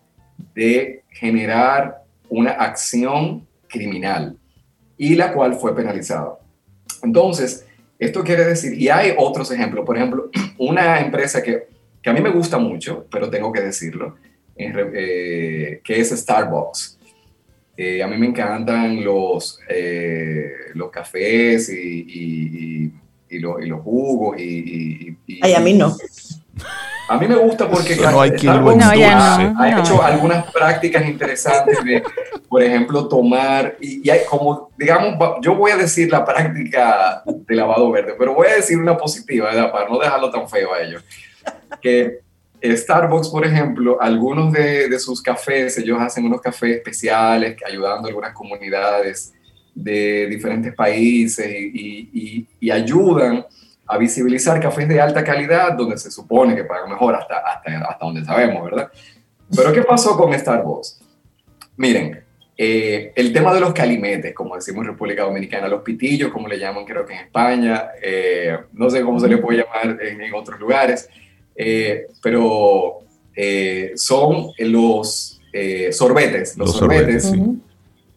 de 0.53 1.03
generar 1.09 2.03
una 2.29 2.51
acción 2.51 3.47
criminal 3.67 4.37
y 4.97 5.15
la 5.15 5.33
cual 5.33 5.55
fue 5.55 5.75
penalizada. 5.75 6.37
Entonces, 7.03 7.65
esto 8.01 8.23
quiere 8.23 8.43
decir, 8.43 8.73
y 8.73 8.89
hay 8.89 9.13
otros 9.15 9.51
ejemplos, 9.51 9.85
por 9.85 9.95
ejemplo, 9.95 10.31
una 10.57 10.99
empresa 10.99 11.43
que, 11.43 11.67
que 12.01 12.09
a 12.09 12.13
mí 12.13 12.19
me 12.19 12.31
gusta 12.31 12.57
mucho, 12.57 13.05
pero 13.11 13.29
tengo 13.29 13.51
que 13.51 13.61
decirlo, 13.61 14.17
eh, 14.57 15.81
que 15.83 15.99
es 15.99 16.09
Starbucks. 16.09 16.97
Eh, 17.77 18.01
a 18.01 18.07
mí 18.07 18.17
me 18.17 18.25
encantan 18.25 19.03
los, 19.03 19.59
eh, 19.69 20.51
los 20.73 20.89
cafés 20.89 21.69
y, 21.69 22.91
y, 23.29 23.39
los 23.39 23.81
jugos 23.81 24.37
y, 24.39 25.15
Ay, 25.41 25.53
a 25.53 25.59
mí 25.59 25.73
no. 25.73 25.95
A 27.11 27.17
mí 27.17 27.27
me 27.27 27.35
gusta 27.35 27.69
porque 27.69 27.97
no 27.97 28.21
hay 28.21 28.31
quien 28.31 28.53
ha, 28.53 29.79
hecho 29.81 30.01
algunas 30.01 30.49
prácticas 30.49 31.05
interesantes 31.05 31.83
de, 31.83 32.01
por 32.47 32.63
ejemplo, 32.63 33.05
tomar, 33.09 33.75
y, 33.81 34.09
hay 34.09 34.21
como, 34.29 34.71
digamos, 34.77 35.17
yo 35.41 35.53
voy 35.55 35.71
a 35.71 35.77
decir 35.77 36.09
la 36.09 36.23
práctica 36.23 37.21
de 37.25 37.53
lavado 37.53 37.91
verde, 37.91 38.15
pero 38.17 38.33
voy 38.33 38.47
a 38.47 38.55
decir 38.55 38.77
una 38.77 38.95
positiva, 38.95 39.49
¿verdad? 39.49 39.73
Para 39.73 39.89
no 39.89 39.99
dejarlo 39.99 40.31
tan 40.31 40.47
feo 40.47 40.73
a 40.73 40.79
ellos. 40.79 41.03
Que 41.81 42.19
Starbucks, 42.63 43.27
por 43.27 43.45
ejemplo, 43.45 43.97
algunos 43.99 44.53
de, 44.53 44.87
de 44.87 44.97
sus 44.97 45.21
cafés, 45.21 45.77
ellos 45.79 45.97
hacen 45.99 46.23
unos 46.23 46.39
cafés 46.39 46.77
especiales 46.77 47.57
ayudando 47.67 48.07
a 48.07 48.09
algunas 48.09 48.33
comunidades 48.33 49.33
de 49.75 50.27
diferentes 50.27 50.73
países 50.73 51.45
y, 51.45 52.09
y, 52.13 52.47
y 52.57 52.71
ayudan 52.71 53.45
a 53.91 53.97
visibilizar 53.97 54.57
cafés 54.61 54.87
de 54.87 55.01
alta 55.01 55.21
calidad 55.21 55.73
donde 55.73 55.97
se 55.97 56.09
supone 56.09 56.55
que 56.55 56.63
pagan 56.63 56.89
mejor 56.89 57.13
hasta, 57.13 57.39
hasta, 57.39 57.77
hasta 57.77 58.05
donde 58.05 58.23
sabemos, 58.23 58.63
¿verdad? 58.63 58.89
Pero 59.53 59.73
¿qué 59.73 59.81
pasó 59.81 60.15
con 60.15 60.33
Starbucks? 60.33 61.01
Miren, 61.75 62.23
eh, 62.55 63.11
el 63.15 63.33
tema 63.33 63.53
de 63.53 63.59
los 63.59 63.73
calimetes, 63.73 64.33
como 64.33 64.55
decimos 64.55 64.85
en 64.85 64.91
República 64.91 65.23
Dominicana, 65.23 65.67
los 65.67 65.81
pitillos, 65.81 66.31
como 66.31 66.47
le 66.47 66.57
llaman 66.57 66.85
creo 66.85 67.05
que 67.05 67.15
en 67.15 67.19
España, 67.19 67.89
eh, 68.01 68.57
no 68.71 68.89
sé 68.89 69.01
cómo 69.01 69.19
se 69.19 69.27
le 69.27 69.39
puede 69.39 69.63
llamar 69.63 70.01
en, 70.01 70.33
otros 70.33 70.57
lugares, 70.57 71.09
eh, 71.53 72.07
pero 72.23 72.99
son 73.95 74.51
los 74.57 75.41
sorbetes, 75.91 76.57
los, 76.57 76.77
sorbetes, 76.77 77.33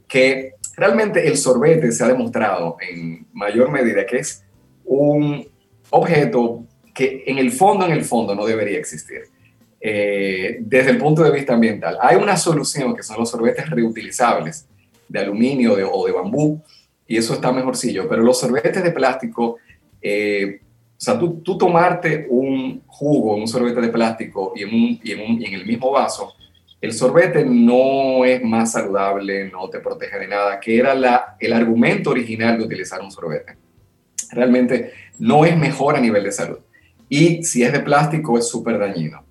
que 0.06 0.52
realmente 0.76 1.26
el 1.26 1.36
sorbete 1.36 1.90
se 1.90 2.04
ha 2.04 2.08
demostrado 2.08 2.76
en 2.80 3.26
mayor 3.32 3.70
medida 3.70 4.06
que 4.06 4.18
es 4.18 4.44
un 4.84 5.53
objeto 5.90 6.64
que 6.94 7.24
en 7.26 7.38
el 7.38 7.50
fondo, 7.50 7.86
en 7.86 7.92
el 7.92 8.04
fondo 8.04 8.34
no 8.34 8.46
debería 8.46 8.78
existir. 8.78 9.22
Eh, 9.80 10.58
desde 10.60 10.90
el 10.90 10.98
punto 10.98 11.22
de 11.22 11.30
vista 11.30 11.54
ambiental. 11.54 11.98
Hay 12.00 12.16
una 12.16 12.36
solución 12.36 12.96
que 12.96 13.02
son 13.02 13.18
los 13.18 13.30
sorbetes 13.30 13.68
reutilizables 13.68 14.66
de 15.08 15.18
aluminio 15.18 15.74
o 15.92 16.06
de 16.06 16.12
bambú, 16.12 16.62
y 17.06 17.18
eso 17.18 17.34
está 17.34 17.52
mejorcillo, 17.52 18.08
pero 18.08 18.22
los 18.22 18.40
sorbetes 18.40 18.82
de 18.82 18.90
plástico 18.92 19.58
eh, 20.00 20.60
o 20.96 21.00
sea, 21.04 21.18
tú, 21.18 21.40
tú, 21.42 21.58
tomarte 21.58 22.26
un 22.28 22.82
jugo, 22.86 23.36
un 23.36 23.48
sorbete 23.48 23.80
de 23.80 23.88
plástico 23.88 24.52
y 24.54 24.62
en, 24.62 24.68
un, 24.68 25.00
y 25.02 25.12
en, 25.12 25.20
un, 25.20 25.42
y 25.42 25.46
en 25.46 25.54
el 25.54 25.66
mismo 25.66 25.90
vaso, 25.90 26.34
el 26.80 26.92
sorbete 26.92 27.44
no 27.44 28.24
es 28.24 28.42
más 28.42 28.72
saludable, 28.72 29.50
no 29.50 29.68
te 29.68 29.80
protege 29.80 30.18
de 30.18 30.28
nada, 30.28 30.60
que 30.60 30.78
era 30.78 30.94
la, 30.94 31.36
el 31.40 31.52
argumento 31.52 32.10
original 32.10 32.58
de 32.58 32.64
utilizar 32.64 33.00
un 33.00 33.10
sorbete. 33.10 33.56
Realmente 34.30 34.92
no 35.18 35.44
es 35.44 35.56
mejor 35.56 35.96
a 35.96 36.00
nivel 36.00 36.24
de 36.24 36.32
salud. 36.32 36.58
Y 37.08 37.44
si 37.44 37.62
es 37.62 37.72
de 37.72 37.80
plástico 37.80 38.38
es 38.38 38.48
súper 38.48 38.78
dañino. 38.78 39.24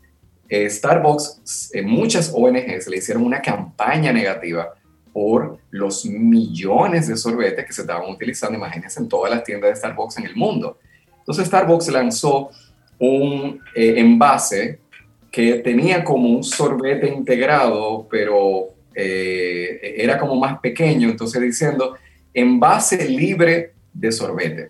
Eh, 0.47 0.69
Starbucks, 0.69 1.71
en 1.73 1.89
muchas 1.89 2.31
ONGs 2.33 2.87
le 2.87 2.97
hicieron 2.97 3.23
una 3.23 3.41
campaña 3.41 4.13
negativa 4.13 4.73
por 5.11 5.59
los 5.71 6.05
millones 6.05 7.07
de 7.07 7.17
sorbetes 7.17 7.65
que 7.65 7.73
se 7.73 7.81
estaban 7.81 8.09
utilizando, 8.09 8.57
imagínense, 8.57 8.99
en 8.99 9.07
todas 9.07 9.31
las 9.31 9.43
tiendas 9.43 9.69
de 9.71 9.75
Starbucks 9.75 10.17
en 10.17 10.25
el 10.25 10.35
mundo. 10.35 10.77
Entonces 11.19 11.47
Starbucks 11.47 11.87
lanzó 11.89 12.49
un 12.99 13.61
eh, 13.75 13.95
envase 13.97 14.79
que 15.31 15.55
tenía 15.55 16.03
como 16.03 16.29
un 16.29 16.43
sorbete 16.43 17.07
integrado, 17.07 18.07
pero 18.09 18.69
eh, 18.93 19.95
era 19.97 20.19
como 20.19 20.35
más 20.35 20.59
pequeño, 20.59 21.09
entonces 21.09 21.41
diciendo 21.41 21.95
envase 22.33 23.07
libre 23.09 23.73
de 23.93 24.11
sorbete. 24.11 24.69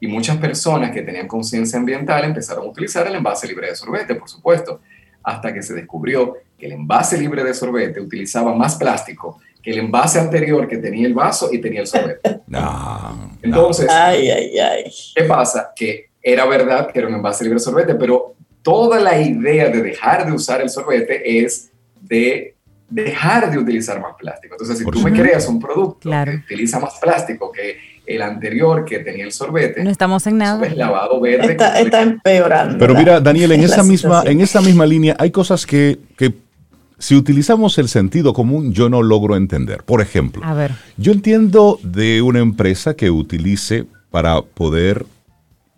Y 0.00 0.06
muchas 0.06 0.36
personas 0.36 0.90
que 0.92 1.02
tenían 1.02 1.26
conciencia 1.26 1.78
ambiental 1.78 2.24
empezaron 2.24 2.64
a 2.64 2.68
utilizar 2.68 3.06
el 3.06 3.16
envase 3.16 3.46
libre 3.48 3.68
de 3.68 3.76
sorbete, 3.76 4.14
por 4.14 4.28
supuesto, 4.28 4.80
hasta 5.22 5.52
que 5.52 5.62
se 5.62 5.74
descubrió 5.74 6.36
que 6.56 6.66
el 6.66 6.72
envase 6.72 7.18
libre 7.18 7.44
de 7.44 7.54
sorbete 7.54 8.00
utilizaba 8.00 8.54
más 8.54 8.76
plástico 8.76 9.40
que 9.62 9.72
el 9.72 9.78
envase 9.80 10.20
anterior 10.20 10.68
que 10.68 10.78
tenía 10.78 11.06
el 11.06 11.14
vaso 11.14 11.52
y 11.52 11.58
tenía 11.58 11.80
el 11.80 11.86
sorbete. 11.86 12.40
No, 12.48 13.36
Entonces, 13.42 13.86
¿qué 15.14 15.24
pasa? 15.24 15.70
Que 15.76 16.08
era 16.22 16.46
verdad 16.46 16.90
que 16.90 16.98
era 16.98 17.08
un 17.08 17.14
envase 17.14 17.44
libre 17.44 17.58
de 17.58 17.64
sorbete, 17.64 17.94
pero 17.94 18.36
toda 18.62 18.98
la 18.98 19.20
idea 19.20 19.68
de 19.68 19.82
dejar 19.82 20.24
de 20.24 20.32
usar 20.32 20.62
el 20.62 20.70
sorbete 20.70 21.44
es 21.44 21.70
de 22.00 22.54
dejar 22.88 23.50
de 23.50 23.58
utilizar 23.58 24.00
más 24.00 24.14
plástico. 24.18 24.54
Entonces, 24.54 24.78
si 24.78 24.84
tú 24.86 25.00
me 25.00 25.12
creas 25.12 25.46
un 25.46 25.60
producto 25.60 26.10
que 26.10 26.36
utiliza 26.36 26.80
más 26.80 26.98
plástico 26.98 27.52
que 27.52 27.76
el 28.08 28.22
anterior 28.22 28.84
que 28.84 29.00
tenía 29.00 29.24
el 29.24 29.32
sorbete, 29.32 29.84
no 29.84 29.90
estamos 29.90 30.26
en 30.26 30.38
nada. 30.38 30.66
Es 30.66 30.76
lavado 30.76 31.20
verde. 31.20 31.52
Está, 31.52 32.02
empeorando. 32.02 32.78
Pero 32.78 32.94
mira, 32.94 33.20
Daniel, 33.20 33.52
en 33.52 33.60
esa 33.62 33.82
misma, 33.82 34.22
en 34.24 34.40
esa 34.40 34.60
misma 34.60 34.86
línea 34.86 35.14
hay 35.18 35.30
cosas 35.30 35.66
que, 35.66 35.98
que 36.16 36.32
si 36.98 37.14
utilizamos 37.14 37.78
el 37.78 37.88
sentido 37.88 38.32
común, 38.32 38.72
yo 38.72 38.88
no 38.88 39.02
logro 39.02 39.36
entender. 39.36 39.84
Por 39.84 40.00
ejemplo, 40.00 40.42
A 40.44 40.54
ver. 40.54 40.72
yo 40.96 41.12
entiendo 41.12 41.78
de 41.82 42.22
una 42.22 42.40
empresa 42.40 42.94
que 42.94 43.10
utilice 43.10 43.84
para 44.10 44.40
poder 44.42 45.04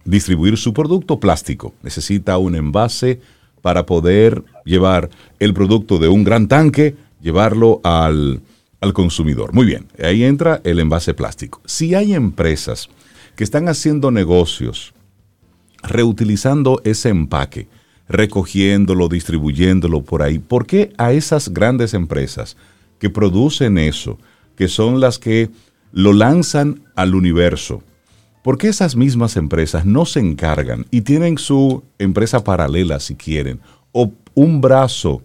distribuir 0.04 0.56
su 0.56 0.72
producto 0.72 1.18
plástico. 1.18 1.74
Necesita 1.82 2.38
un 2.38 2.54
envase 2.54 3.20
para 3.60 3.84
poder 3.86 4.42
llevar 4.64 5.10
el 5.40 5.52
producto 5.52 5.98
de 5.98 6.08
un 6.08 6.24
gran 6.24 6.48
tanque, 6.48 6.94
llevarlo 7.20 7.80
al, 7.84 8.40
al 8.80 8.92
consumidor. 8.92 9.52
Muy 9.52 9.66
bien, 9.66 9.86
ahí 10.02 10.24
entra 10.24 10.60
el 10.64 10.80
envase 10.80 11.14
plástico. 11.14 11.60
Si 11.66 11.94
hay 11.94 12.14
empresas 12.14 12.88
que 13.36 13.44
están 13.44 13.68
haciendo 13.68 14.10
negocios 14.10 14.94
reutilizando 15.82 16.80
ese 16.84 17.08
empaque, 17.08 17.68
recogiéndolo, 18.08 19.08
distribuyéndolo 19.08 20.02
por 20.02 20.22
ahí, 20.22 20.38
¿por 20.38 20.66
qué 20.66 20.92
a 20.98 21.12
esas 21.12 21.50
grandes 21.50 21.94
empresas 21.94 22.56
que 22.98 23.10
producen 23.10 23.78
eso, 23.78 24.18
que 24.56 24.68
son 24.68 25.00
las 25.00 25.18
que 25.18 25.50
lo 25.92 26.12
lanzan 26.12 26.82
al 26.94 27.14
universo, 27.14 27.82
¿por 28.42 28.58
qué 28.58 28.68
esas 28.68 28.96
mismas 28.96 29.36
empresas 29.36 29.84
no 29.86 30.04
se 30.06 30.20
encargan 30.20 30.86
y 30.90 31.02
tienen 31.02 31.38
su 31.38 31.82
empresa 31.98 32.44
paralela 32.44 33.00
si 33.00 33.14
quieren, 33.14 33.60
o 33.92 34.12
un 34.34 34.60
brazo 34.60 35.22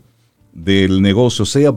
del 0.54 1.02
negocio 1.02 1.46
sea, 1.46 1.74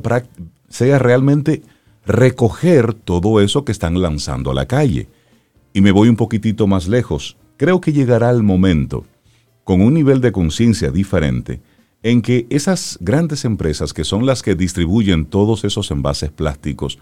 sea 0.69 0.99
realmente 0.99 1.63
recoger 2.07 2.95
todo 2.95 3.41
eso 3.41 3.65
que 3.65 3.73
están 3.73 4.01
lanzando 4.01 4.51
a 4.51 4.55
la 4.55 4.67
calle? 4.67 5.09
Y 5.73 5.81
me 5.81 5.93
voy 5.93 6.09
un 6.09 6.17
poquitito 6.17 6.67
más 6.67 6.89
lejos. 6.89 7.37
Creo 7.57 7.81
que 7.81 7.93
llegará 7.93 8.31
el 8.31 8.43
momento, 8.43 9.05
con 9.65 9.81
un 9.81 9.95
nivel 9.95 10.21
de 10.21 10.33
conciencia 10.33 10.91
diferente, 10.91 11.61
en 12.03 12.23
que 12.23 12.47
esas 12.51 12.99
grandes 13.01 13.45
empresas 13.45 13.93
que 13.93 14.05
son 14.05 14.25
las 14.25 14.43
que 14.43 14.55
distribuyen 14.55 15.27
todos 15.27 15.65
esos 15.65 15.91
envases 15.91 16.31
plásticos 16.31 16.99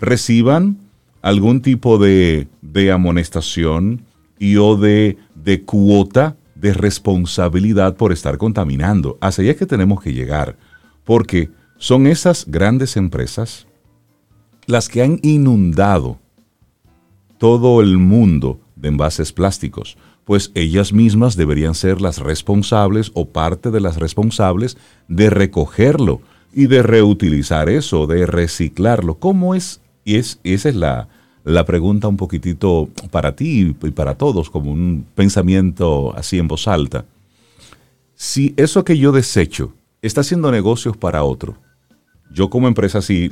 reciban 0.00 0.78
algún 1.22 1.62
tipo 1.62 1.98
de, 1.98 2.48
de 2.60 2.90
amonestación 2.90 4.02
y 4.38 4.56
o 4.56 4.76
de, 4.76 5.16
de 5.36 5.62
cuota 5.62 6.36
de 6.56 6.74
responsabilidad 6.74 7.96
por 7.96 8.12
estar 8.12 8.38
contaminando. 8.38 9.18
Hacia 9.20 9.42
allá 9.42 9.52
es 9.52 9.56
que 9.56 9.66
tenemos 9.66 10.02
que 10.02 10.12
llegar, 10.12 10.56
porque 11.04 11.50
son 11.82 12.06
esas 12.06 12.44
grandes 12.46 12.96
empresas 12.96 13.66
las 14.66 14.88
que 14.88 15.02
han 15.02 15.18
inundado 15.24 16.20
todo 17.38 17.80
el 17.80 17.98
mundo 17.98 18.60
de 18.76 18.86
envases 18.86 19.32
plásticos, 19.32 19.96
pues 20.24 20.52
ellas 20.54 20.92
mismas 20.92 21.34
deberían 21.34 21.74
ser 21.74 22.00
las 22.00 22.18
responsables 22.18 23.10
o 23.14 23.24
parte 23.24 23.72
de 23.72 23.80
las 23.80 23.96
responsables 23.96 24.78
de 25.08 25.28
recogerlo 25.28 26.20
y 26.54 26.66
de 26.66 26.84
reutilizar 26.84 27.68
eso, 27.68 28.06
de 28.06 28.26
reciclarlo. 28.26 29.16
¿Cómo 29.16 29.56
es? 29.56 29.80
Y, 30.04 30.14
es, 30.14 30.38
esa 30.44 30.68
es 30.68 30.76
la, 30.76 31.08
la 31.42 31.66
pregunta 31.66 32.06
un 32.06 32.16
poquitito 32.16 32.90
para 33.10 33.34
ti 33.34 33.74
y 33.82 33.90
para 33.90 34.14
todos, 34.14 34.50
como 34.50 34.70
un 34.70 35.04
pensamiento 35.16 36.14
así 36.16 36.38
en 36.38 36.46
voz 36.46 36.68
alta. 36.68 37.06
Si 38.14 38.54
eso 38.56 38.84
que 38.84 38.98
yo 38.98 39.10
desecho 39.10 39.74
está 40.00 40.20
haciendo 40.20 40.52
negocios 40.52 40.96
para 40.96 41.24
otro, 41.24 41.56
yo 42.32 42.50
como 42.50 42.68
empresa, 42.68 43.02
si 43.02 43.28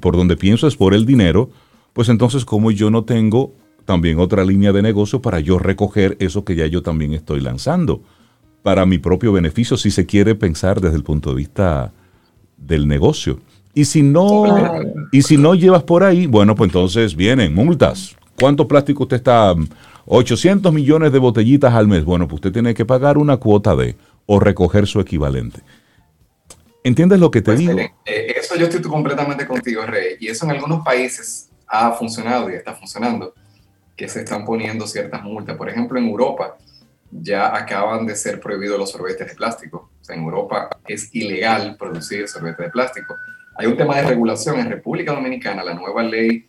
por 0.00 0.16
donde 0.16 0.36
pienso 0.36 0.66
es 0.66 0.76
por 0.76 0.94
el 0.94 1.06
dinero, 1.06 1.50
pues 1.92 2.08
entonces 2.08 2.44
como 2.44 2.70
yo 2.70 2.90
no 2.90 3.04
tengo 3.04 3.52
también 3.84 4.18
otra 4.18 4.44
línea 4.44 4.72
de 4.72 4.82
negocio 4.82 5.22
para 5.22 5.40
yo 5.40 5.58
recoger 5.58 6.16
eso 6.20 6.44
que 6.44 6.56
ya 6.56 6.66
yo 6.66 6.82
también 6.82 7.14
estoy 7.14 7.40
lanzando, 7.40 8.02
para 8.62 8.84
mi 8.84 8.98
propio 8.98 9.32
beneficio, 9.32 9.76
si 9.76 9.90
se 9.90 10.06
quiere 10.06 10.34
pensar 10.34 10.80
desde 10.80 10.96
el 10.96 11.04
punto 11.04 11.30
de 11.30 11.36
vista 11.36 11.92
del 12.56 12.88
negocio. 12.88 13.38
Y 13.74 13.84
si 13.84 14.02
no, 14.02 14.44
y 15.12 15.22
si 15.22 15.36
no 15.36 15.54
llevas 15.54 15.84
por 15.84 16.02
ahí, 16.02 16.26
bueno, 16.26 16.54
pues 16.54 16.70
entonces 16.70 17.14
vienen 17.14 17.54
multas. 17.54 18.16
¿Cuánto 18.40 18.66
plástico 18.66 19.04
usted 19.04 19.18
está? 19.18 19.54
800 20.06 20.72
millones 20.72 21.12
de 21.12 21.18
botellitas 21.18 21.74
al 21.74 21.86
mes. 21.86 22.04
Bueno, 22.04 22.26
pues 22.26 22.36
usted 22.36 22.52
tiene 22.52 22.74
que 22.74 22.84
pagar 22.84 23.18
una 23.18 23.36
cuota 23.36 23.76
de 23.76 23.96
o 24.26 24.40
recoger 24.40 24.86
su 24.86 25.00
equivalente. 25.00 25.60
¿Entiendes 26.86 27.18
lo 27.18 27.32
que 27.32 27.40
te 27.40 27.46
pues, 27.46 27.58
digo? 27.58 27.76
Eh, 28.04 28.34
eso 28.36 28.54
yo 28.54 28.66
estoy 28.66 28.80
completamente 28.80 29.44
contigo, 29.44 29.82
Rey. 29.84 30.18
Y 30.20 30.28
eso 30.28 30.44
en 30.44 30.52
algunos 30.52 30.84
países 30.84 31.50
ha 31.66 31.90
funcionado 31.90 32.48
y 32.48 32.54
está 32.54 32.74
funcionando, 32.74 33.34
que 33.96 34.08
se 34.08 34.20
están 34.20 34.44
poniendo 34.44 34.86
ciertas 34.86 35.24
multas. 35.24 35.56
Por 35.56 35.68
ejemplo, 35.68 35.98
en 35.98 36.06
Europa 36.06 36.56
ya 37.10 37.56
acaban 37.56 38.06
de 38.06 38.14
ser 38.14 38.38
prohibidos 38.38 38.78
los 38.78 38.92
sorbetes 38.92 39.26
de 39.26 39.34
plástico. 39.34 39.90
O 40.00 40.04
sea, 40.04 40.14
en 40.14 40.22
Europa 40.22 40.68
es 40.86 41.12
ilegal 41.12 41.76
producir 41.76 42.28
sorbetes 42.28 42.66
de 42.66 42.70
plástico. 42.70 43.16
Hay 43.56 43.66
un 43.66 43.76
tema 43.76 43.96
de 43.96 44.02
regulación 44.02 44.60
en 44.60 44.70
República 44.70 45.12
Dominicana, 45.12 45.64
la 45.64 45.74
nueva 45.74 46.04
ley 46.04 46.46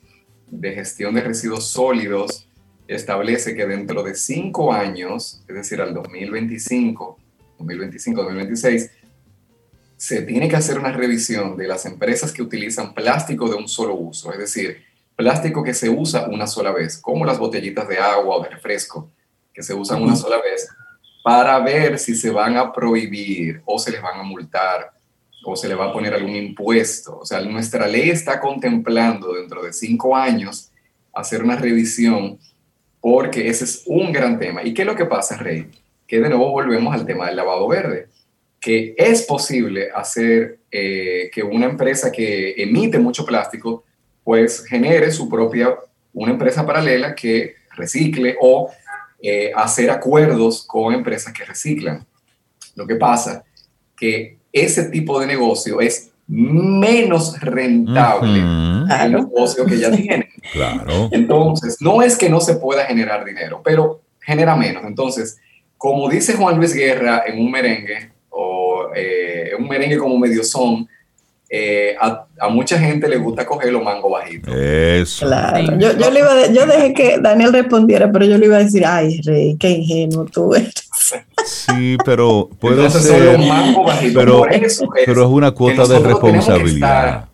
de 0.51 0.71
gestión 0.71 1.15
de 1.15 1.21
residuos 1.21 1.65
sólidos 1.65 2.47
establece 2.88 3.55
que 3.55 3.65
dentro 3.65 4.03
de 4.03 4.13
cinco 4.13 4.71
años, 4.71 5.43
es 5.47 5.55
decir, 5.55 5.81
al 5.81 5.95
2025, 5.95 7.17
2025, 7.57 8.21
2026, 8.21 8.91
se 9.98 10.22
tiene 10.22 10.48
que 10.48 10.56
hacer 10.56 10.78
una 10.78 10.91
revisión 10.91 11.58
de 11.58 11.68
las 11.68 11.86
empresas 11.86 12.32
que 12.32 12.43
utilizan 12.43 12.93
plástico 12.93 13.50
de 13.50 13.56
un 13.56 13.68
solo 13.68 13.95
uso, 13.95 14.32
es 14.32 14.38
decir, 14.38 14.84
plástico 15.16 15.64
que 15.64 15.74
se 15.74 15.89
usa 15.89 16.28
una 16.28 16.45
sola 16.45 16.72
vez, 16.72 17.00
como 17.00 17.26
las 17.26 17.39
botellitas 17.39 17.88
de 17.88 17.98
agua 17.98 18.38
o 18.38 18.43
de 18.43 18.50
refresco, 18.50 19.10
que 19.52 19.64
se 19.64 19.74
usan 19.74 20.02
una 20.02 20.16
sola 20.16 20.38
vez, 20.39 20.70
para 21.24 21.60
ver 21.60 21.98
si 21.98 22.16
se 22.16 22.30
van 22.30 22.56
a 22.56 22.72
prohibir 22.72 23.62
o 23.66 23.80
se 23.80 23.91
les 23.91 24.02
van 24.02 24.20
a 24.20 24.24
multar 24.24 24.91
o 25.43 25.56
se 25.56 25.68
le 25.68 25.76
va 25.76 25.86
a 25.86 25.93
poner 25.93 26.14
algún 26.14 26.36
impuesto. 26.36 27.20
O 27.20 27.26
sea, 27.26 27.41
nuestra 27.41 27.88
ley 27.88 28.10
está 28.12 28.39
contemplando 28.39 29.34
dentro 29.34 29.64
de 29.64 29.74
cinco 29.74 30.16
años 30.16 30.70
hacer 31.14 31.43
una 31.43 31.56
revisión 31.56 32.38
porque 33.02 33.48
ese 33.48 33.64
es 33.64 33.84
un 33.88 34.12
gran 34.12 34.38
tema. 34.38 34.64
¿Y 34.64 34.74
qué 34.74 34.84
es 34.84 34.88
lo 34.88 34.95
que 34.95 35.06
pasa, 35.06 35.38
Rey? 35.38 35.70
Que 36.06 36.20
de 36.20 36.30
nuevo 36.30 36.52
volvemos 36.52 36.93
al 36.93 37.06
tema 37.06 37.28
del 37.28 37.38
lavado 37.38 37.68
verde, 37.68 38.10
que 38.60 38.95
es 38.97 39.24
posible 39.24 39.89
hacer 39.93 40.60
eh, 40.72 41.30
que 41.32 41.43
una 41.43 41.66
empresa 41.66 42.12
que 42.12 42.53
emite 42.58 42.99
mucho 42.99 43.26
plástico, 43.26 43.84
pues 44.24 44.66
genere 44.66 45.12
su 45.12 45.30
propia, 45.30 45.76
una 46.14 46.32
empresa 46.32 46.66
paralela 46.66 47.16
que 47.16 47.55
recicle 47.76 48.36
o 48.41 48.70
eh, 49.22 49.51
hacer 49.55 49.89
acuerdos 49.89 50.66
con 50.66 50.93
empresas 50.93 51.34
que 51.34 51.45
reciclan. 51.45 52.05
Lo 52.76 52.86
que 52.86 52.95
pasa 52.95 53.43
que 53.95 54.38
ese 54.51 54.86
tipo 54.86 55.20
de 55.20 55.28
negocio 55.28 55.82
es 55.82 56.12
menos 56.28 57.39
rentable 57.39 58.41
que 58.88 59.05
el 59.05 59.12
negocio 59.14 59.66
que 59.66 59.80
ya 59.80 59.91
tienen. 59.91 60.28
Claro. 60.51 61.10
Entonces, 61.12 61.78
no 61.80 62.01
es 62.01 62.18
que 62.18 62.30
no 62.30 62.41
se 62.41 62.55
pueda 62.55 62.86
generar 62.86 63.24
dinero, 63.24 63.62
pero 63.64 64.01
genera 64.22 64.55
menos. 64.55 64.84
Entonces, 64.86 65.38
como 65.78 66.10
dice 66.10 66.34
Juan 66.34 66.58
Luis 66.58 66.74
Guerra 66.74 67.24
en 67.26 67.39
un 67.39 67.51
merengue, 67.51 68.12
eh, 68.95 69.51
un 69.57 69.67
merengue 69.67 69.97
como 69.97 70.17
medio 70.17 70.43
son, 70.43 70.88
eh, 71.49 71.95
a, 71.99 72.49
mucha 72.49 72.77
gente 72.77 73.07
le 73.07 73.17
gusta 73.17 73.45
coger 73.45 73.71
los 73.71 73.83
mangos 73.83 74.11
bajitos. 74.11 74.53
Eso. 74.53 75.25
Claro. 75.25 75.77
Yo, 75.77 75.97
yo, 75.97 76.11
le 76.11 76.19
iba 76.19 76.47
yo 76.47 76.65
dejé 76.65 76.93
que 76.93 77.19
Daniel 77.19 77.53
respondiera, 77.53 78.11
pero 78.11 78.25
yo 78.25 78.38
le 78.38 78.45
iba 78.45 78.57
a 78.57 78.63
decir, 78.63 78.85
ay, 78.85 79.21
Rey, 79.21 79.55
qué 79.57 79.69
ingenuo 79.69 80.25
tú 80.25 80.53
eres. 80.53 80.73
Sí, 81.45 81.97
pero 82.03 82.49
puede 82.59 82.89
ser. 82.89 83.39
pero, 84.13 84.45
es, 84.47 84.83
pero 85.05 85.21
es 85.23 85.29
una 85.29 85.51
cuota 85.51 85.85
de 85.85 85.99
responsabilidad. 85.99 87.29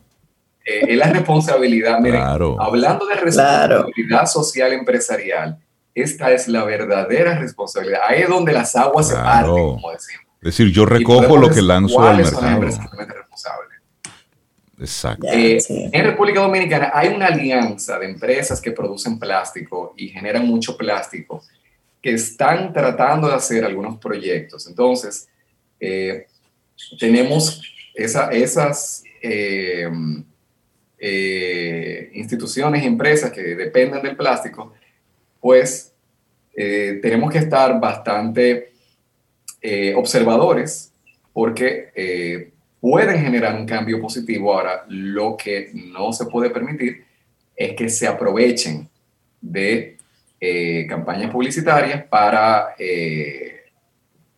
Eh, 0.65 0.85
es 0.89 0.97
la 0.97 1.07
responsabilidad. 1.07 1.99
Miren, 1.99 2.21
hablando 2.21 3.05
de 3.05 3.15
responsabilidad 3.15 4.25
social 4.27 4.73
empresarial, 4.73 5.57
esta 5.95 6.31
es 6.31 6.47
la 6.47 6.63
verdadera 6.63 7.37
responsabilidad. 7.37 8.01
Ahí 8.07 8.21
es 8.21 8.29
donde 8.29 8.53
las 8.53 8.75
aguas 8.75 9.07
se 9.09 9.15
parten, 9.15 9.53
como 9.53 9.91
decimos. 9.91 10.22
Es 10.43 10.57
decir, 10.57 10.73
yo 10.73 10.85
recojo 10.85 11.37
lo 11.37 11.49
que 11.49 11.61
lanzo 11.61 12.01
al 12.01 12.17
mercado. 12.17 12.67
Exacto. 14.77 15.25
Eh, 15.31 15.57
en 15.69 16.03
República 16.03 16.41
Dominicana 16.41 16.91
hay 16.93 17.07
una 17.13 17.27
alianza 17.27 17.97
de 17.97 18.07
empresas 18.07 18.59
que 18.59 18.71
producen 18.71 19.17
plástico 19.17 19.93
y 19.95 20.09
generan 20.09 20.45
mucho 20.45 20.75
plástico 20.75 21.41
que 22.01 22.11
están 22.11 22.73
tratando 22.73 23.29
de 23.29 23.35
hacer 23.35 23.63
algunos 23.63 23.97
proyectos. 23.99 24.67
Entonces, 24.67 25.29
eh, 25.79 26.27
tenemos 26.99 27.61
esas 27.93 29.01
eh, 29.21 29.89
instituciones 32.11 32.83
y 32.83 32.87
empresas 32.87 33.31
que 33.31 33.55
dependen 33.55 34.01
del 34.01 34.17
plástico, 34.17 34.73
pues 35.39 35.93
tenemos 36.53 37.31
que 37.31 37.37
estar 37.37 37.79
bastante 37.79 38.72
observadores 39.95 40.91
porque 41.31 42.51
pueden 42.81 43.23
generar 43.23 43.55
un 43.55 43.65
cambio 43.65 44.01
positivo. 44.01 44.53
Ahora, 44.53 44.83
lo 44.89 45.37
que 45.37 45.71
no 45.73 46.11
se 46.11 46.25
puede 46.25 46.49
permitir 46.49 47.05
es 47.55 47.75
que 47.75 47.89
se 47.89 48.07
aprovechen 48.07 48.89
de 49.39 49.97
eh, 50.39 50.85
campañas 50.87 51.31
publicitarias 51.31 52.03
para 52.03 52.75
eh, 52.77 53.61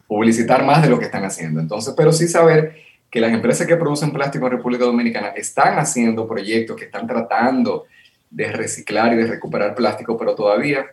publicitar 0.08 0.64
más 0.64 0.84
de 0.84 0.90
lo 0.90 1.00
que 1.00 1.06
están 1.06 1.26
haciendo. 1.26 1.60
Entonces, 1.60 1.96
pero 1.98 2.14
sí 2.14 2.28
saber 2.28 2.76
que 3.10 3.20
las 3.20 3.34
empresas 3.34 3.66
que 3.66 3.76
producen 3.76 4.12
plástico 4.12 4.46
en 4.46 4.52
República 4.52 4.86
Dominicana 4.86 5.30
están 5.30 5.80
haciendo 5.80 6.28
proyectos 6.28 6.76
que 6.76 6.86
están 6.86 7.08
tratando 7.08 7.86
de 8.30 8.52
reciclar 8.52 9.14
y 9.14 9.16
de 9.16 9.26
recuperar 9.26 9.74
plástico, 9.74 10.18
pero 10.18 10.36
todavía 10.36 10.86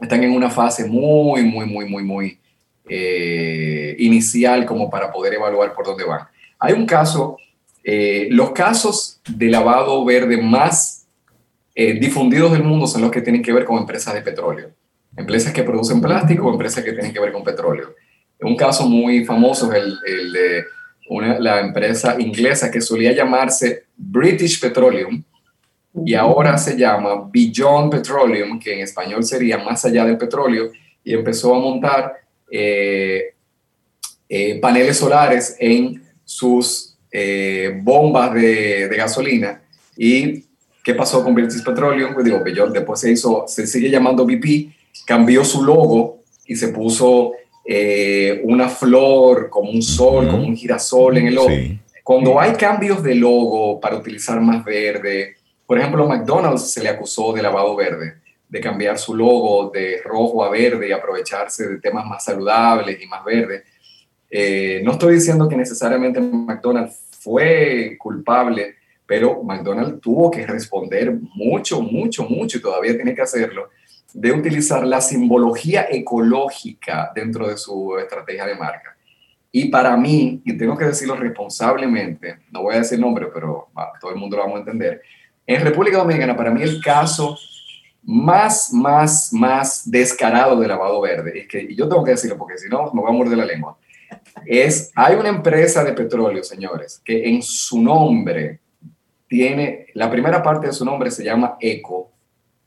están 0.00 0.22
en 0.22 0.32
una 0.32 0.50
fase 0.50 0.84
muy, 0.84 1.42
muy, 1.42 1.66
muy, 1.66 1.88
muy, 1.88 2.04
muy 2.04 2.38
eh, 2.88 3.96
inicial 3.98 4.64
como 4.64 4.88
para 4.88 5.10
poder 5.10 5.34
evaluar 5.34 5.74
por 5.74 5.84
dónde 5.84 6.04
van. 6.04 6.26
Hay 6.58 6.72
un 6.72 6.86
caso, 6.86 7.36
eh, 7.82 8.28
los 8.30 8.50
casos 8.52 9.20
de 9.28 9.48
lavado 9.48 10.04
verde 10.04 10.36
más 10.36 11.06
eh, 11.74 11.94
difundidos 11.94 12.52
del 12.52 12.62
mundo 12.62 12.86
son 12.86 13.02
los 13.02 13.10
que 13.10 13.20
tienen 13.20 13.42
que 13.42 13.52
ver 13.52 13.64
con 13.64 13.78
empresas 13.78 14.14
de 14.14 14.22
petróleo. 14.22 14.70
Empresas 15.16 15.52
que 15.52 15.62
producen 15.62 16.00
plástico, 16.00 16.50
empresas 16.50 16.84
que 16.84 16.92
tienen 16.92 17.12
que 17.12 17.20
ver 17.20 17.32
con 17.32 17.44
petróleo. 17.44 17.94
Un 18.40 18.56
caso 18.56 18.86
muy 18.86 19.24
famoso 19.24 19.72
es 19.72 19.82
el, 20.06 20.32
de 20.32 20.64
la 21.38 21.60
empresa 21.60 22.16
inglesa 22.18 22.70
que 22.70 22.80
solía 22.80 23.12
llamarse 23.12 23.84
British 23.96 24.60
Petroleum 24.60 25.22
y 26.04 26.14
ahora 26.14 26.58
se 26.58 26.76
llama 26.76 27.28
Beyond 27.32 27.90
Petroleum, 27.90 28.58
que 28.58 28.74
en 28.74 28.80
español 28.80 29.24
sería 29.24 29.58
más 29.58 29.84
allá 29.84 30.04
del 30.04 30.18
petróleo, 30.18 30.70
y 31.02 31.14
empezó 31.14 31.54
a 31.54 31.58
montar 31.58 32.25
eh, 32.50 33.32
paneles 34.60 34.96
solares 34.96 35.56
en 35.58 36.02
sus 36.24 36.96
eh, 37.10 37.78
bombas 37.82 38.34
de, 38.34 38.88
gasolina. 38.96 39.62
¿Y 39.96 40.44
qué 40.84 40.94
pasó 40.94 41.22
con 41.22 41.34
British 41.34 41.64
Petroleum? 41.64 42.12
Pues 42.12 42.24
digo, 42.24 42.44
yo 42.48 42.66
después 42.68 43.00
se 43.00 43.12
hizo, 43.12 43.44
se 43.46 43.66
sigue 43.66 43.88
llamando 43.88 44.26
BP, 44.26 44.72
cambió 45.06 45.44
su 45.44 45.62
logo 45.62 46.22
y 46.46 46.56
se 46.56 46.68
puso 46.68 47.32
eh, 47.64 48.40
una 48.44 48.68
flor, 48.68 49.48
como 49.48 49.70
un 49.70 49.82
sol, 49.82 50.28
como 50.28 50.46
un 50.46 50.56
girasol 50.56 51.18
en 51.18 51.28
el 51.28 51.34
logo. 51.34 51.50
Cuando 52.04 52.38
hay 52.38 52.52
cambios 52.52 53.02
de 53.02 53.14
logo 53.14 53.80
para 53.80 53.96
utilizar 53.96 54.40
más 54.40 54.64
verde, 54.64 55.36
por 55.66 55.78
ejemplo, 55.78 56.06
McDonald's 56.06 56.70
se 56.70 56.82
le 56.82 56.88
acusó 56.88 57.32
de 57.32 57.42
lavado 57.42 57.74
verde, 57.74 58.14
de 58.48 58.60
cambiar 58.60 58.98
su 58.98 59.14
logo 59.14 59.70
de 59.70 60.00
rojo 60.04 60.44
a 60.44 60.50
verde 60.50 60.88
y 60.88 60.92
aprovecharse 60.92 61.68
de 61.68 61.80
temas 61.80 62.06
más 62.06 62.24
saludables 62.24 63.00
y 63.00 63.06
más 63.06 63.24
verdes. 63.24 63.64
Eh, 64.30 64.80
no 64.84 64.92
estoy 64.92 65.14
diciendo 65.14 65.48
que 65.48 65.56
necesariamente 65.56 66.20
McDonald's 66.20 67.00
fue 67.20 67.96
culpable, 67.98 68.76
pero 69.04 69.42
McDonald's 69.42 70.00
tuvo 70.00 70.30
que 70.30 70.46
responder 70.46 71.12
mucho, 71.34 71.80
mucho, 71.80 72.24
mucho, 72.24 72.58
y 72.58 72.62
todavía 72.62 72.94
tiene 72.94 73.14
que 73.14 73.22
hacerlo, 73.22 73.70
de 74.12 74.32
utilizar 74.32 74.86
la 74.86 75.00
simbología 75.00 75.86
ecológica 75.90 77.10
dentro 77.14 77.48
de 77.48 77.56
su 77.56 77.98
estrategia 77.98 78.46
de 78.46 78.54
marca. 78.54 78.96
Y 79.50 79.66
para 79.66 79.96
mí, 79.96 80.40
y 80.44 80.56
tengo 80.56 80.76
que 80.76 80.84
decirlo 80.84 81.16
responsablemente, 81.16 82.38
no 82.50 82.62
voy 82.62 82.74
a 82.74 82.78
decir 82.78 82.98
nombre, 82.98 83.28
pero 83.32 83.68
todo 84.00 84.10
el 84.12 84.18
mundo 84.18 84.36
lo 84.36 84.42
vamos 84.42 84.56
a 84.56 84.60
entender, 84.60 85.02
en 85.46 85.60
República 85.62 85.98
Dominicana, 85.98 86.36
para 86.36 86.50
mí 86.50 86.62
el 86.62 86.82
caso 86.82 87.38
más, 88.06 88.72
más, 88.72 89.32
más 89.32 89.90
descarado 89.90 90.58
de 90.60 90.68
lavado 90.68 91.00
verde, 91.00 91.40
es 91.40 91.48
que, 91.48 91.60
y 91.60 91.74
yo 91.74 91.88
tengo 91.88 92.04
que 92.04 92.12
decirlo 92.12 92.38
porque 92.38 92.56
si 92.56 92.68
no 92.68 92.92
me 92.94 93.00
voy 93.00 93.10
a 93.10 93.12
morder 93.12 93.36
la 93.36 93.44
lengua, 93.44 93.76
es, 94.46 94.92
hay 94.94 95.16
una 95.16 95.28
empresa 95.28 95.82
de 95.82 95.92
petróleo, 95.92 96.44
señores, 96.44 97.02
que 97.04 97.28
en 97.28 97.42
su 97.42 97.82
nombre 97.82 98.60
tiene, 99.26 99.86
la 99.94 100.08
primera 100.08 100.40
parte 100.40 100.68
de 100.68 100.72
su 100.72 100.84
nombre 100.84 101.10
se 101.10 101.24
llama 101.24 101.56
ECO, 101.60 102.12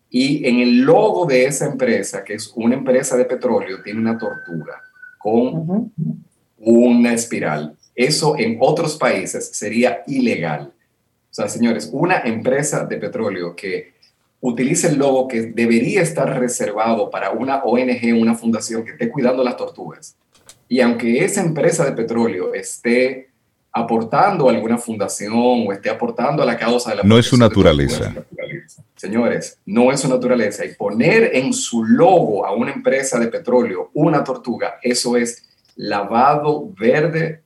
y 0.10 0.46
en 0.46 0.60
el 0.60 0.82
logo 0.82 1.26
de 1.26 1.46
esa 1.46 1.68
empresa, 1.68 2.24
que 2.24 2.34
es 2.34 2.52
una 2.56 2.76
empresa 2.76 3.16
de 3.16 3.26
petróleo, 3.26 3.82
tiene 3.82 4.00
una 4.02 4.18
tortuga 4.18 4.82
con 5.20 5.94
una 6.58 7.14
espiral. 7.14 7.78
Eso 7.96 8.36
en 8.38 8.58
otros 8.60 8.98
países 8.98 9.56
sería 9.56 10.04
ilegal. 10.08 10.74
O 11.30 11.34
sea, 11.34 11.48
señores, 11.48 11.90
una 11.94 12.22
empresa 12.22 12.86
de 12.86 12.98
petróleo 12.98 13.56
que 13.56 13.99
utilice 14.42 14.88
el 14.88 14.98
logo 14.98 15.28
que 15.28 15.42
debería 15.42 16.02
estar 16.02 16.40
reservado 16.40 17.10
para 17.10 17.32
una 17.32 17.64
ONG, 17.64 18.14
una 18.20 18.36
fundación 18.36 18.86
que 18.86 18.92
esté 18.92 19.10
cuidando 19.10 19.44
las 19.44 19.58
tortugas, 19.58 20.16
y 20.68 20.82
aunque 20.82 21.26
esa 21.26 21.42
empresa 21.42 21.84
de 21.84 21.94
petróleo 21.94 22.54
esté 22.54 23.30
aportando 23.72 24.48
a 24.48 24.52
alguna 24.52 24.78
fundación 24.78 25.68
o 25.68 25.72
esté 25.72 25.90
aportando 25.90 26.44
a 26.44 26.46
la 26.46 26.58
causa 26.58 26.92
de 26.92 26.98
la... 26.98 27.04
No 27.04 27.18
es 27.18 27.26
su 27.26 27.38
naturaleza. 27.38 28.14
Señores, 28.96 29.58
no 29.66 29.92
es 29.92 30.02
su 30.02 30.10
naturaleza. 30.10 30.66
Y 30.66 30.74
poner 30.76 31.32
en 31.34 31.54
su 31.54 31.84
logo 31.84 32.46
a 32.46 32.54
una 32.54 32.72
empresa 32.72 33.20
de 33.20 33.28
petróleo 33.28 33.90
una 33.94 34.24
tortuga, 34.24 34.76
eso 34.82 35.18
es 35.18 35.44
lavado 35.76 36.72
verde 36.78 37.42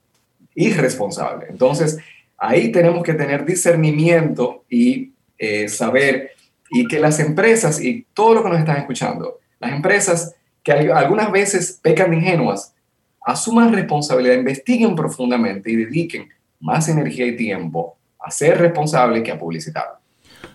irresponsable. 0.55 1.47
Entonces, 1.49 1.97
ahí 2.37 2.71
tenemos 2.71 3.03
que 3.03 3.13
tener 3.13 3.45
discernimiento 3.45 4.63
y 4.69 5.11
eh, 5.37 5.67
saber 5.67 6.31
y 6.73 6.87
que 6.87 6.99
las 6.99 7.19
empresas 7.19 7.79
y 7.81 8.05
todo 8.13 8.35
lo 8.35 8.43
que 8.43 8.49
nos 8.49 8.59
están 8.59 8.77
escuchando, 8.77 9.39
las 9.59 9.71
empresas 9.71 10.35
que 10.63 10.71
algunas 10.71 11.31
veces 11.31 11.79
pecan 11.81 12.11
de 12.11 12.17
ingenuas, 12.17 12.73
asuman 13.25 13.73
responsabilidad, 13.73 14.35
investiguen 14.35 14.95
profundamente 14.95 15.71
y 15.71 15.75
dediquen 15.75 16.29
más 16.59 16.89
energía 16.89 17.27
y 17.27 17.35
tiempo 17.35 17.95
a 18.19 18.31
ser 18.31 18.57
responsables 18.57 19.23
que 19.23 19.31
a 19.31 19.37
publicitar. 19.37 19.99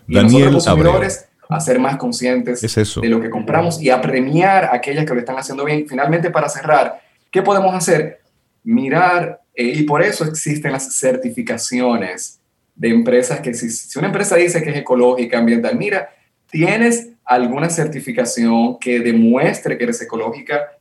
Y 0.07 0.15
Daniel 0.15 0.51
nosotros 0.51 0.99
los 0.99 1.25
a 1.49 1.59
ser 1.59 1.79
más 1.79 1.97
conscientes 1.97 2.61
de 2.61 3.09
lo 3.09 3.19
que 3.19 3.29
compramos 3.29 3.81
y 3.81 3.89
a 3.89 3.99
premiar 3.99 4.65
a 4.65 4.75
aquellas 4.75 5.05
que 5.05 5.13
lo 5.13 5.19
están 5.19 5.37
haciendo 5.37 5.65
bien. 5.65 5.87
Finalmente, 5.87 6.29
para 6.29 6.47
cerrar, 6.47 7.01
¿qué 7.31 7.41
podemos 7.41 7.73
hacer? 7.73 8.21
Mirar, 8.63 9.41
eh, 9.55 9.63
y 9.63 9.83
por 9.83 10.03
eso 10.03 10.25
existen 10.25 10.71
las 10.71 10.99
certificaciones 10.99 12.38
de 12.79 12.89
empresas 12.89 13.41
que 13.41 13.53
si, 13.53 13.69
si 13.69 13.99
una 13.99 14.07
empresa 14.07 14.37
dice 14.37 14.63
que 14.63 14.69
es 14.69 14.77
ecológica, 14.77 15.37
ambiental, 15.37 15.77
mira, 15.77 16.09
tienes 16.49 17.09
alguna 17.25 17.69
certificación 17.69 18.79
que 18.79 19.01
demuestre 19.01 19.77
que 19.77 19.83
eres 19.83 20.01
ecológica, 20.01 20.71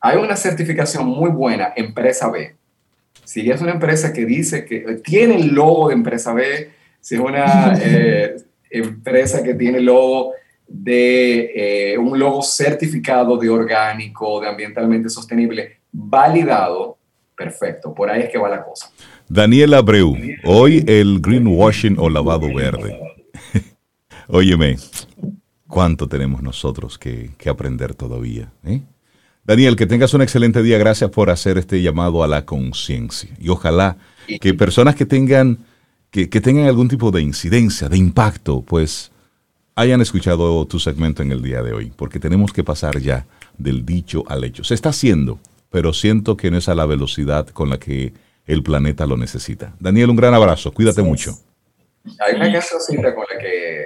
hay 0.00 0.16
una 0.18 0.36
certificación 0.36 1.06
muy 1.06 1.30
buena, 1.30 1.72
Empresa 1.74 2.30
B. 2.30 2.54
Si 3.24 3.50
es 3.50 3.60
una 3.60 3.72
empresa 3.72 4.12
que 4.12 4.24
dice 4.24 4.64
que 4.64 5.00
tiene 5.02 5.34
el 5.34 5.48
logo 5.48 5.88
de 5.88 5.94
Empresa 5.94 6.32
B, 6.32 6.70
si 7.00 7.16
es 7.16 7.20
una 7.20 7.76
eh, 7.82 8.36
empresa 8.70 9.42
que 9.42 9.54
tiene 9.54 9.78
el 9.78 9.86
logo 9.86 10.34
de 10.68 11.92
eh, 11.92 11.98
un 11.98 12.16
logo 12.16 12.40
certificado 12.40 13.36
de 13.36 13.50
orgánico, 13.50 14.40
de 14.40 14.48
ambientalmente 14.48 15.08
sostenible, 15.08 15.80
validado, 15.90 16.98
perfecto, 17.36 17.92
por 17.92 18.10
ahí 18.10 18.22
es 18.22 18.30
que 18.30 18.38
va 18.38 18.48
la 18.48 18.62
cosa. 18.62 18.92
Daniel 19.28 19.74
Abreu, 19.74 20.16
hoy 20.44 20.82
el 20.86 21.20
greenwashing 21.20 21.96
o 21.98 22.08
lavado 22.08 22.52
verde. 22.54 22.98
Óyeme, 24.28 24.78
¿cuánto 25.66 26.08
tenemos 26.08 26.42
nosotros 26.42 26.96
que, 26.98 27.30
que 27.36 27.50
aprender 27.50 27.94
todavía? 27.94 28.50
¿eh? 28.64 28.80
Daniel, 29.44 29.76
que 29.76 29.86
tengas 29.86 30.14
un 30.14 30.22
excelente 30.22 30.62
día. 30.62 30.78
Gracias 30.78 31.10
por 31.10 31.28
hacer 31.28 31.58
este 31.58 31.82
llamado 31.82 32.22
a 32.22 32.28
la 32.28 32.46
conciencia. 32.46 33.28
Y 33.38 33.50
ojalá 33.50 33.98
que 34.40 34.54
personas 34.54 34.94
que 34.94 35.04
tengan, 35.04 35.58
que, 36.10 36.26
tengan 36.26 36.66
algún 36.66 36.88
tipo 36.88 37.10
de 37.10 37.20
incidencia, 37.20 37.90
de 37.90 37.98
impacto, 37.98 38.62
pues 38.62 39.10
hayan 39.74 40.00
escuchado 40.00 40.66
tu 40.66 40.78
segmento 40.78 41.22
en 41.22 41.32
el 41.32 41.42
día 41.42 41.62
de 41.62 41.72
hoy, 41.74 41.92
porque 41.94 42.18
tenemos 42.18 42.52
que 42.52 42.64
pasar 42.64 42.98
ya 42.98 43.26
del 43.58 43.84
dicho 43.84 44.24
al 44.26 44.44
hecho. 44.44 44.64
Se 44.64 44.74
está 44.74 44.88
haciendo, 44.88 45.38
pero 45.70 45.92
siento 45.92 46.36
que 46.36 46.50
no 46.50 46.56
es 46.56 46.68
a 46.68 46.74
la 46.74 46.86
velocidad 46.86 47.46
con 47.48 47.68
la 47.68 47.78
que 47.78 48.12
el 48.48 48.62
planeta 48.62 49.06
lo 49.06 49.16
necesita. 49.16 49.74
Daniel, 49.78 50.10
un 50.10 50.16
gran 50.16 50.34
abrazo. 50.34 50.72
Cuídate 50.72 51.02
mucho. 51.02 51.38
Hay 52.18 52.34
una 52.34 52.50
casosita 52.50 53.14
con 53.14 53.26
la 53.30 53.38
que 53.38 53.82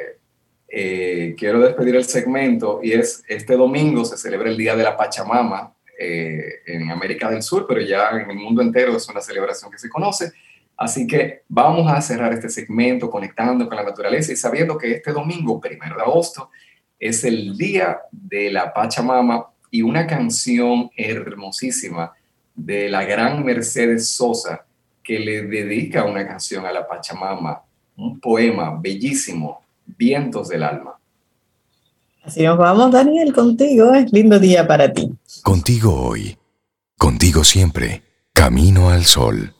eh, 0.69 1.35
quiero 1.37 1.61
despedir 1.61 1.97
el 1.97 2.05
segmento 2.05 2.81
y 2.83 2.93
es 2.93 3.25
este 3.29 3.57
domingo 3.57 4.05
se 4.05 4.17
celebra 4.17 4.49
el 4.49 4.57
Día 4.57 4.77
de 4.77 4.85
la 4.85 4.97
Pachamama 4.97 5.75
eh, 5.99 6.63
en 6.67 6.91
América 6.91 7.29
del 7.29 7.43
Sur, 7.43 7.67
pero 7.69 7.81
ya 7.81 8.11
en 8.11 8.31
el 8.31 8.37
mundo 8.37 8.63
entero 8.63 8.97
es 8.97 9.09
una 9.09 9.21
celebración 9.21 9.71
que 9.71 9.79
se 9.79 9.89
conoce. 9.89 10.33
Así 10.77 11.09
que 11.09 11.43
vamos 11.49 11.93
a 11.93 12.01
cerrar 12.01 12.33
este 12.33 12.49
segmento 12.49 13.11
conectando 13.11 13.67
con 13.67 13.77
la 13.77 13.83
naturaleza 13.83 14.33
y 14.33 14.37
sabiendo 14.37 14.79
que 14.79 14.93
este 14.93 15.13
domingo, 15.13 15.61
primero 15.61 15.97
de 15.97 16.03
agosto, 16.03 16.51
es 17.01 17.25
el 17.25 17.57
Día 17.57 17.99
de 18.13 18.53
la 18.53 18.73
Pachamama 18.73 19.49
y 19.73 19.83
una 19.83 20.07
canción 20.07 20.89
hermosísima 20.97 22.13
de 22.55 22.89
la 22.89 23.05
gran 23.05 23.45
Mercedes 23.45 24.09
Sosa 24.09 24.65
que 25.03 25.19
le 25.19 25.43
dedica 25.43 26.05
una 26.05 26.27
canción 26.27 26.65
a 26.65 26.73
la 26.73 26.87
Pachamama, 26.87 27.63
un 27.97 28.21
poema 28.21 28.79
bellísimo, 28.81 29.63
Vientos 29.85 30.49
del 30.49 30.63
Alma. 30.63 30.97
Así 32.23 32.45
nos 32.45 32.57
vamos, 32.57 32.93
Daniel, 32.93 33.33
contigo. 33.33 33.93
Es 33.95 34.13
lindo 34.13 34.39
día 34.39 34.67
para 34.67 34.93
ti. 34.93 35.11
Contigo 35.43 35.93
hoy, 35.95 36.37
contigo 36.97 37.43
siempre, 37.43 38.03
camino 38.33 38.91
al 38.91 39.05
sol. 39.05 39.55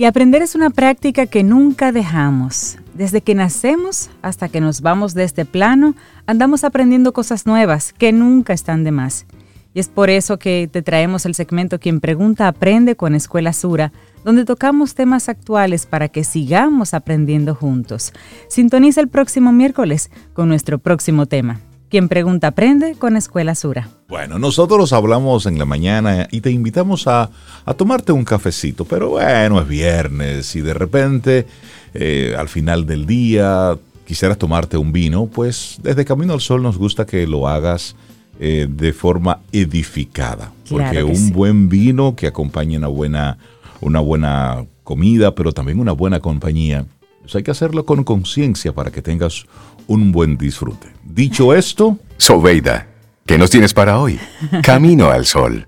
Y 0.00 0.04
aprender 0.04 0.42
es 0.42 0.54
una 0.54 0.70
práctica 0.70 1.26
que 1.26 1.42
nunca 1.42 1.90
dejamos. 1.90 2.78
Desde 2.94 3.20
que 3.20 3.34
nacemos 3.34 4.10
hasta 4.22 4.48
que 4.48 4.60
nos 4.60 4.80
vamos 4.80 5.12
de 5.12 5.24
este 5.24 5.44
plano, 5.44 5.96
andamos 6.24 6.62
aprendiendo 6.62 7.12
cosas 7.12 7.46
nuevas 7.46 7.92
que 7.94 8.12
nunca 8.12 8.52
están 8.52 8.84
de 8.84 8.92
más. 8.92 9.26
Y 9.74 9.80
es 9.80 9.88
por 9.88 10.08
eso 10.08 10.38
que 10.38 10.70
te 10.70 10.82
traemos 10.82 11.26
el 11.26 11.34
segmento 11.34 11.80
Quien 11.80 11.98
Pregunta 11.98 12.46
Aprende 12.46 12.94
con 12.94 13.16
Escuela 13.16 13.52
Sura, 13.52 13.90
donde 14.24 14.44
tocamos 14.44 14.94
temas 14.94 15.28
actuales 15.28 15.84
para 15.84 16.08
que 16.08 16.22
sigamos 16.22 16.94
aprendiendo 16.94 17.56
juntos. 17.56 18.12
Sintoniza 18.48 19.00
el 19.00 19.08
próximo 19.08 19.50
miércoles 19.50 20.12
con 20.32 20.46
nuestro 20.46 20.78
próximo 20.78 21.26
tema. 21.26 21.58
Quien 21.90 22.08
pregunta 22.08 22.48
aprende 22.48 22.96
con 22.96 23.16
Escuela 23.16 23.54
Sura. 23.54 23.88
Bueno, 24.08 24.38
nosotros 24.38 24.92
hablamos 24.92 25.46
en 25.46 25.58
la 25.58 25.64
mañana 25.64 26.28
y 26.30 26.42
te 26.42 26.50
invitamos 26.50 27.06
a, 27.06 27.30
tomarte 27.76 28.12
un 28.12 28.24
cafecito, 28.24 28.84
pero 28.84 29.10
bueno, 29.10 29.60
es 29.60 29.68
viernes 29.68 30.54
y 30.54 30.60
de 30.60 30.74
repente 30.74 31.46
eh, 31.94 32.34
al 32.38 32.48
final 32.48 32.84
del 32.84 33.06
día 33.06 33.76
quisieras 34.06 34.38
tomarte 34.38 34.76
un 34.76 34.92
vino, 34.92 35.26
pues 35.26 35.78
desde 35.82 36.04
Camino 36.04 36.34
al 36.34 36.40
Sol 36.40 36.62
nos 36.62 36.76
gusta 36.76 37.06
que 37.06 37.26
lo 37.26 37.48
hagas 37.48 37.96
eh, 38.40 38.66
de 38.68 38.92
forma 38.92 39.40
edificada, 39.52 40.52
porque 40.68 41.02
un 41.02 41.32
buen 41.32 41.68
vino 41.68 42.16
que 42.16 42.26
acompañe 42.26 42.76
una 42.76 42.88
buena, 42.88 43.38
una 43.80 44.00
buena 44.00 44.64
comida, 44.84 45.34
pero 45.34 45.52
también 45.52 45.80
una 45.80 45.92
buena 45.92 46.20
compañía, 46.20 46.86
pues 47.22 47.34
hay 47.34 47.42
que 47.42 47.50
hacerlo 47.50 47.84
con 47.84 48.04
conciencia 48.04 48.72
para 48.72 48.90
que 48.90 49.02
tengas 49.02 49.44
un 49.86 50.12
buen 50.12 50.38
disfrute. 50.38 50.97
Dicho 51.18 51.52
esto... 51.52 51.98
Sobeida, 52.16 52.86
¿qué 53.26 53.38
nos 53.38 53.50
tienes 53.50 53.74
para 53.74 53.98
hoy? 53.98 54.20
Camino 54.62 55.10
al 55.10 55.26
sol. 55.26 55.66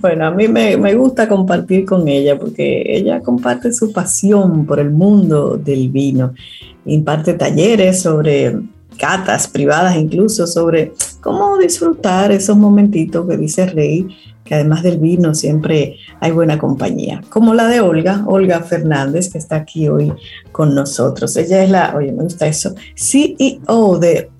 Bueno, 0.00 0.24
a 0.24 0.30
mí 0.30 0.46
me, 0.46 0.94
gusta 0.94 1.28
compartir 1.28 1.84
con 1.84 2.06
ella 2.06 2.38
porque 2.38 2.84
ella 2.86 3.20
comparte 3.22 3.72
su 3.72 3.92
pasión 3.92 4.64
por 4.64 4.78
el 4.78 4.92
mundo 4.92 5.56
del 5.56 5.88
vino. 5.88 6.34
Imparte 6.84 7.34
talleres 7.34 8.02
sobre 8.02 8.56
catas 9.00 9.48
privadas, 9.48 9.96
incluso 9.96 10.46
sobre 10.46 10.92
cómo 11.20 11.58
disfrutar 11.58 12.30
esos 12.30 12.56
momentitos 12.56 13.28
que 13.28 13.36
dice 13.36 13.66
Rey 13.66 14.06
que 14.44 14.54
además 14.54 14.84
del 14.84 14.98
vino 14.98 15.34
siempre 15.34 15.96
hay 16.20 16.30
buena 16.30 16.58
compañía, 16.58 17.20
como 17.30 17.52
la 17.52 17.66
de 17.66 17.80
Olga, 17.80 18.22
Olga 18.26 18.60
Fernández, 18.60 19.28
que 19.32 19.38
está 19.38 19.56
aquí 19.56 19.88
hoy 19.88 20.12
con 20.52 20.72
nosotros. 20.72 21.36
Ella 21.36 21.64
es 21.64 21.70
la, 21.70 21.94
oye, 21.96 22.12
me 22.12 22.22
gusta 22.22 22.46
eso, 22.46 22.74
CEO 22.96 23.98
de 23.98 24.30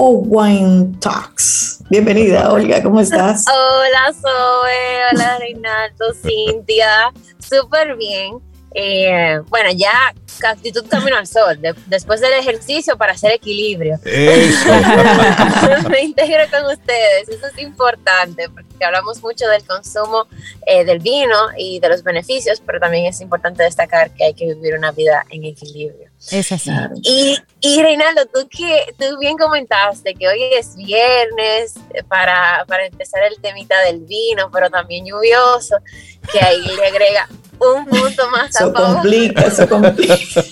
Wine 0.00 0.96
Talks. 1.00 1.82
Bienvenida, 1.90 2.52
Olga, 2.52 2.80
¿cómo 2.82 3.00
estás? 3.00 3.44
Hola, 3.48 4.12
Zoe, 4.12 5.00
hola, 5.12 5.38
Reinaldo, 5.38 6.14
Cintia, 6.14 7.12
súper 7.40 7.96
bien. 7.96 8.38
Eh, 8.74 9.40
bueno, 9.48 9.70
ya 9.74 10.14
actitud 10.46 10.86
camino 10.88 11.16
al 11.16 11.26
sol, 11.26 11.58
después 11.86 12.20
del 12.20 12.34
ejercicio 12.34 12.96
para 12.96 13.12
hacer 13.12 13.32
equilibrio. 13.32 13.98
Me 14.04 16.02
integro 16.02 16.44
con 16.50 16.70
ustedes, 16.72 17.28
eso 17.28 17.46
es 17.46 17.58
importante, 17.58 18.48
porque 18.48 18.84
hablamos 18.84 19.22
mucho 19.22 19.48
del 19.48 19.64
consumo 19.64 20.26
eh, 20.66 20.84
del 20.84 21.00
vino 21.00 21.34
y 21.56 21.80
de 21.80 21.88
los 21.88 22.02
beneficios, 22.02 22.62
pero 22.64 22.78
también 22.78 23.06
es 23.06 23.20
importante 23.20 23.62
destacar 23.62 24.12
que 24.14 24.24
hay 24.24 24.34
que 24.34 24.54
vivir 24.54 24.74
una 24.74 24.92
vida 24.92 25.24
en 25.30 25.44
equilibrio. 25.44 26.08
Es 26.30 26.52
así. 26.52 26.70
Y, 27.02 27.38
y 27.60 27.82
Reinaldo, 27.82 28.26
tú, 28.26 28.48
que, 28.48 28.94
tú 28.98 29.18
bien 29.18 29.36
comentaste 29.36 30.14
que 30.14 30.28
hoy 30.28 30.42
es 30.52 30.76
viernes 30.76 31.74
para, 32.08 32.64
para 32.66 32.86
empezar 32.86 33.22
el 33.24 33.40
temita 33.40 33.80
del 33.82 34.00
vino, 34.00 34.50
pero 34.52 34.68
también 34.68 35.06
lluvioso, 35.06 35.76
que 36.32 36.40
ahí 36.40 36.60
le 36.60 36.86
agrega 36.86 37.28
un 37.60 37.86
punto 37.86 38.30
más 38.30 38.56
a 38.56 38.72
favor. 38.72 38.94
complica, 38.94 39.42
eso 39.42 39.68
complica. 39.68 40.14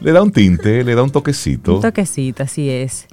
le 0.00 0.12
da 0.12 0.22
un 0.22 0.32
tinte, 0.32 0.84
le 0.84 0.94
da 0.94 1.02
un 1.02 1.10
toquecito. 1.10 1.76
Un 1.76 1.82
toquecito, 1.82 2.42
así 2.42 2.70
es. 2.70 3.06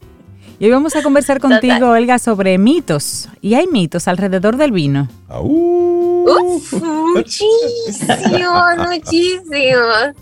Y 0.60 0.66
hoy 0.66 0.72
vamos 0.72 0.96
a 0.96 1.04
conversar 1.04 1.40
contigo, 1.40 1.92
Olga, 1.92 2.18
sobre 2.18 2.58
mitos. 2.58 3.30
Y 3.42 3.54
hay 3.54 3.68
mitos 3.68 4.08
alrededor 4.08 4.58
del 4.58 4.72
vino. 4.72 5.08
Uf, 5.30 6.74
muchísimos, 6.74 8.78
muchísimos. 8.78 10.16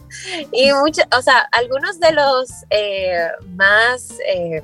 Y 0.51 0.73
muchos, 0.73 1.05
o 1.17 1.21
sea, 1.21 1.47
algunos 1.53 2.01
de 2.01 2.11
los 2.11 2.49
eh, 2.69 3.27
más 3.55 4.15
eh, 4.27 4.61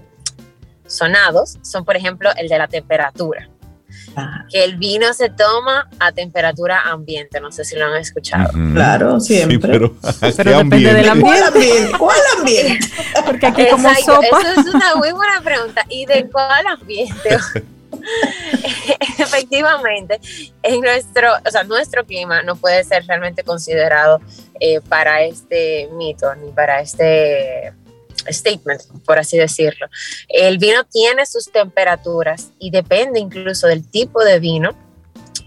sonados 0.87 1.57
son, 1.61 1.85
por 1.85 1.95
ejemplo, 1.95 2.29
el 2.35 2.49
de 2.49 2.57
la 2.57 2.67
temperatura 2.67 3.47
que 4.49 4.63
el 4.63 4.77
vino 4.77 5.13
se 5.13 5.29
toma 5.29 5.89
a 5.99 6.11
temperatura 6.11 6.81
ambiente. 6.81 7.39
No 7.39 7.51
sé 7.51 7.65
si 7.65 7.75
lo 7.75 7.85
han 7.85 7.97
escuchado. 7.97 8.51
Claro, 8.73 9.19
siempre. 9.19 9.57
pero, 9.59 9.95
depende 10.21 10.93
del 10.93 11.09
ambiente. 11.09 11.91
¿Cuál 11.97 12.19
ambiente? 12.37 12.87
Porque 13.25 13.45
aquí 13.47 13.67
como 13.69 13.89
sopa. 13.95 14.41
Eso 14.41 14.61
es 14.61 14.73
una 14.73 14.95
muy 14.95 15.11
buena 15.11 15.41
pregunta. 15.43 15.85
¿Y 15.89 16.05
de 16.05 16.29
cuál 16.29 16.67
ambiente? 16.67 17.37
Efectivamente, 19.19 20.19
en 20.63 20.81
nuestro, 20.81 21.29
o 21.45 21.51
sea, 21.51 21.63
nuestro 21.63 22.05
clima 22.05 22.41
no 22.43 22.55
puede 22.55 22.83
ser 22.83 23.05
realmente 23.05 23.43
considerado 23.43 24.19
eh, 24.59 24.81
para 24.81 25.23
este 25.23 25.89
mito 25.93 26.33
ni 26.35 26.51
para 26.51 26.81
este 26.81 27.73
statement, 28.29 28.81
por 29.05 29.19
así 29.19 29.37
decirlo. 29.37 29.87
El 30.27 30.57
vino 30.57 30.83
tiene 30.85 31.25
sus 31.25 31.51
temperaturas 31.51 32.51
y 32.59 32.71
depende 32.71 33.19
incluso 33.19 33.67
del 33.67 33.87
tipo 33.87 34.23
de 34.23 34.39
vino, 34.39 34.71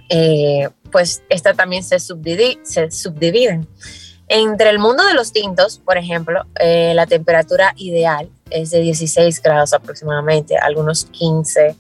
eh, 0.09 0.69
pues 0.91 1.23
esta 1.29 1.55
también 1.55 1.83
se, 1.83 1.99
subdivide, 1.99 2.59
se 2.63 2.91
subdividen. 2.91 3.67
Entre 4.29 4.71
el 4.71 4.79
mundo 4.79 5.05
de 5.05 5.15
los 5.15 5.33
tintos, 5.33 5.79
por 5.79 5.99
ejemplo, 5.99 6.45
eh, 6.59 6.93
la 6.95 7.07
temperatura 7.07 7.75
ideal 7.77 8.31
es 8.51 8.71
de 8.71 8.81
16 8.81 9.43
grados 9.43 9.73
aproximadamente, 9.73 10.57
algunos 10.57 11.05
15, 11.07 11.77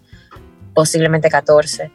posiblemente 0.74 1.30
14, 1.30 1.90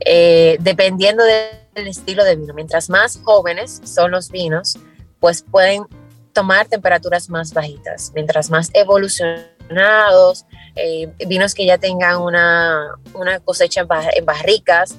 eh, 0.00 0.56
dependiendo 0.60 1.22
del 1.24 1.86
estilo 1.86 2.24
de 2.24 2.36
vino. 2.36 2.54
Mientras 2.54 2.88
más 2.88 3.20
jóvenes 3.22 3.82
son 3.84 4.12
los 4.12 4.30
vinos, 4.30 4.78
pues 5.20 5.42
pueden 5.42 5.84
tomar 6.32 6.66
temperaturas 6.66 7.28
más 7.28 7.52
bajitas, 7.52 8.12
mientras 8.14 8.50
más 8.50 8.70
evolucionados, 8.74 10.46
eh, 10.76 11.10
vinos 11.26 11.54
que 11.54 11.66
ya 11.66 11.78
tengan 11.78 12.20
una, 12.20 12.98
cosecha 13.44 13.86
en, 14.14 14.24
barricas, 14.24 14.96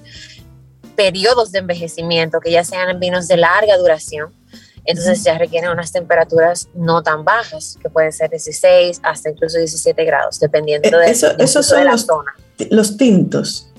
periodos 0.96 1.52
de 1.52 1.60
envejecimiento, 1.60 2.40
que 2.40 2.52
ya 2.52 2.64
sean 2.64 3.00
vinos 3.00 3.28
de 3.28 3.38
larga 3.38 3.78
duración, 3.78 4.32
entonces 4.86 5.24
ya 5.24 5.38
requieren 5.38 5.70
unas 5.70 5.92
temperaturas 5.92 6.70
no 6.74 7.02
tan 7.02 7.24
bajas, 7.24 7.78
que 7.82 7.90
pueden 7.90 8.12
ser 8.12 8.30
16 8.30 9.00
hasta 9.02 9.30
incluso 9.30 9.58
17 9.58 10.04
grados, 10.04 10.40
dependiendo 10.40 10.98
de, 10.98 11.10
eso, 11.10 11.64
son 11.64 11.86
la 11.86 11.98
zona. 11.98 12.36
Los 12.70 12.98
tintos. 12.98 13.73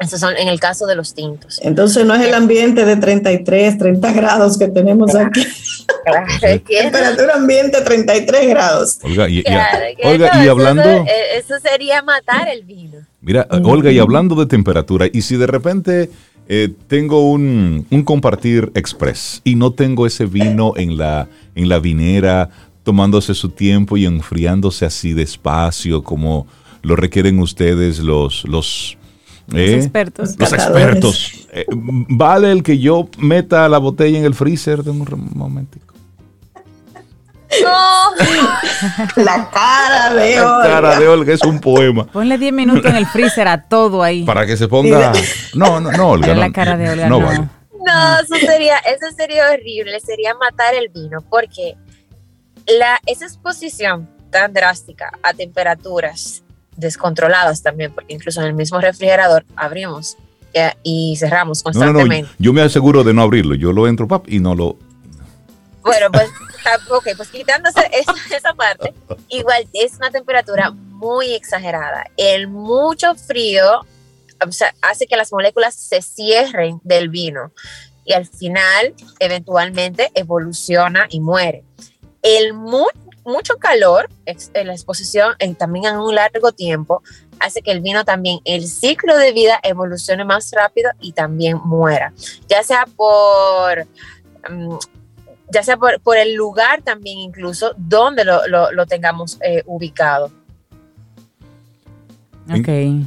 Esos 0.00 0.18
son 0.18 0.34
en 0.38 0.48
el 0.48 0.58
caso 0.58 0.86
de 0.86 0.96
los 0.96 1.14
tintos. 1.14 1.60
Entonces 1.62 2.06
no 2.06 2.14
es 2.14 2.26
el 2.26 2.32
ambiente 2.32 2.86
de 2.86 2.96
33, 2.96 3.76
30 3.76 4.12
grados 4.12 4.58
que 4.58 4.68
tenemos 4.68 5.14
aquí. 5.14 5.44
Claro, 6.04 6.26
Temperatura 6.66 7.34
ambiente 7.34 7.82
33 7.82 8.48
grados. 8.48 8.98
Olga, 9.02 9.28
y, 9.28 9.44
hablando... 10.48 10.82
Eh, 10.82 11.36
eso, 11.36 11.54
sería 11.60 12.00
matar 12.00 12.48
el 12.48 12.64
vino. 12.64 12.98
Mira, 13.20 13.46
Olga, 13.50 13.92
y 13.92 13.98
hablando 13.98 14.34
de 14.34 14.46
temperatura, 14.46 15.06
y 15.12 15.20
si 15.20 15.36
de 15.36 15.46
repente 15.46 16.10
eh, 16.48 16.72
tengo 16.88 17.30
un, 17.30 17.86
un, 17.90 18.02
compartir 18.02 18.72
express 18.74 19.42
y 19.44 19.56
no 19.56 19.72
tengo 19.74 20.06
ese 20.06 20.24
vino 20.24 20.72
en 20.76 20.96
la, 20.96 21.28
en 21.54 21.68
la 21.68 21.78
vinera 21.78 22.48
tomándose 22.82 23.34
su 23.34 23.50
tiempo 23.50 23.98
y 23.98 24.06
enfriándose 24.06 24.86
así 24.86 25.12
despacio 25.12 26.02
como 26.02 26.46
lo 26.82 26.96
requieren 26.96 27.38
ustedes 27.40 27.98
los, 27.98 28.48
los 28.48 28.96
los 29.50 29.60
¿Eh? 29.60 29.76
expertos. 29.76 30.36
Los 30.38 30.52
expertos. 30.52 31.48
Eh, 31.52 31.66
¿Vale 31.68 32.52
el 32.52 32.62
que 32.62 32.78
yo 32.78 33.08
meta 33.18 33.68
la 33.68 33.78
botella 33.78 34.18
en 34.18 34.24
el 34.24 34.34
freezer 34.34 34.82
de 34.82 34.90
un 34.90 35.30
momentico? 35.34 35.94
No. 37.62 38.10
la 39.22 39.50
cara 39.50 40.14
de 40.14 40.40
Olga. 40.40 40.58
La 40.58 40.74
cara 40.74 41.00
de 41.00 41.08
Olga 41.08 41.34
es 41.34 41.42
un 41.42 41.60
poema. 41.60 42.06
Ponle 42.06 42.38
10 42.38 42.52
minutos 42.52 42.84
en 42.86 42.96
el 42.96 43.06
freezer 43.06 43.48
a 43.48 43.62
todo 43.62 44.02
ahí. 44.02 44.24
Para 44.24 44.46
que 44.46 44.56
se 44.56 44.68
ponga. 44.68 45.12
No, 45.54 45.80
no, 45.80 45.90
no, 45.90 46.10
Olga. 46.10 46.34
la 46.34 46.52
cara 46.52 46.76
de 46.76 46.90
Olga. 46.90 47.08
No, 47.08 47.20
Vale. 47.20 47.38
No, 47.38 48.18
eso 48.20 48.46
sería, 48.46 48.78
eso 48.78 49.06
sería 49.16 49.50
horrible. 49.50 49.98
Sería 50.00 50.34
matar 50.34 50.74
el 50.74 50.88
vino. 50.90 51.22
Porque 51.28 51.76
la, 52.78 53.00
esa 53.06 53.24
exposición 53.24 54.08
tan 54.30 54.52
drástica 54.52 55.10
a 55.22 55.34
temperaturas 55.34 56.44
descontroladas 56.80 57.62
también, 57.62 57.92
porque 57.92 58.14
incluso 58.14 58.40
en 58.40 58.48
el 58.48 58.54
mismo 58.54 58.80
refrigerador 58.80 59.44
abrimos 59.56 60.16
y 60.82 61.16
cerramos 61.16 61.62
constantemente. 61.62 62.22
No, 62.22 62.28
no, 62.28 62.34
yo 62.38 62.52
me 62.52 62.62
aseguro 62.62 63.04
de 63.04 63.14
no 63.14 63.22
abrirlo, 63.22 63.54
yo 63.54 63.72
lo 63.72 63.86
entro 63.86 64.08
pap, 64.08 64.28
y 64.28 64.40
no 64.40 64.54
lo... 64.54 64.76
Bueno, 65.82 66.10
pues, 66.12 66.28
ok, 66.90 67.08
pues 67.16 67.28
quitándose 67.30 67.80
esa, 68.36 68.52
parte, 68.54 68.92
igual 69.28 69.66
es 69.72 69.96
una 69.96 70.10
temperatura 70.10 70.70
muy 70.70 71.34
exagerada. 71.34 72.04
El 72.16 72.48
mucho 72.48 73.14
frío 73.14 73.86
hace 74.82 75.06
que 75.06 75.16
las 75.16 75.32
moléculas 75.32 75.74
se 75.74 76.02
cierren 76.02 76.80
del 76.82 77.08
vino 77.08 77.52
y 78.04 78.12
al 78.12 78.26
final 78.26 78.94
eventualmente 79.18 80.10
evoluciona 80.14 81.06
y 81.10 81.20
muere. 81.20 81.64
El 82.22 82.54
mucho 82.54 82.90
mucho 83.24 83.56
calor 83.56 84.08
en 84.26 84.66
la 84.66 84.72
exposición 84.72 85.34
en, 85.38 85.54
también 85.54 85.86
en 85.86 85.96
un 85.98 86.14
largo 86.14 86.52
tiempo 86.52 87.02
hace 87.38 87.62
que 87.62 87.70
el 87.70 87.80
vino 87.80 88.04
también, 88.04 88.40
el 88.44 88.66
ciclo 88.66 89.16
de 89.16 89.32
vida 89.32 89.58
evolucione 89.62 90.24
más 90.24 90.50
rápido 90.52 90.90
y 91.00 91.12
también 91.12 91.58
muera, 91.64 92.12
ya 92.48 92.62
sea 92.62 92.86
por... 92.96 93.86
Mm, 94.48 94.76
ya 95.52 95.64
sea 95.64 95.76
por, 95.76 96.16
el 96.16 96.34
lugar 96.34 96.82
también 96.82 97.18
incluso 97.18 97.74
donde 97.76 98.24
lo, 98.24 98.86
tengamos 98.86 99.36
eh, 99.42 99.62
ubicado. 99.66 100.30
Okay. 102.58 103.06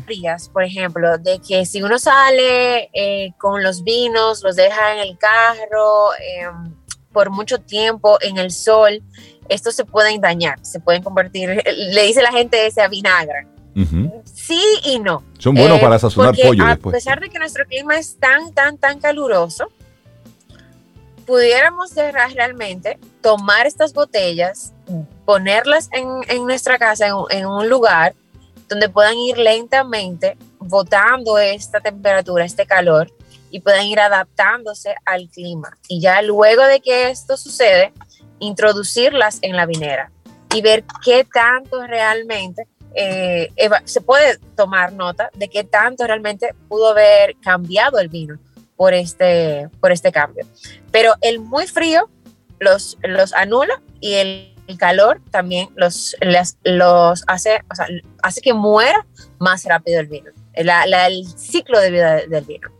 Por 0.52 0.64
ejemplo, 0.64 1.18
de 1.18 1.40
que 1.40 1.66
si 1.66 1.82
uno 1.82 2.00
sale 2.00 2.90
eh, 2.94 3.34
con 3.38 3.62
los 3.64 3.84
vinos, 3.84 4.42
los 4.44 4.56
deja 4.56 4.94
en 4.94 5.00
el 5.00 5.18
carro 5.18 6.14
em, 6.20 6.74
por 7.12 7.30
mucho 7.30 7.60
tiempo 7.60 8.18
en 8.22 8.38
el 8.38 8.52
sol, 8.52 9.02
estos 9.50 9.76
se 9.76 9.86
pueden 9.86 10.22
dañar, 10.22 10.60
se 10.62 10.80
pueden 10.80 11.04
convertir, 11.04 11.62
le 11.66 12.04
dice 12.04 12.22
la 12.22 12.32
gente 12.32 12.66
ese 12.66 12.82
a 12.82 12.88
vinagre. 12.88 13.48
Sí 14.26 14.62
y 14.84 15.00
no. 15.00 15.24
Son 15.40 15.56
buenos 15.56 15.80
para 15.80 15.98
sazonar 15.98 16.36
pollo 16.36 16.64
a 16.66 16.76
pesar 16.76 17.20
de 17.20 17.30
que 17.30 17.40
nuestro 17.40 17.66
clima 17.66 17.98
es 17.98 18.18
tan, 18.18 18.54
tan, 18.54 18.78
tan 18.78 19.00
caluroso, 19.00 19.70
pudiéramos 21.26 21.96
realmente 21.96 23.00
tomar 23.22 23.66
estas 23.66 23.94
botellas, 23.94 24.74
ponerlas 25.26 25.90
en, 25.92 26.46
nuestra 26.46 26.78
casa, 26.78 27.08
en, 27.30 27.46
un 27.46 27.70
lugar 27.70 28.14
donde 28.70 28.90
puedan 28.90 29.16
ir 29.16 29.38
lentamente 29.38 30.38
botando 30.60 31.38
esta 31.38 31.80
temperatura, 31.80 32.46
este 32.46 32.66
calor, 32.66 33.12
y 33.50 33.60
puedan 33.60 33.86
ir 33.86 34.00
adaptándose 34.00 34.96
al 35.06 35.30
clima. 35.30 35.78
Y 35.88 36.02
ya 36.02 36.22
luego 36.22 36.64
de 36.64 36.80
que 36.80 37.10
esto 37.10 37.38
sucede, 37.38 37.94
introducirlas 38.40 39.40
en 39.42 39.56
la 39.56 39.66
vinera 39.66 40.12
y 40.54 40.62
ver 40.62 40.84
qué 41.04 41.26
tanto 41.32 41.86
realmente 41.86 42.68
eh, 42.96 43.50
se 43.86 44.02
puede 44.02 44.38
tomar 44.56 44.94
nota 44.94 45.30
de 45.34 45.50
qué 45.50 45.64
tanto 45.64 46.06
realmente 46.06 46.54
pudo 46.68 46.90
haber 46.90 47.36
cambiado 47.38 48.00
el 48.00 48.10
vino 48.10 48.38
por 48.76 48.94
este, 48.94 49.70
por 49.80 49.92
este 49.92 50.12
cambio. 50.12 50.46
Pero 50.92 51.14
el 51.22 51.40
muy 51.40 51.68
frío 51.68 52.10
los, 52.60 52.98
los 53.02 53.34
anula 53.34 53.82
y 54.00 54.14
el, 54.16 54.50
calor 54.80 55.22
también 55.30 55.70
los, 55.76 56.16
los 56.64 57.24
hace, 57.28 57.62
o 57.70 57.76
sea, 57.76 57.86
hace 58.24 58.42
que 58.42 58.54
muera 58.54 59.06
más 59.38 59.66
rápido 59.66 60.00
el 60.00 60.08
vino, 60.08 60.32
el 60.54 61.28
ciclo 61.38 61.80
de 61.80 61.92
vida 61.92 62.16
del 62.26 62.44
vino. 62.46 62.72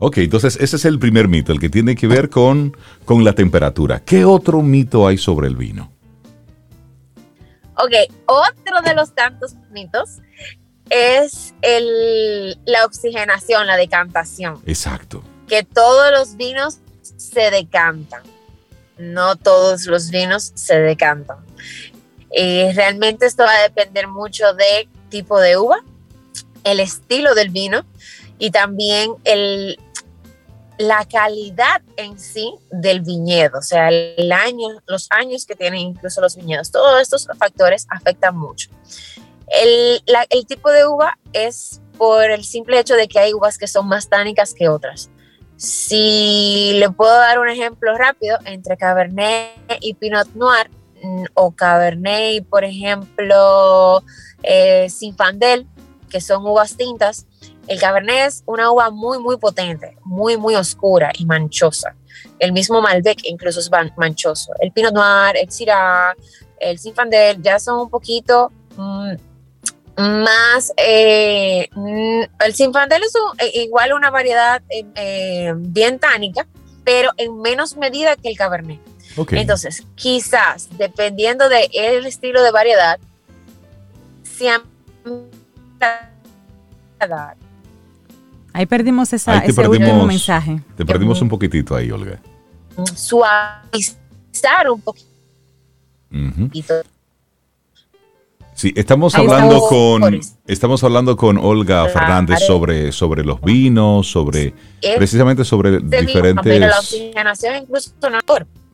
Ok, 0.00 0.18
entonces 0.18 0.56
ese 0.60 0.76
es 0.76 0.84
el 0.84 0.98
primer 0.98 1.26
mito, 1.26 1.52
el 1.52 1.58
que 1.58 1.68
tiene 1.68 1.96
que 1.96 2.06
ver 2.06 2.30
con, 2.30 2.76
con 3.04 3.24
la 3.24 3.34
temperatura. 3.34 4.00
¿Qué 4.00 4.24
otro 4.24 4.62
mito 4.62 5.06
hay 5.06 5.18
sobre 5.18 5.48
el 5.48 5.56
vino? 5.56 5.92
Ok, 7.76 8.12
otro 8.26 8.80
de 8.84 8.94
los 8.94 9.14
tantos 9.14 9.54
mitos 9.70 10.18
es 10.90 11.54
el, 11.62 12.58
la 12.64 12.84
oxigenación, 12.84 13.66
la 13.66 13.76
decantación. 13.76 14.60
Exacto. 14.66 15.22
Que 15.48 15.64
todos 15.64 16.12
los 16.12 16.36
vinos 16.36 16.78
se 17.16 17.50
decantan. 17.50 18.22
No 18.98 19.36
todos 19.36 19.86
los 19.86 20.10
vinos 20.10 20.52
se 20.54 20.78
decantan. 20.78 21.38
Y 22.32 22.70
realmente 22.72 23.26
esto 23.26 23.44
va 23.44 23.54
a 23.54 23.62
depender 23.62 24.06
mucho 24.06 24.54
de 24.54 24.88
tipo 25.08 25.40
de 25.40 25.56
uva, 25.56 25.82
el 26.64 26.80
estilo 26.80 27.34
del 27.34 27.50
vino 27.50 27.84
y 28.38 28.50
también 28.50 29.12
el, 29.24 29.78
la 30.78 31.04
calidad 31.04 31.82
en 31.96 32.18
sí 32.18 32.54
del 32.70 33.00
viñedo, 33.00 33.58
o 33.58 33.62
sea, 33.62 33.88
el 33.88 34.30
año, 34.30 34.80
los 34.86 35.08
años 35.10 35.44
que 35.44 35.56
tienen 35.56 35.80
incluso 35.80 36.20
los 36.20 36.36
viñedos, 36.36 36.70
todos 36.70 37.02
estos 37.02 37.28
factores 37.36 37.86
afectan 37.90 38.36
mucho. 38.36 38.70
El, 39.48 40.02
tipo 40.46 40.70
de 40.70 40.86
uva 40.86 41.18
es 41.32 41.80
por 41.96 42.30
el 42.30 42.44
simple 42.44 42.78
hecho 42.78 42.94
de 42.94 43.08
que 43.08 43.18
hay 43.18 43.34
uvas 43.34 43.58
que 43.58 43.66
son 43.66 43.88
más 43.88 44.08
tánicas 44.08 44.54
que 44.54 44.68
otras. 44.68 45.10
Si 45.56 46.76
le 46.78 46.90
puedo 46.90 47.12
dar 47.12 47.40
un 47.40 47.48
ejemplo 47.48 47.96
rápido 47.96 48.38
entre 48.44 48.76
Cabernet 48.76 49.50
y 49.80 49.94
Pinot 49.94 50.28
Noir, 50.34 50.70
mm, 51.02 51.24
o 51.34 51.50
Cabernet 51.50 52.34
y, 52.34 52.40
por 52.42 52.62
ejemplo, 52.62 54.04
eh, 54.44 54.88
Sinfandel, 54.90 55.66
que 56.08 56.20
son 56.20 56.46
uvas 56.46 56.76
tintas, 56.76 57.26
el 57.68 57.78
Cabernet 57.78 58.26
es 58.26 58.42
una 58.46 58.70
uva 58.70 58.90
muy, 58.90 59.18
muy 59.18 59.36
potente, 59.36 59.96
muy, 60.04 60.36
muy 60.36 60.54
oscura 60.54 61.10
y 61.16 61.26
manchosa. 61.26 61.94
El 62.38 62.52
mismo 62.52 62.80
Malbec 62.80 63.20
incluso 63.24 63.60
es 63.60 63.70
manchoso. 63.96 64.52
El 64.60 64.72
Pinot 64.72 64.94
Noir, 64.94 65.36
el 65.36 65.50
Syrah, 65.50 66.14
el 66.60 66.78
Zinfandel 66.78 67.42
ya 67.42 67.58
son 67.58 67.80
un 67.80 67.90
poquito 67.90 68.50
mm, 68.76 69.12
más... 69.96 70.72
Eh, 70.76 71.68
mm, 71.74 72.22
el 72.44 72.54
Zinfandel 72.54 73.02
es 73.02 73.12
e, 73.38 73.62
igual 73.62 73.92
una 73.92 74.10
variedad 74.10 74.62
eh, 74.70 74.84
eh, 74.94 75.52
bien 75.56 75.98
tánica, 75.98 76.46
pero 76.84 77.10
en 77.16 77.40
menos 77.40 77.76
medida 77.76 78.16
que 78.16 78.28
el 78.28 78.36
Cabernet. 78.36 78.80
Entonces, 79.32 79.82
quizás, 79.96 80.68
dependiendo 80.78 81.48
del 81.48 81.68
el 81.72 82.06
estilo 82.06 82.42
de 82.42 82.52
variedad, 82.52 83.00
sean 84.22 84.62
Ahí 88.52 88.66
perdimos 88.66 89.12
esa, 89.12 89.38
ese 89.38 89.68
último 89.68 90.06
mensaje. 90.06 90.60
Te 90.76 90.84
perdimos 90.84 91.20
un 91.22 91.28
poquitito 91.28 91.76
ahí, 91.76 91.90
Olga. 91.90 92.20
Suavizar 92.94 94.70
un 94.72 94.80
poquito. 94.80 95.06
Sí, 98.54 98.72
estamos 98.74 99.14
hablando 99.14 99.60
con 99.60 100.20
estamos 100.46 100.82
hablando 100.82 101.16
con 101.16 101.38
Olga 101.38 101.86
Fernández 101.90 102.40
sobre, 102.44 102.90
sobre 102.90 103.24
los 103.24 103.40
vinos, 103.40 104.10
sobre 104.10 104.52
precisamente 104.96 105.44
sobre 105.44 105.78
diferentes. 105.78 106.60
la 106.60 106.78
oxigenación 106.78 107.62
incluso 107.62 107.92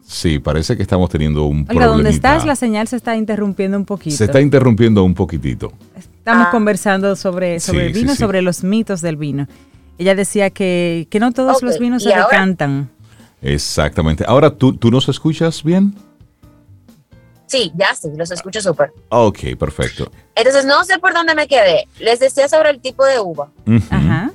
Sí, 0.07 0.39
parece 0.39 0.77
que 0.77 0.83
estamos 0.83 1.11
teniendo 1.11 1.45
un 1.45 1.67
Olga, 1.69 1.87
¿dónde 1.87 2.09
estás? 2.09 2.47
La 2.47 2.57
señal 2.57 2.89
se 2.89 2.97
está 2.97 3.15
interrumpiendo 3.17 3.77
un 3.77 3.85
poquito. 3.85 4.17
Se 4.17 4.25
está 4.25 4.41
interrumpiendo 4.41 5.05
un 5.05 5.13
poquitito. 5.13 5.73
Estamos 6.25 6.47
ah. 6.47 6.51
conversando 6.51 7.17
sobre, 7.17 7.61
sobre 7.61 7.89
el 7.89 7.93
vino, 7.93 8.15
sobre 8.15 8.41
los 8.41 8.65
mitos 8.65 9.03
del 9.03 9.19
vino. 9.19 9.47
Ella 9.99 10.15
decía 10.15 10.49
que, 10.49 11.07
no 11.21 11.33
todos 11.33 11.63
los 11.63 11.79
vinos 11.79 12.03
se 12.03 12.09
decantan. 12.09 12.89
Exactamente. 13.43 14.25
Ahora, 14.27 14.49
¿tú, 14.49 14.75
¿tú 14.75 14.91
nos 14.91 15.07
escuchas 15.11 15.63
bien? 15.63 15.95
Sí, 17.45 17.71
ya 17.77 17.95
sí, 17.95 18.09
los 18.17 18.31
escucho 18.31 18.63
súper. 18.63 18.91
Ok, 19.11 19.55
perfecto. 19.59 20.11
Entonces, 20.35 20.65
no 20.65 20.83
sé 20.85 20.99
por 20.99 21.13
dónde 21.13 21.35
me 21.35 21.47
quedé. 21.47 21.87
Les 21.99 22.21
decía 22.21 22.49
sobre 22.49 22.71
el 22.71 22.81
tipo 22.81 23.05
de 23.05 23.21
uva. 23.21 23.51
Ajá. 23.91 24.33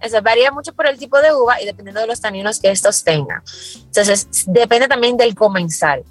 Eso 0.00 0.20
varía 0.20 0.50
mucho 0.50 0.72
por 0.72 0.88
el 0.88 0.98
tipo 0.98 1.16
de 1.20 1.32
uva 1.32 1.62
y 1.62 1.64
dependiendo 1.64 2.00
de 2.00 2.08
los 2.08 2.20
taninos 2.20 2.58
que 2.58 2.72
estos 2.72 3.04
tengan. 3.04 3.40
Entonces, 3.84 4.26
depende 4.48 4.88
también 4.88 5.16
del 5.16 5.36
comensal. 5.36 6.02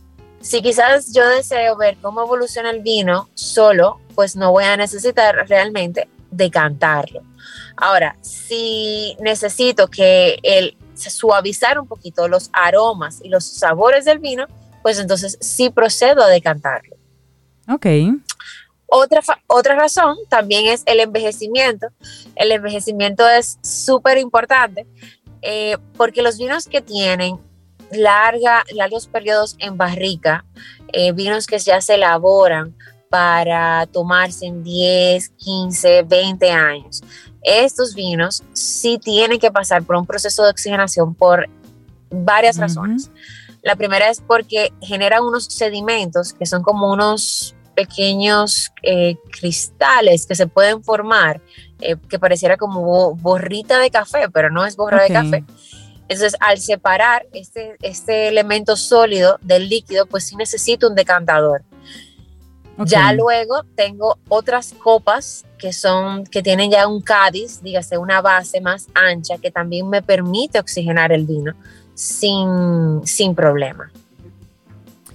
Si 0.42 0.62
quizás 0.62 1.14
yo 1.14 1.28
deseo 1.28 1.76
ver 1.76 1.98
cómo 2.02 2.22
evoluciona 2.22 2.70
el 2.70 2.82
vino 2.82 3.30
solo, 3.34 4.00
pues 4.16 4.36
no 4.36 4.52
voy 4.52 4.64
a 4.64 4.78
necesitar 4.78 5.48
realmente 5.48 6.08
decantarlo. 6.32 7.22
Ahora, 7.76 8.16
si 8.22 9.16
necesito 9.20 9.88
que 9.88 10.40
el 10.44 10.78
suavizar 10.96 11.80
un 11.80 11.88
poquito 11.88 12.28
los 12.28 12.50
aromas 12.54 13.20
y 13.24 13.30
los 13.30 13.46
sabores 13.46 14.06
del 14.06 14.20
vino, 14.20 14.48
pues 14.82 15.00
entonces 15.00 15.38
sí 15.42 15.70
procedo 15.70 16.24
a 16.24 16.28
decantarlo. 16.28 16.96
Ok. 17.70 17.86
Otra, 18.88 19.22
otra 19.48 19.76
razón 19.76 20.18
también 20.30 20.68
es 20.68 20.84
el 20.86 21.02
envejecimiento. 21.02 21.88
El 22.36 22.52
envejecimiento 22.52 23.28
es 23.28 23.60
súper 23.62 24.18
importante 24.18 24.88
eh, 25.42 25.78
porque 25.98 26.22
los 26.22 26.38
vinos 26.38 26.66
que 26.68 26.82
tienen 26.82 27.38
larga, 27.92 28.64
largos 28.74 29.08
periodos 29.08 29.56
en 29.60 29.78
barrica, 29.78 30.46
eh, 30.94 31.12
vinos 31.12 31.48
que 31.48 31.60
ya 31.60 31.82
se 31.82 31.96
elaboran 31.96 32.76
para 33.10 33.86
tomarse 33.88 34.46
en 34.46 34.64
10, 34.64 35.30
15, 35.30 36.04
20 36.04 36.52
años, 36.52 37.02
estos 37.42 37.96
vinos 37.96 38.44
sí 38.54 39.00
tienen 39.02 39.40
que 39.40 39.52
pasar 39.52 39.84
por 39.84 39.96
un 39.96 40.06
proceso 40.06 40.44
de 40.44 40.50
oxigenación 40.50 41.16
por 41.16 41.48
varias 42.10 42.58
razones. 42.58 43.10
La 43.62 43.76
primera 43.76 44.10
es 44.10 44.22
porque 44.22 44.74
generan 44.82 45.24
unos 45.24 45.46
sedimentos 45.46 46.34
que 46.34 46.46
son 46.46 46.62
como 46.62 46.92
unos 46.92 47.56
pequeños 47.74 48.72
eh, 48.82 49.16
cristales 49.32 50.26
que 50.26 50.36
se 50.36 50.48
pueden 50.48 50.84
formar, 50.84 51.42
eh, 51.80 51.96
que 52.10 52.20
pareciera 52.20 52.58
como 52.58 53.16
borrita 53.16 53.80
de 53.80 53.92
café, 53.92 54.30
pero 54.30 54.50
no 54.50 54.66
es 54.66 54.76
borra 54.76 55.04
de 55.04 55.14
café. 55.14 55.44
Entonces, 56.10 56.36
al 56.40 56.58
separar 56.60 57.28
este, 57.34 57.76
este 57.82 58.30
elemento 58.30 58.76
sólido 58.78 59.40
del 59.42 59.68
líquido, 59.68 60.06
pues 60.06 60.26
sí 60.26 60.36
necesito 60.36 60.88
un 60.88 60.96
decantador. 60.96 61.64
Ya 62.86 63.12
luego 63.12 63.64
tengo 63.76 64.20
otras 64.30 64.74
copas 64.74 65.46
que 65.58 65.74
son 65.74 66.26
que 66.26 66.44
tienen 66.44 66.70
ya 66.70 66.88
un 66.88 67.02
cádiz, 67.02 67.62
dígase 67.64 67.98
una 67.98 68.22
base 68.22 68.62
más 68.62 68.88
ancha 68.94 69.40
que 69.40 69.50
también 69.50 69.90
me 69.90 70.04
permite 70.04 70.60
oxigenar 70.60 71.12
el 71.12 71.26
vino 71.26 71.54
sin, 71.96 73.02
sin 73.04 73.34
problema. 73.34 73.92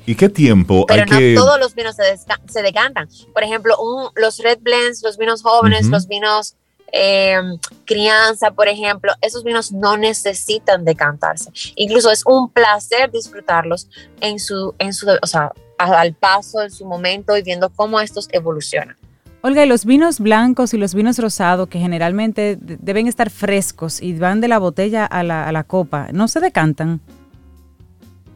¿Y 0.04 0.16
qué 0.16 0.28
tiempo 0.28 0.84
Pero 0.86 1.06
no 1.06 1.40
todos 1.40 1.60
los 1.60 1.76
vinos 1.76 1.94
se, 1.94 2.62
decantan. 2.62 3.08
Por 3.32 3.44
ejemplo, 3.44 3.76
los 4.16 4.38
red 4.38 4.58
blends, 4.60 5.00
los 5.04 5.16
vinos 5.16 5.42
jóvenes, 5.42 5.86
los 5.86 6.08
vinos 6.08 6.56
em, 6.92 7.58
crianza, 7.84 8.50
por 8.50 8.68
ejemplo, 8.68 9.12
esos 9.20 9.42
vinos 9.42 9.72
no 9.72 9.96
necesitan 9.96 10.84
decantarse. 10.84 11.50
Incluso 11.76 12.10
es 12.10 12.22
un 12.26 12.50
placer 12.50 13.10
disfrutarlos 13.10 13.88
en 14.20 14.38
su, 14.38 14.74
en 14.78 14.92
su, 14.92 15.08
o 15.20 15.26
sea, 15.26 15.52
al 15.78 16.14
paso, 16.14 16.62
en 16.62 16.70
su 16.70 16.84
momento 16.84 17.36
y 17.36 17.42
viendo 17.42 17.70
cómo 17.70 18.00
estos 18.00 18.28
evolucionan. 18.32 18.96
Olga, 19.44 19.64
y 19.64 19.68
los 19.68 19.84
vinos 19.84 20.20
blancos 20.20 20.72
y 20.72 20.78
los 20.78 20.94
vinos 20.94 21.18
rosados, 21.18 21.68
que 21.68 21.80
generalmente 21.80 22.56
deben 22.60 23.08
estar 23.08 23.28
frescos 23.28 24.00
y 24.00 24.16
van 24.16 24.40
de 24.40 24.46
la 24.46 24.58
botella 24.58 25.04
a 25.04 25.24
la, 25.24 25.48
a 25.48 25.52
la 25.52 25.64
copa, 25.64 26.08
¿no 26.12 26.28
se 26.28 26.38
decantan? 26.38 27.00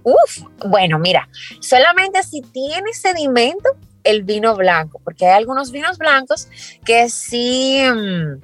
Uf, 0.03 0.47
bueno, 0.69 0.99
mira, 0.99 1.29
solamente 1.61 2.23
si 2.23 2.41
tiene 2.41 2.93
sedimento 2.93 3.71
el 4.07 4.23
vino 4.23 4.55
blanco, 4.57 5.01
porque 5.05 5.27
hay 5.27 5.33
algunos 5.33 5.73
vinos 5.73 5.99
blancos 5.99 6.49
que 6.85 7.09
sí, 7.09 7.83
mm, 7.83 8.41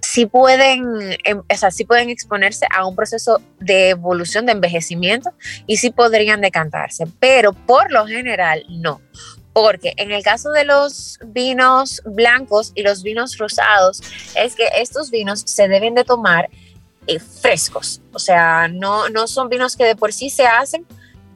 sí 0.00 0.26
pueden, 0.26 1.16
em, 1.24 1.38
o 1.38 1.56
sea, 1.56 1.70
sí 1.70 1.84
pueden 1.84 2.10
exponerse 2.10 2.66
a 2.70 2.86
un 2.86 2.94
proceso 2.94 3.40
de 3.58 3.90
evolución, 3.90 4.46
de 4.46 4.52
envejecimiento, 4.52 5.32
y 5.66 5.78
sí 5.78 5.90
podrían 5.90 6.40
decantarse, 6.40 7.06
pero 7.18 7.52
por 7.52 7.90
lo 7.90 8.06
general 8.06 8.64
no. 8.68 9.00
Porque 9.52 9.94
en 9.96 10.10
el 10.10 10.22
caso 10.22 10.50
de 10.50 10.64
los 10.64 11.18
vinos 11.24 12.02
blancos 12.04 12.72
y 12.74 12.82
los 12.82 13.02
vinos 13.02 13.38
rosados, 13.38 14.00
es 14.36 14.56
que 14.56 14.68
estos 14.78 15.10
vinos 15.10 15.42
se 15.46 15.68
deben 15.68 15.94
de 15.94 16.04
tomar 16.04 16.50
eh, 17.06 17.20
frescos. 17.20 18.00
O 18.12 18.18
sea, 18.18 18.66
no, 18.68 19.08
no 19.10 19.26
son 19.26 19.48
vinos 19.48 19.76
que 19.76 19.84
de 19.84 19.94
por 19.94 20.12
sí 20.12 20.28
se 20.28 20.46
hacen 20.46 20.86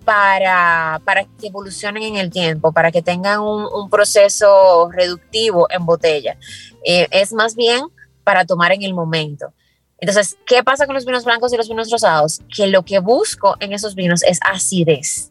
para, 0.08 1.02
para 1.04 1.24
que 1.24 1.48
evolucionen 1.48 2.02
en 2.02 2.16
el 2.16 2.30
tiempo, 2.30 2.72
para 2.72 2.90
que 2.90 3.02
tengan 3.02 3.40
un, 3.40 3.90
proceso 3.90 4.88
reductivo 4.90 5.66
en 5.68 5.84
botella. 5.84 6.38
Eh, 6.82 7.06
es 7.10 7.34
más 7.34 7.54
bien 7.54 7.82
para 8.24 8.46
tomar 8.46 8.72
en 8.72 8.84
el 8.84 8.94
momento. 8.94 9.52
Entonces, 9.98 10.38
¿qué 10.46 10.64
pasa 10.64 10.86
con 10.86 10.94
los 10.94 11.04
vinos 11.04 11.26
blancos 11.26 11.52
y 11.52 11.58
los 11.58 11.68
vinos 11.68 11.90
rosados? 11.90 12.40
Que 12.56 12.68
lo 12.68 12.86
que 12.86 13.00
busco 13.00 13.56
en 13.60 13.74
esos 13.74 13.94
vinos 13.94 14.22
es 14.22 14.38
acidez. 14.42 15.30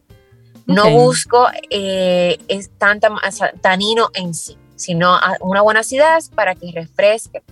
No 0.64 0.88
busco 0.90 1.48
eh, 1.70 2.38
es 2.46 2.70
tanta 2.78 3.08
tanino 3.60 4.10
en 4.14 4.32
sí 4.32 4.56
sino 4.76 5.18
una 5.40 5.60
buena 5.60 5.80
acidez 5.80 6.28
para 6.28 6.54
que 6.54 6.70
refresque 6.70 7.42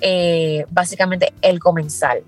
eh, 0.00 0.66
básicamente 0.68 1.32
el 1.40 1.60
comensal. 1.60 2.24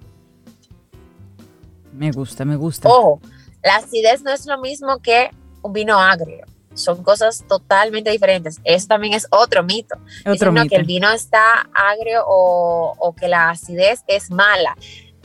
Me 1.92 2.12
gusta, 2.12 2.44
me 2.44 2.54
gusta. 2.54 2.88
Ojo, 2.88 3.20
la 3.64 3.76
acidez 3.76 4.22
no 4.22 4.32
es 4.32 4.46
lo 4.46 4.58
mismo 4.58 4.98
que 5.00 5.30
un 5.62 5.72
vino 5.72 5.98
agrio. 5.98 6.46
Son 6.74 7.02
cosas 7.02 7.44
totalmente 7.48 8.10
diferentes. 8.10 8.60
Eso 8.64 8.88
también 8.88 9.14
es 9.14 9.26
otro 9.30 9.62
mito. 9.62 9.96
Otro 10.26 10.50
mito. 10.52 10.68
que 10.68 10.76
el 10.76 10.84
vino 10.84 11.10
está 11.10 11.68
agrio 11.72 12.24
o, 12.26 12.94
o 12.98 13.14
que 13.14 13.28
la 13.28 13.50
acidez 13.50 14.02
es 14.08 14.30
mala. 14.30 14.76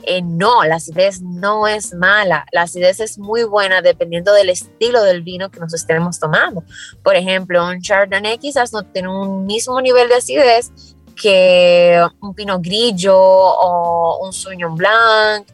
Eh, 0.04 0.22
no, 0.22 0.64
la 0.64 0.76
acidez 0.76 1.20
no 1.20 1.68
es 1.68 1.92
mala, 1.92 2.46
la 2.52 2.62
acidez 2.62 3.00
es 3.00 3.18
muy 3.18 3.44
buena 3.44 3.82
dependiendo 3.82 4.32
del 4.32 4.48
estilo 4.48 5.02
del 5.02 5.22
vino 5.22 5.50
que 5.50 5.60
nos 5.60 5.74
estemos 5.74 6.18
tomando. 6.18 6.64
Por 7.02 7.16
ejemplo, 7.16 7.66
un 7.66 7.80
Chardonnay 7.82 8.38
quizás 8.38 8.72
no 8.72 8.82
tiene 8.82 9.08
un 9.08 9.44
mismo 9.46 9.80
nivel 9.80 10.08
de 10.08 10.14
acidez 10.14 10.72
que 11.20 12.02
un 12.20 12.34
Pinot 12.34 12.62
Grillo 12.62 13.16
o 13.16 14.24
un 14.24 14.32
Sauvignon 14.32 14.74
Blanc 14.74 15.46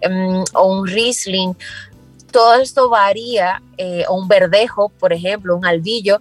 em, 0.00 0.42
o 0.54 0.66
un 0.66 0.86
Riesling. 0.86 1.54
Todo 2.32 2.54
esto 2.54 2.88
varía, 2.88 3.62
eh, 3.76 4.04
un 4.08 4.26
verdejo, 4.26 4.88
por 4.88 5.12
ejemplo, 5.12 5.54
un 5.54 5.66
albillo, 5.66 6.20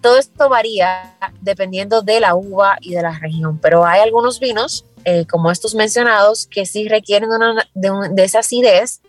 todo 0.00 0.18
esto 0.18 0.48
varía 0.48 1.14
dependiendo 1.40 2.02
de 2.02 2.20
la 2.20 2.34
uva 2.34 2.78
y 2.80 2.94
de 2.94 3.02
la 3.02 3.18
región, 3.18 3.58
pero 3.58 3.84
hay 3.84 4.00
algunos 4.00 4.40
vinos 4.40 4.86
eh, 5.04 5.26
como 5.26 5.50
estos 5.50 5.74
mencionados, 5.74 6.46
que 6.46 6.64
sí 6.64 6.88
requieren 6.88 7.28
de, 7.74 8.24
esa 8.24 8.38
acidez 8.38 9.02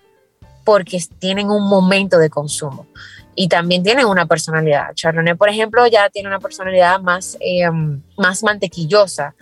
porque 0.65 1.01
tienen 1.19 1.49
un 1.49 1.69
momento 1.69 2.17
de 2.17 2.29
consumo 2.29 2.85
y 3.33 3.47
también 3.47 3.83
tienen 3.83 4.05
una 4.05 4.25
personalidad. 4.25 4.93
Chardonnay, 4.93 5.35
por 5.35 5.47
ejemplo, 5.47 5.87
ya 5.87 6.09
tiene 6.09 6.27
una 6.27 6.39
personalidad 6.39 6.99
más, 6.99 7.37
eh, 7.39 7.69
más 8.17 8.43
mantequillosa, 8.43 9.35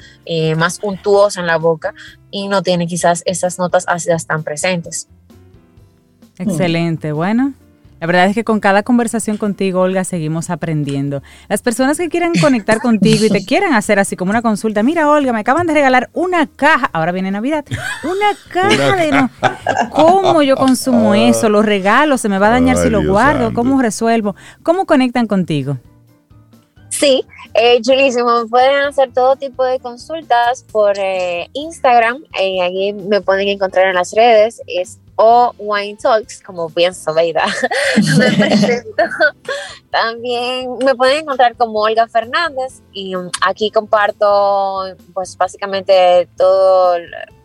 más 0.57 0.79
untuosa 0.83 1.39
en 1.39 1.47
la 1.47 1.57
boca 1.57 1.93
y 2.29 2.47
no 2.47 2.61
tiene 2.61 2.85
quizás 2.85 3.23
esas 3.25 3.57
notas 3.57 3.85
ácidas 3.87 4.27
tan 4.27 4.43
presentes. 4.43 5.07
Excelente, 6.37 7.11
bueno. 7.11 7.53
La 8.03 8.07
verdad 8.07 8.25
es 8.25 8.35
que 8.35 8.43
con 8.43 8.59
cada 8.59 8.83
conversación 8.83 9.37
contigo, 9.37 9.79
Olga, 9.79 10.03
seguimos 10.03 10.49
aprendiendo. 10.49 11.23
Las 11.47 11.61
personas 11.61 11.97
que 11.97 12.09
quieran 12.09 12.33
conectar 12.41 12.81
contigo 12.81 13.23
y 13.23 13.29
te 13.29 13.45
quieran 13.45 13.73
hacer 13.73 13.97
así 13.97 14.17
como 14.17 14.31
una 14.31 14.41
consulta, 14.41 14.83
mira, 14.83 15.09
Olga, 15.09 15.31
me 15.31 15.39
acaban 15.39 15.67
de 15.67 15.73
regalar 15.73 16.09
una 16.11 16.45
caja, 16.47 16.89
ahora 16.91 17.13
viene 17.13 17.31
Navidad, 17.31 17.63
una 18.03 18.37
caja 18.51 18.97
de... 18.97 19.09
No, 19.09 19.29
¿Cómo 19.91 20.41
yo 20.41 20.57
consumo 20.57 21.15
eso? 21.15 21.47
¿Los 21.47 21.65
regalos? 21.65 22.19
¿Se 22.19 22.27
me 22.27 22.39
va 22.39 22.47
a 22.47 22.51
dañar 22.51 22.75
si 22.75 22.89
lo 22.89 23.05
guardo? 23.05 23.53
¿Cómo 23.53 23.81
resuelvo? 23.81 24.35
¿Cómo 24.63 24.85
conectan 24.85 25.25
contigo? 25.25 25.77
Sí, 26.89 27.25
eh, 27.53 27.81
chulísimo. 27.81 28.47
Pueden 28.49 28.83
hacer 28.83 29.13
todo 29.13 29.35
tipo 29.35 29.63
de 29.63 29.79
consultas 29.79 30.65
por 30.71 30.93
eh, 30.97 31.49
Instagram. 31.53 32.17
Eh, 32.39 32.61
ahí 32.61 32.93
me 32.93 33.21
pueden 33.21 33.47
encontrar 33.47 33.87
en 33.87 33.95
las 33.95 34.13
redes. 34.13 34.61
Es 34.67 34.99
o 35.15 35.53
Wine 35.57 35.97
Talks, 36.01 36.41
como 36.41 36.69
bien 36.69 36.93
me 38.17 38.31
presento. 38.31 39.03
También 39.91 40.77
me 40.83 40.95
pueden 40.95 41.19
encontrar 41.19 41.55
como 41.55 41.81
Olga 41.81 42.07
Fernández 42.07 42.81
y 42.91 43.13
aquí 43.41 43.69
comparto 43.69 44.83
pues 45.13 45.37
básicamente 45.37 46.27
todo, 46.35 46.97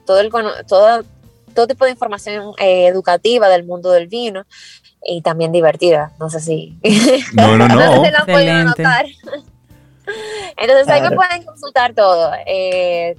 todo, 0.07 0.21
el, 0.21 0.31
todo, 0.67 1.05
todo 1.55 1.67
tipo 1.67 1.85
de 1.85 1.91
información 1.91 2.53
eh, 2.59 2.87
educativa 2.87 3.49
del 3.49 3.65
mundo 3.65 3.91
del 3.91 4.09
vino 4.09 4.47
y 5.05 5.21
también 5.21 5.53
divertida. 5.53 6.13
No 6.19 6.31
sé 6.31 6.41
si, 6.41 6.79
no, 7.35 7.57
no, 7.57 7.69
no. 7.69 8.05
se 8.05 8.11
la 8.11 8.25
pueden 8.25 8.65
notar. 8.65 9.07
Entonces 10.57 10.89
ahí 10.89 11.03
me 11.03 11.11
pueden 11.13 11.45
consultar 11.45 11.95
todo. 11.95 12.33
Eh, 12.47 13.17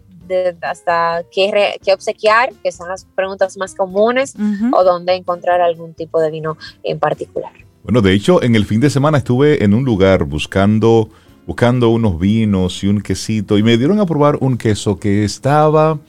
hasta 0.62 1.24
qué, 1.32 1.80
qué, 1.84 1.94
obsequiar, 1.94 2.54
que 2.64 2.72
son 2.72 2.90
las 2.90 3.06
preguntas 3.16 3.58
más 3.58 3.76
comunes, 3.76 4.36
o 4.72 4.84
dónde 4.84 5.16
encontrar 5.16 5.62
algún 5.62 5.94
tipo 5.94 6.20
de 6.20 6.32
vino 6.32 6.58
en 6.84 7.00
particular. 7.00 7.52
Bueno, 7.84 8.02
de 8.02 8.14
hecho, 8.14 8.44
en 8.44 8.56
el 8.56 8.66
fin 8.66 8.80
de 8.80 8.90
semana 8.90 9.20
estuve 9.20 9.64
en 9.64 9.74
un 9.74 9.84
lugar 9.84 10.24
buscando, 10.26 11.10
buscando 11.48 11.90
unos 11.90 12.20
vinos 12.20 12.84
y 12.84 12.88
un 12.88 13.02
quesito, 13.02 13.58
y 13.58 13.64
me 13.64 13.78
dieron 13.78 14.00
a 14.00 14.06
probar 14.06 14.38
un 14.42 14.58
queso 14.58 15.00
que 15.00 15.24
estaba 15.24 16.00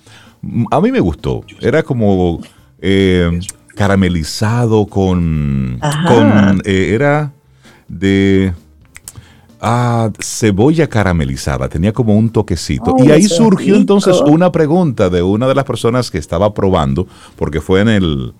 a 0.70 0.80
mí 0.80 0.92
me 0.92 1.00
gustó. 1.00 1.44
Era 1.60 1.82
como 1.82 2.40
eh, 2.80 3.40
caramelizado 3.74 4.86
con, 4.86 5.78
con 6.06 6.62
eh, 6.64 6.90
era 6.94 7.32
de 7.88 8.52
ah, 9.60 10.10
cebolla 10.20 10.88
caramelizada, 10.88 11.68
tenía 11.68 11.92
como 11.92 12.16
un 12.16 12.30
toquecito. 12.30 12.96
y 12.98 13.10
ahí 13.10 13.24
surgió 13.24 13.76
entonces 13.76 14.20
una 14.26 14.50
pregunta 14.52 15.10
de 15.10 15.22
una 15.22 15.46
de 15.46 15.54
las 15.54 15.64
personas 15.64 16.10
que 16.10 16.18
estaba 16.18 16.52
probando, 16.54 17.06
porque 17.36 17.60
fue 17.60 17.80
en 17.80 17.88
el, 17.88 18.34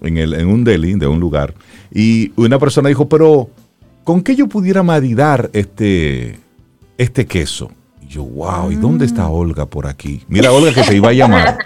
en 0.00 0.18
el, 0.18 0.34
en 0.34 0.48
un 0.48 0.64
deli 0.64 0.94
de 0.94 1.06
un 1.06 1.20
lugar, 1.20 1.54
y 1.92 2.32
una 2.36 2.58
persona 2.58 2.88
dijo, 2.88 3.08
pero 3.08 3.48
¿con 4.04 4.22
qué 4.22 4.36
yo 4.36 4.48
pudiera 4.48 4.82
maridar 4.82 5.50
este, 5.52 6.38
este 6.98 7.26
queso? 7.26 7.70
Y 8.02 8.08
yo, 8.08 8.22
wow, 8.22 8.70
¿y 8.70 8.76
dónde 8.76 9.04
está 9.04 9.26
mm. 9.26 9.32
Olga 9.32 9.66
por 9.66 9.86
aquí? 9.86 10.22
Mira, 10.28 10.52
Olga, 10.52 10.72
que 10.72 10.82
te 10.82 10.96
iba 10.96 11.08
a 11.08 11.12
llamar. 11.12 11.58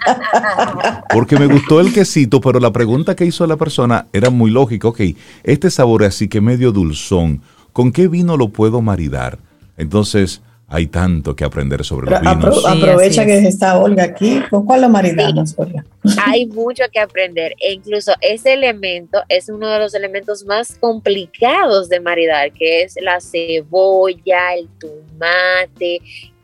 Porque 1.13 1.37
me 1.37 1.45
gustó 1.45 1.79
el 1.79 1.93
quesito, 1.93 2.41
pero 2.41 2.59
la 2.59 2.71
pregunta 2.71 3.15
que 3.15 3.25
hizo 3.25 3.45
la 3.45 3.57
persona 3.57 4.07
era 4.13 4.29
muy 4.29 4.49
lógica. 4.49 4.87
Ok, 4.87 5.01
este 5.43 5.69
sabor 5.69 6.03
así 6.03 6.27
que 6.27 6.41
medio 6.41 6.71
dulzón, 6.71 7.41
¿con 7.73 7.91
qué 7.91 8.07
vino 8.07 8.37
lo 8.37 8.49
puedo 8.49 8.81
maridar? 8.81 9.39
Entonces, 9.77 10.41
hay 10.71 10.87
tanto 10.87 11.35
que 11.35 11.43
aprender 11.43 11.83
sobre 11.83 12.09
los 12.09 12.21
vinos. 12.21 12.65
aprovecha 12.65 13.25
que 13.25 13.39
está 13.39 13.77
Olga 13.77 14.03
aquí. 14.05 14.41
¿Con 14.49 14.65
cuál 14.65 14.81
lo 14.81 14.89
maridamos, 14.89 15.53
Olga? 15.57 15.83
Hay 16.25 16.45
mucho 16.45 16.83
que 16.93 16.99
aprender. 16.99 17.53
E 17.59 17.73
incluso 17.73 18.13
ese 18.21 18.53
elemento 18.53 19.21
es 19.27 19.49
uno 19.49 19.67
de 19.67 19.79
los 19.79 19.93
elementos 19.93 20.45
más 20.45 20.77
complicados 20.79 21.89
de 21.89 21.99
maridar, 21.99 22.53
que 22.53 22.83
es 22.83 22.95
la 23.01 23.19
cebolla, 23.19 24.53
el 24.55 24.69
tomate, 24.79 25.99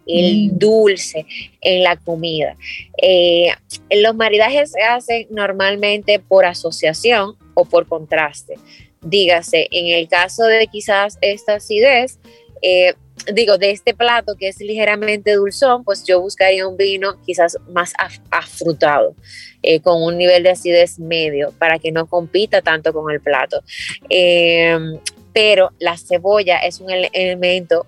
el 0.05 0.51
mm. 0.51 0.57
dulce 0.57 1.25
en 1.61 1.83
la 1.83 1.95
comida. 1.95 2.57
Eh, 3.01 3.47
los 4.01 4.13
maridajes 4.13 4.71
se 4.71 4.81
hacen 4.81 5.27
normalmente 5.29 6.19
por 6.19 6.45
asociación 6.45 7.35
o 7.53 7.63
por 7.63 7.87
contraste. 7.87 8.55
Dígase, 9.01 9.67
en 9.71 9.87
el 9.87 10.07
caso 10.07 10.45
de 10.45 10.67
quizás 10.67 11.17
esta 11.21 11.55
acidez, 11.55 12.19
eh, 12.61 12.93
digo, 13.33 13.57
de 13.57 13.71
este 13.71 13.93
plato 13.93 14.35
que 14.35 14.47
es 14.47 14.59
ligeramente 14.59 15.33
dulzón, 15.33 15.83
pues 15.83 16.03
yo 16.05 16.21
buscaría 16.21 16.67
un 16.67 16.77
vino 16.77 17.21
quizás 17.25 17.57
más 17.69 17.93
afrutado, 18.29 19.15
eh, 19.61 19.79
con 19.81 20.01
un 20.01 20.17
nivel 20.17 20.43
de 20.43 20.51
acidez 20.51 20.99
medio, 20.99 21.53
para 21.57 21.79
que 21.79 21.91
no 21.91 22.07
compita 22.07 22.61
tanto 22.61 22.93
con 22.93 23.11
el 23.11 23.21
plato. 23.21 23.61
Em, 24.09 24.99
pero 25.33 25.71
la 25.79 25.97
cebolla 25.97 26.57
es 26.59 26.79
un 26.79 26.89
elemento 26.89 27.85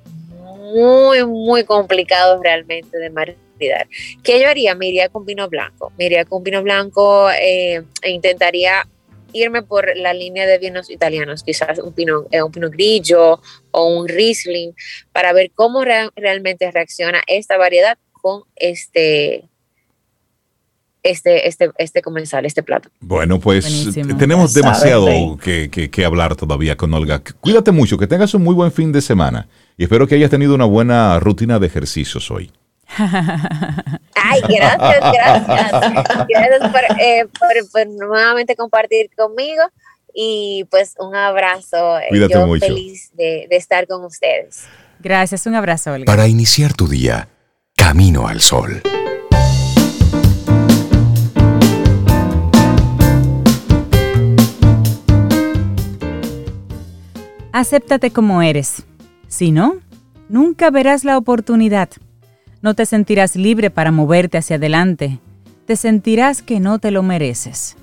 muy, 0.73 1.25
muy 1.25 1.63
complicado 1.63 2.41
realmente 2.41 2.97
de 2.97 3.09
maridar. 3.09 3.87
¿Qué 4.23 4.39
yo 4.39 4.49
haría? 4.49 4.75
Me 4.75 4.87
iría 4.87 5.09
con 5.09 5.25
vino 5.25 5.49
blanco. 5.49 5.91
Me 5.97 6.05
iría 6.05 6.25
con 6.25 6.43
vino 6.43 6.61
blanco 6.61 7.29
eh, 7.31 7.83
e 8.01 8.11
intentaría 8.11 8.87
irme 9.33 9.61
por 9.61 9.95
la 9.95 10.13
línea 10.13 10.45
de 10.45 10.57
vinos 10.57 10.89
italianos, 10.89 11.43
quizás 11.43 11.79
un 11.79 11.93
pino, 11.93 12.25
eh, 12.31 12.41
un 12.41 12.51
pino 12.51 12.69
grillo 12.69 13.41
o 13.71 13.85
un 13.85 14.07
riesling, 14.07 14.73
para 15.11 15.33
ver 15.33 15.51
cómo 15.53 15.83
realmente 15.83 16.71
reacciona 16.71 17.21
esta 17.27 17.57
variedad 17.57 17.97
con 18.11 18.43
este, 18.55 19.49
este, 21.03 21.47
este, 21.47 21.71
este 21.77 22.01
comensal, 22.01 22.45
este 22.45 22.63
plato. 22.63 22.89
Bueno, 22.99 23.39
pues 23.39 23.89
tenemos 24.17 24.53
demasiado 24.53 25.37
que, 25.37 25.69
que, 25.69 26.05
hablar 26.05 26.35
todavía 26.35 26.75
con 26.75 26.93
Olga. 26.93 27.21
Cuídate 27.39 27.71
mucho, 27.71 27.97
que 27.97 28.07
tengas 28.07 28.33
un 28.33 28.43
muy 28.43 28.53
buen 28.53 28.71
fin 28.71 28.91
de 28.91 29.01
semana 29.01 29.47
y 29.77 29.83
espero 29.83 30.07
que 30.07 30.15
hayas 30.15 30.29
tenido 30.29 30.55
una 30.55 30.65
buena 30.65 31.19
rutina 31.19 31.59
de 31.59 31.67
ejercicios 31.67 32.29
hoy. 32.31 32.51
Ay, 32.97 34.41
gracias, 34.47 35.13
gracias. 35.13 36.27
Gracias 36.27 36.97
eh, 36.99 37.25
por, 37.71 37.87
nuevamente 37.87 38.55
compartir 38.55 39.09
conmigo 39.15 39.63
y 40.13 40.65
pues 40.69 40.95
un 40.99 41.15
abrazo. 41.15 41.99
Eh, 41.99 42.07
Cuídate 42.09 42.33
Yo 42.33 42.47
feliz 42.59 43.11
de, 43.13 43.47
de 43.49 43.55
estar 43.55 43.87
con 43.87 44.03
ustedes. 44.05 44.65
Gracias, 44.99 45.45
un 45.45 45.55
abrazo, 45.55 45.93
Olga. 45.93 46.05
Para 46.05 46.27
iniciar 46.27 46.73
tu 46.73 46.87
día, 46.87 47.29
camino 47.75 48.27
al 48.27 48.41
sol. 48.41 48.81
Acéptate 57.51 58.11
como 58.11 58.41
eres. 58.41 58.83
Si 59.27 59.51
no, 59.51 59.77
nunca 60.27 60.69
verás 60.69 61.03
la 61.03 61.17
oportunidad 61.17 61.89
no 62.61 62.73
te 62.73 62.85
sentirás 62.85 63.35
libre 63.35 63.69
para 63.69 63.91
moverte 63.91 64.37
hacia 64.37 64.57
adelante. 64.57 65.19
Te 65.65 65.75
sentirás 65.75 66.41
que 66.41 66.59
no 66.59 66.79
te 66.79 66.91
lo 66.91 67.03
mereces. 67.03 67.75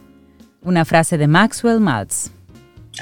Una 0.62 0.85
frase 0.85 1.18
de 1.18 1.27
Maxwell 1.27 1.81
Maltz. 1.81 2.31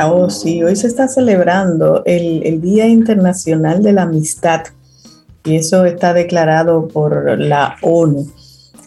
Oh, 0.00 0.28
sí, 0.28 0.62
hoy 0.62 0.76
se 0.76 0.88
está 0.88 1.08
celebrando 1.08 2.02
el, 2.04 2.60
Día 2.60 2.86
Internacional 2.86 3.82
de 3.82 3.92
la 3.92 4.02
Amistad 4.02 4.62
y 5.44 5.56
eso 5.56 5.84
está 5.84 6.12
declarado 6.12 6.88
por 6.88 7.38
la 7.38 7.76
ONU. 7.82 8.26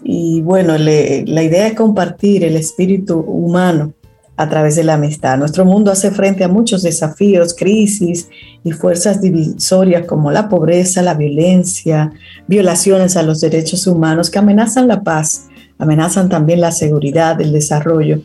Y 0.03 0.41
bueno, 0.41 0.77
la 0.77 1.43
idea 1.43 1.67
es 1.67 1.73
compartir 1.73 2.43
el 2.43 2.55
espíritu 2.55 3.19
humano 3.19 3.93
a 4.37 4.47
través 4.47 4.75
de 4.75 4.83
la 4.83 4.93
amistad. 4.93 5.37
Nuestro 5.37 5.65
mundo 5.65 5.91
hace 5.91 6.11
frente 6.11 6.43
a 6.43 6.47
muchos 6.47 6.83
desafíos, 6.83 7.55
crisis 7.57 8.29
y 8.63 8.71
fuerzas 8.71 9.19
divisorias 9.19 10.05
como 10.05 10.31
la 10.31 10.47
pobreza, 10.47 11.01
la 11.01 11.15
violencia, 11.15 12.13
violaciones 12.47 13.17
a 13.17 13.23
los 13.23 13.41
derechos 13.41 13.87
humanos 13.87 14.29
que 14.29 14.39
amenazan 14.39 14.87
la 14.87 15.01
paz, 15.01 15.47
amenazan 15.79 16.29
también 16.29 16.61
la 16.61 16.71
seguridad, 16.71 17.41
el 17.41 17.51
desarrollo 17.51 18.21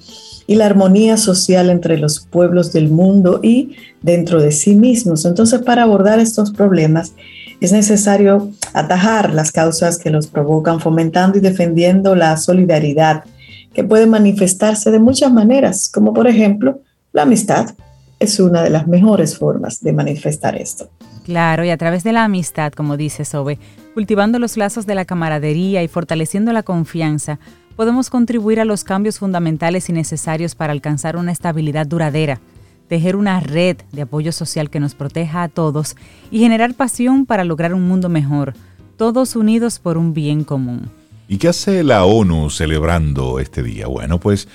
y 0.47 0.57
la 0.57 0.67
armonía 0.67 1.17
social 1.17 1.71
entre 1.71 1.97
los 1.97 2.21
pueblos 2.21 2.73
del 2.73 2.91
mundo 2.91 3.41
y 3.43 3.77
dentro 4.03 4.43
de 4.43 4.53
sí 4.53 4.75
mismos. 4.75 5.25
Entonces, 5.25 5.63
para 5.63 5.85
abordar 5.85 6.19
estos 6.19 6.51
problemas, 6.51 7.15
es 7.61 7.73
necesario 7.73 8.51
atajar 8.75 9.33
las 9.33 9.53
causas 9.53 9.97
que 9.97 10.11
los 10.11 10.27
provocan, 10.27 10.81
fomentando 10.81 11.39
y 11.39 11.41
defendiendo 11.41 12.17
la 12.17 12.37
solidaridad, 12.37 13.25
que 13.73 13.85
puede 13.85 14.07
manifestarse 14.07 14.91
de 14.91 14.99
muchas 14.99 15.33
maneras, 15.33 15.91
como 15.93 16.13
por 16.13 16.27
ejemplo 16.27 16.81
la 17.13 17.23
amistad 17.23 17.75
es 18.19 18.39
una 18.39 18.63
de 18.63 18.71
las 18.71 18.87
mejores 18.87 19.37
formas 19.37 19.81
de 19.81 19.93
manifestar 19.93 20.57
esto. 20.57 20.89
Claro, 21.25 21.65
y 21.65 21.71
a 21.71 21.77
través 21.77 22.05
de 22.05 22.13
la 22.13 22.25
amistad, 22.25 22.73
como 22.73 22.97
dice 22.97 23.25
Sobe, 23.25 23.59
cultivando 23.95 24.39
los 24.39 24.57
lazos 24.57 24.87
de 24.87 24.95
la 24.95 25.05
camaradería 25.05 25.83
y 25.83 25.89
fortaleciendo 25.89 26.53
la 26.53 26.63
confianza, 26.63 27.39
podemos 27.77 28.11
contribuir 28.11 28.61
a 28.61 28.65
los 28.65 28.85
cambios 28.85 29.19
fundamentales 29.19 29.89
y 29.89 29.93
necesarios 29.93 30.55
para 30.55 30.73
alcanzar 30.73 31.17
una 31.17 31.33
estabilidad 31.33 31.87
duradera, 31.87 32.41
tejer 32.89 33.17
una 33.17 33.41
red 33.41 33.79
de 33.93 34.03
apoyo 34.03 34.33
social 34.33 34.71
que 34.71 34.81
nos 34.81 34.95
proteja 34.95 35.43
a 35.43 35.49
todos 35.49 35.97
y 36.31 36.41
generar 36.41 36.75
pasión 36.75 37.27
para 37.27 37.45
lograr 37.45 37.75
un 37.75 37.89
mundo 37.89 38.09
mejor, 38.09 38.55
todos 38.97 39.37
unidos 39.37 39.79
por 39.79 39.99
un 39.99 40.15
bien 40.15 40.45
común. 40.45 40.91
¿Y 41.29 41.39
qué 41.39 41.49
hace 41.49 41.83
la 41.83 42.05
ONU 42.05 42.51
celebrando 42.51 43.39
este 43.39 43.63
día? 43.63 43.87
Bueno, 43.87 44.19
pues 44.19 44.49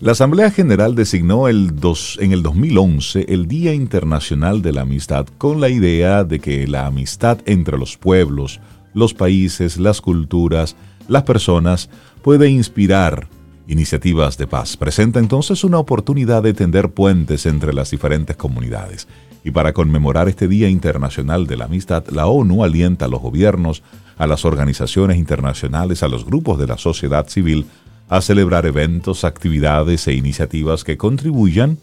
la 0.00 0.12
Asamblea 0.12 0.50
General 0.50 0.94
designó 0.94 1.48
el 1.48 1.80
dos, 1.80 2.18
en 2.20 2.32
el 2.32 2.42
2011 2.42 3.26
el 3.28 3.46
Día 3.46 3.74
Internacional 3.74 4.62
de 4.62 4.72
la 4.72 4.82
Amistad 4.82 5.26
con 5.38 5.60
la 5.60 5.68
idea 5.68 6.24
de 6.24 6.40
que 6.40 6.66
la 6.66 6.86
amistad 6.86 7.38
entre 7.46 7.78
los 7.78 7.96
pueblos, 7.96 8.60
los 8.92 9.14
países, 9.14 9.76
las 9.76 10.00
culturas, 10.00 10.76
las 11.08 11.24
personas 11.24 11.90
puede 12.22 12.48
inspirar 12.48 13.28
iniciativas 13.66 14.36
de 14.36 14.46
paz. 14.46 14.76
Presenta 14.76 15.20
entonces 15.20 15.64
una 15.64 15.78
oportunidad 15.78 16.42
de 16.42 16.54
tender 16.54 16.90
puentes 16.90 17.46
entre 17.46 17.72
las 17.72 17.90
diferentes 17.90 18.36
comunidades. 18.36 19.08
Y 19.44 19.50
para 19.50 19.74
conmemorar 19.74 20.28
este 20.28 20.48
Día 20.48 20.70
Internacional 20.70 21.46
de 21.46 21.58
la 21.58 21.66
Amistad, 21.66 22.04
la 22.08 22.26
ONU 22.26 22.64
alienta 22.64 23.04
a 23.04 23.08
los 23.08 23.20
gobiernos, 23.20 23.82
a 24.16 24.26
las 24.26 24.46
organizaciones 24.46 25.18
internacionales, 25.18 26.02
a 26.02 26.08
los 26.08 26.24
grupos 26.24 26.58
de 26.58 26.66
la 26.66 26.78
sociedad 26.78 27.28
civil, 27.28 27.66
a 28.08 28.22
celebrar 28.22 28.64
eventos, 28.64 29.22
actividades 29.22 30.08
e 30.08 30.14
iniciativas 30.14 30.82
que 30.82 30.96
contribuyan 30.96 31.78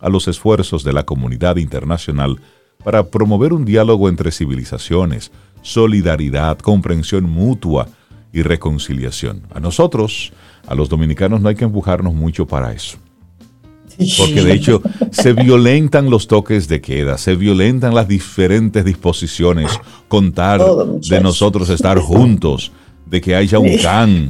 a 0.00 0.10
los 0.10 0.28
esfuerzos 0.28 0.84
de 0.84 0.92
la 0.92 1.04
comunidad 1.04 1.56
internacional 1.56 2.40
para 2.84 3.04
promover 3.06 3.54
un 3.54 3.64
diálogo 3.64 4.08
entre 4.08 4.30
civilizaciones, 4.30 5.32
solidaridad, 5.62 6.58
comprensión 6.58 7.24
mutua 7.24 7.88
y 8.32 8.42
reconciliación. 8.42 9.42
A 9.52 9.60
nosotros, 9.60 10.32
a 10.66 10.74
los 10.74 10.88
dominicanos, 10.88 11.40
no 11.40 11.48
hay 11.48 11.54
que 11.54 11.64
empujarnos 11.64 12.14
mucho 12.14 12.46
para 12.46 12.72
eso. 12.72 12.98
Porque 14.16 14.42
de 14.42 14.52
hecho 14.52 14.80
se 15.10 15.32
violentan 15.32 16.08
los 16.08 16.28
toques 16.28 16.68
de 16.68 16.80
queda, 16.80 17.18
se 17.18 17.34
violentan 17.34 17.94
las 17.94 18.06
diferentes 18.06 18.84
disposiciones, 18.84 19.72
contar 20.06 20.60
de 21.00 21.20
nosotros 21.20 21.68
estar 21.68 21.98
juntos, 21.98 22.70
de 23.06 23.20
que 23.20 23.34
haya 23.34 23.58
un 23.58 23.76
can 23.78 24.28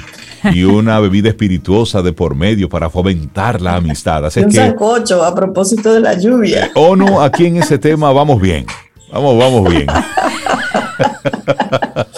y 0.54 0.64
una 0.64 1.00
bebida 1.00 1.28
espirituosa 1.28 2.00
de 2.00 2.12
por 2.12 2.34
medio 2.34 2.68
para 2.68 2.88
fomentar 2.88 3.60
la 3.60 3.76
amistad. 3.76 4.24
Así 4.24 4.40
un 4.40 4.52
sancocho 4.52 5.22
a 5.24 5.34
propósito 5.34 5.92
de 5.92 6.00
la 6.00 6.18
lluvia. 6.18 6.70
O 6.74 6.96
no, 6.96 7.20
aquí 7.20 7.46
en 7.46 7.56
ese 7.56 7.78
tema 7.78 8.12
vamos 8.12 8.40
bien. 8.40 8.64
Vamos, 9.12 9.38
vamos 9.38 9.70
bien. 9.70 9.86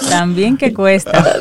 También 0.09 0.57
que 0.57 0.73
cuesta. 0.73 1.39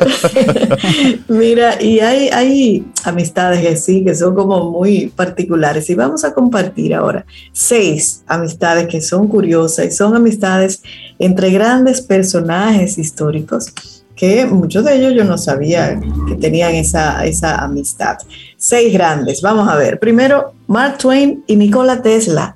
Mira, 1.28 1.82
y 1.82 2.00
hay, 2.00 2.28
hay 2.28 2.84
amistades 3.04 3.60
que 3.60 3.76
sí, 3.76 4.04
que 4.04 4.14
son 4.14 4.34
como 4.34 4.70
muy 4.70 5.08
particulares. 5.08 5.90
Y 5.90 5.94
vamos 5.94 6.24
a 6.24 6.32
compartir 6.32 6.94
ahora 6.94 7.26
seis 7.52 8.22
amistades 8.26 8.86
que 8.88 9.00
son 9.00 9.28
curiosas 9.28 9.86
y 9.86 9.90
son 9.90 10.14
amistades 10.14 10.82
entre 11.18 11.50
grandes 11.50 12.00
personajes 12.00 12.96
históricos 12.96 13.72
que 14.14 14.44
muchos 14.44 14.84
de 14.84 14.96
ellos 14.96 15.14
yo 15.14 15.24
no 15.24 15.38
sabía 15.38 15.98
que 16.28 16.34
tenían 16.34 16.74
esa, 16.74 17.24
esa 17.24 17.56
amistad. 17.64 18.18
Seis 18.58 18.92
grandes, 18.92 19.40
vamos 19.40 19.66
a 19.66 19.76
ver. 19.76 19.98
Primero, 19.98 20.52
Mark 20.66 20.98
Twain 20.98 21.42
y 21.46 21.56
Nikola 21.56 22.02
Tesla 22.02 22.54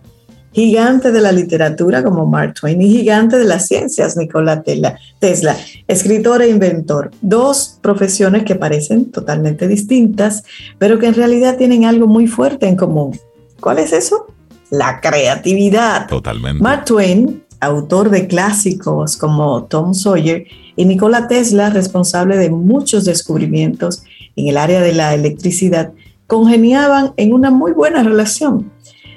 gigante 0.55 1.11
de 1.11 1.21
la 1.21 1.33
literatura 1.33 2.05
como 2.05 2.27
Mark 2.27 2.55
Twain 2.55 2.81
y 2.81 2.89
gigante 2.89 3.37
de 3.37 3.45
las 3.45 3.67
ciencias 3.67 4.17
Nikola 4.17 4.63
Tesla, 4.63 5.57
escritor 5.89 6.43
e 6.43 6.49
inventor. 6.49 7.11
Dos 7.21 7.79
profesiones 7.83 8.45
que 8.45 8.55
parecen 8.55 9.11
totalmente 9.11 9.67
distintas, 9.67 10.45
pero 10.79 10.99
que 11.01 11.09
en 11.09 11.15
realidad 11.15 11.57
tienen 11.57 11.85
algo 11.85 12.07
muy 12.07 12.29
fuerte 12.29 12.69
en 12.69 12.77
común. 12.77 13.19
¿Cuál 13.59 13.81
es 13.81 13.93
eso? 13.93 14.27
La 14.71 15.01
creatividad. 15.01 16.07
Totalmente. 16.07 16.63
Mark 16.63 16.85
Twain, 16.85 17.43
autor 17.59 18.11
de 18.11 18.29
clásicos 18.29 19.17
como 19.17 19.65
Tom 19.65 19.93
Sawyer, 19.93 20.47
y 20.77 20.85
Nikola 20.85 21.27
Tesla, 21.27 21.71
responsable 21.71 22.37
de 22.37 22.51
muchos 22.51 23.05
descubrimientos 23.05 24.05
en 24.37 24.49
el 24.49 24.57
área 24.57 24.81
de 24.81 24.93
la 24.93 25.15
electricidad, 25.15 25.93
congeniaban 26.27 27.13
en 27.17 27.33
una 27.33 27.51
muy 27.51 27.73
buena 27.73 28.03
relación. 28.03 28.73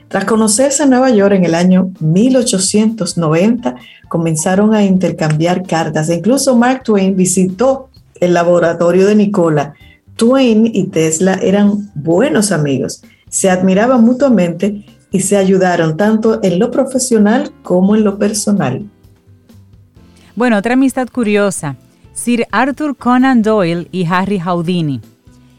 Tras 0.07 0.25
conocerse 0.25 0.83
en 0.83 0.91
Nueva 0.91 1.09
York 1.09 1.35
en 1.35 1.43
el 1.43 1.53
año 1.53 1.91
1890, 1.99 3.75
comenzaron 4.07 4.73
a 4.73 4.83
intercambiar 4.83 5.63
cartas 5.67 6.09
e 6.09 6.15
incluso 6.15 6.55
Mark 6.55 6.83
Twain 6.83 7.15
visitó 7.15 7.89
el 8.19 8.33
laboratorio 8.33 9.05
de 9.05 9.15
Nicola. 9.15 9.73
Twain 10.15 10.65
y 10.65 10.85
Tesla 10.85 11.33
eran 11.41 11.91
buenos 11.93 12.51
amigos, 12.51 13.03
se 13.29 13.49
admiraban 13.49 14.03
mutuamente 14.03 14.85
y 15.11 15.19
se 15.21 15.37
ayudaron 15.37 15.97
tanto 15.97 16.39
en 16.41 16.57
lo 16.57 16.71
profesional 16.71 17.51
como 17.61 17.95
en 17.95 18.03
lo 18.03 18.17
personal. 18.17 18.89
Bueno, 20.35 20.57
otra 20.57 20.73
amistad 20.73 21.07
curiosa, 21.09 21.75
Sir 22.13 22.47
Arthur 22.51 22.95
Conan 22.95 23.41
Doyle 23.41 23.87
y 23.91 24.05
Harry 24.05 24.39
Houdini. 24.39 25.01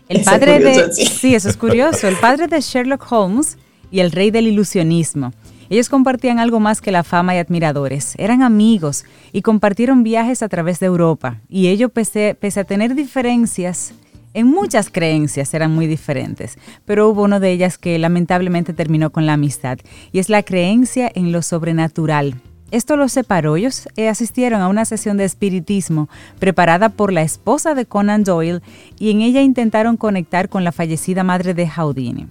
El 0.08 0.22
padre 0.22 0.58
de 0.58 0.92
sí, 0.92 1.34
eso 1.34 1.50
es 1.50 1.56
curioso. 1.56 2.08
El 2.08 2.16
padre 2.16 2.48
de 2.48 2.60
Sherlock 2.60 3.04
Holmes 3.12 3.58
y 3.90 4.00
el 4.00 4.12
rey 4.12 4.30
del 4.30 4.46
ilusionismo. 4.46 5.32
Ellos 5.70 5.90
compartían 5.90 6.38
algo 6.38 6.60
más 6.60 6.80
que 6.80 6.92
la 6.92 7.04
fama 7.04 7.34
y 7.34 7.38
admiradores. 7.38 8.14
Eran 8.16 8.42
amigos 8.42 9.04
y 9.32 9.42
compartieron 9.42 10.02
viajes 10.02 10.42
a 10.42 10.48
través 10.48 10.80
de 10.80 10.86
Europa. 10.86 11.40
Y 11.48 11.68
ellos, 11.68 11.90
pese, 11.92 12.36
a 12.56 12.64
tener 12.64 12.94
diferencias, 12.94 13.92
en 14.32 14.46
muchas 14.46 14.88
creencias 14.90 15.52
eran 15.52 15.74
muy 15.74 15.86
diferentes, 15.86 16.58
pero 16.84 17.08
hubo 17.08 17.22
una 17.22 17.40
de 17.40 17.50
ellas 17.50 17.76
que 17.76 17.98
lamentablemente 17.98 18.72
terminó 18.72 19.10
con 19.10 19.26
la 19.26 19.34
amistad, 19.34 19.78
y 20.12 20.20
es 20.20 20.28
la 20.28 20.42
creencia 20.42 21.10
en 21.14 21.32
lo 21.32 21.42
sobrenatural. 21.42 22.40
Esto 22.70 22.96
los 22.96 23.12
separó. 23.12 23.56
Ellos 23.56 23.88
eh, 23.96 24.08
asistieron 24.08 24.60
a 24.60 24.68
una 24.68 24.84
sesión 24.84 25.16
de 25.16 25.24
espiritismo 25.24 26.08
preparada 26.38 26.90
por 26.90 27.12
la 27.12 27.22
esposa 27.22 27.74
de 27.74 27.86
Conan 27.86 28.24
Doyle 28.24 28.60
y 28.98 29.10
en 29.10 29.22
ella 29.22 29.40
intentaron 29.40 29.96
conectar 29.96 30.50
con 30.50 30.64
la 30.64 30.72
fallecida 30.72 31.24
madre 31.24 31.54
de 31.54 31.66
Houdini. 31.66 32.26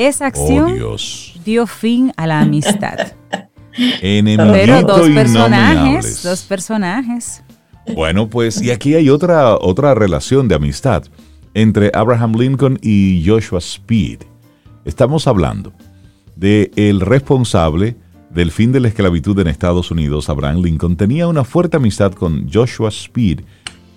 Esa 0.00 0.28
acción 0.28 0.78
oh, 0.82 0.96
dio 1.44 1.66
fin 1.66 2.10
a 2.16 2.26
la 2.26 2.40
amistad. 2.40 3.12
Pero 4.00 4.82
dos 4.82 5.10
personajes, 5.10 6.22
dos 6.22 6.40
personajes. 6.44 7.42
Bueno, 7.94 8.26
pues 8.26 8.62
y 8.62 8.70
aquí 8.70 8.94
hay 8.94 9.10
otra, 9.10 9.56
otra 9.56 9.94
relación 9.94 10.48
de 10.48 10.54
amistad 10.54 11.04
entre 11.52 11.90
Abraham 11.92 12.32
Lincoln 12.34 12.78
y 12.80 13.22
Joshua 13.26 13.58
Speed. 13.58 14.20
Estamos 14.86 15.26
hablando 15.26 15.74
de 16.34 16.70
el 16.76 17.02
responsable 17.02 17.94
del 18.30 18.52
fin 18.52 18.72
de 18.72 18.80
la 18.80 18.88
esclavitud 18.88 19.38
en 19.38 19.48
Estados 19.48 19.90
Unidos, 19.90 20.30
Abraham 20.30 20.62
Lincoln, 20.62 20.96
tenía 20.96 21.28
una 21.28 21.44
fuerte 21.44 21.76
amistad 21.76 22.12
con 22.12 22.50
Joshua 22.50 22.88
Speed, 22.88 23.40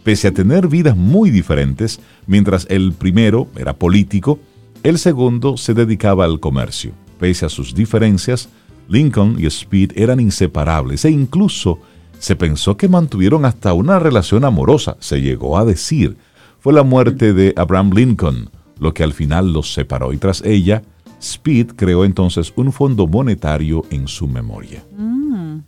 pese 0.03 0.27
a 0.27 0.33
tener 0.33 0.67
vidas 0.67 0.97
muy 0.97 1.29
diferentes, 1.29 2.01
mientras 2.27 2.67
el 2.69 2.91
primero 2.91 3.47
era 3.55 3.71
político, 3.71 4.37
el 4.83 4.99
segundo 4.99 5.57
se 5.57 5.73
dedicaba 5.73 6.25
al 6.25 6.39
comercio. 6.39 6.91
Pese 7.19 7.45
a 7.45 7.49
sus 7.49 7.73
diferencias, 7.73 8.49
Lincoln 8.87 9.37
y 9.39 9.45
Speed 9.45 9.93
eran 9.95 10.19
inseparables 10.19 11.05
e 11.05 11.11
incluso 11.11 11.79
se 12.19 12.35
pensó 12.35 12.77
que 12.77 12.87
mantuvieron 12.87 13.45
hasta 13.45 13.73
una 13.73 13.99
relación 13.99 14.45
amorosa, 14.45 14.97
se 14.99 15.21
llegó 15.21 15.57
a 15.57 15.65
decir. 15.65 16.17
Fue 16.59 16.73
la 16.73 16.83
muerte 16.83 17.33
de 17.33 17.53
Abraham 17.57 17.91
Lincoln 17.93 18.49
lo 18.79 18.93
que 18.93 19.03
al 19.03 19.13
final 19.13 19.51
los 19.53 19.73
separó 19.73 20.13
y 20.13 20.17
tras 20.17 20.43
ella, 20.43 20.83
Speed 21.19 21.71
creó 21.75 22.03
entonces 22.03 22.51
un 22.57 22.71
fondo 22.73 23.07
monetario 23.07 23.83
en 23.89 24.07
su 24.07 24.27
memoria. 24.27 24.83
Mm. 24.97 25.59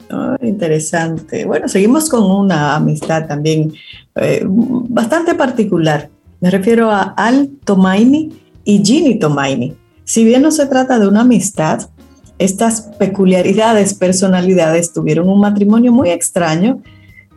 interesante. 0.42 1.46
Bueno, 1.46 1.68
seguimos 1.68 2.10
con 2.10 2.24
una 2.24 2.76
amistad 2.76 3.28
también 3.28 3.74
eh, 4.16 4.44
bastante 4.46 5.34
particular. 5.34 6.10
Me 6.42 6.52
refiero 6.52 6.92
a 6.92 7.02
Al 7.02 7.50
Tomaini 7.64 8.34
y 8.66 8.84
Ginny 8.84 9.18
Tomaini. 9.18 9.76
Si 10.04 10.26
bien 10.26 10.42
no 10.42 10.52
se 10.52 10.66
trata 10.66 11.00
de 11.00 11.08
una 11.08 11.22
amistad, 11.22 11.90
estas 12.38 12.82
peculiaridades, 13.00 13.94
personalidades 13.94 14.92
tuvieron 14.92 15.30
un 15.30 15.40
matrimonio 15.40 15.94
muy 15.94 16.10
extraño 16.10 16.82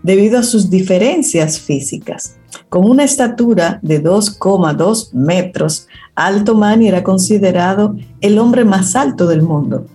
debido 0.02 0.38
a 0.38 0.42
sus 0.42 0.70
diferencias 0.70 1.60
físicas. 1.60 2.36
Con 2.68 2.88
una 2.88 3.04
estatura 3.04 3.78
de 3.82 4.02
2,2 4.02 5.12
metros, 5.12 5.86
Alto 6.14 6.54
Mani 6.54 6.88
era 6.88 7.04
considerado 7.04 7.96
el 8.20 8.38
hombre 8.38 8.64
más 8.64 8.96
alto 8.96 9.26
del 9.26 9.42
mundo. 9.42 9.86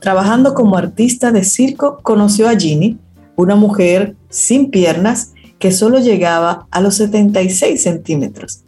Trabajando 0.00 0.54
como 0.54 0.76
artista 0.76 1.32
de 1.32 1.44
circo, 1.44 1.98
conoció 2.02 2.48
a 2.48 2.56
Ginny, 2.56 2.98
una 3.34 3.56
mujer 3.56 4.16
sin 4.28 4.70
piernas 4.70 5.32
que 5.58 5.72
solo 5.72 5.98
llegaba 5.98 6.66
a 6.70 6.80
los 6.80 6.96
76 6.96 7.82
centímetros. 7.82 8.65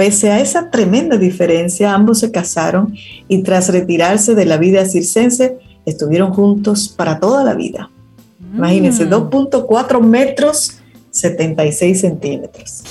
Pese 0.00 0.30
a 0.30 0.40
esa 0.40 0.70
tremenda 0.70 1.18
diferencia, 1.18 1.92
ambos 1.92 2.20
se 2.20 2.32
casaron 2.32 2.94
y 3.28 3.42
tras 3.42 3.68
retirarse 3.68 4.34
de 4.34 4.46
la 4.46 4.56
vida 4.56 4.86
circense, 4.86 5.58
estuvieron 5.84 6.32
juntos 6.32 6.88
para 6.88 7.20
toda 7.20 7.44
la 7.44 7.52
vida. 7.52 7.90
Imagínense, 8.56 9.06
2.4 9.06 10.00
mm. 10.00 10.06
metros, 10.06 10.80
76 11.10 12.00
centímetros. 12.00 12.82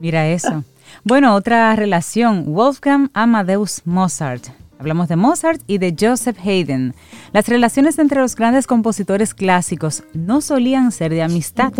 Mira 0.00 0.26
eso. 0.26 0.64
Bueno, 1.04 1.36
otra 1.36 1.76
relación, 1.76 2.52
Wolfgang 2.52 3.10
Amadeus 3.14 3.82
Mozart. 3.84 4.48
Hablamos 4.80 5.06
de 5.06 5.14
Mozart 5.14 5.62
y 5.68 5.78
de 5.78 5.94
Joseph 5.96 6.36
Haydn. 6.44 6.96
Las 7.32 7.46
relaciones 7.46 7.96
entre 8.00 8.20
los 8.20 8.34
grandes 8.34 8.66
compositores 8.66 9.34
clásicos 9.34 10.02
no 10.14 10.40
solían 10.40 10.90
ser 10.90 11.12
de 11.12 11.22
amistad. 11.22 11.72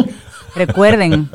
Recuerden, 0.55 1.28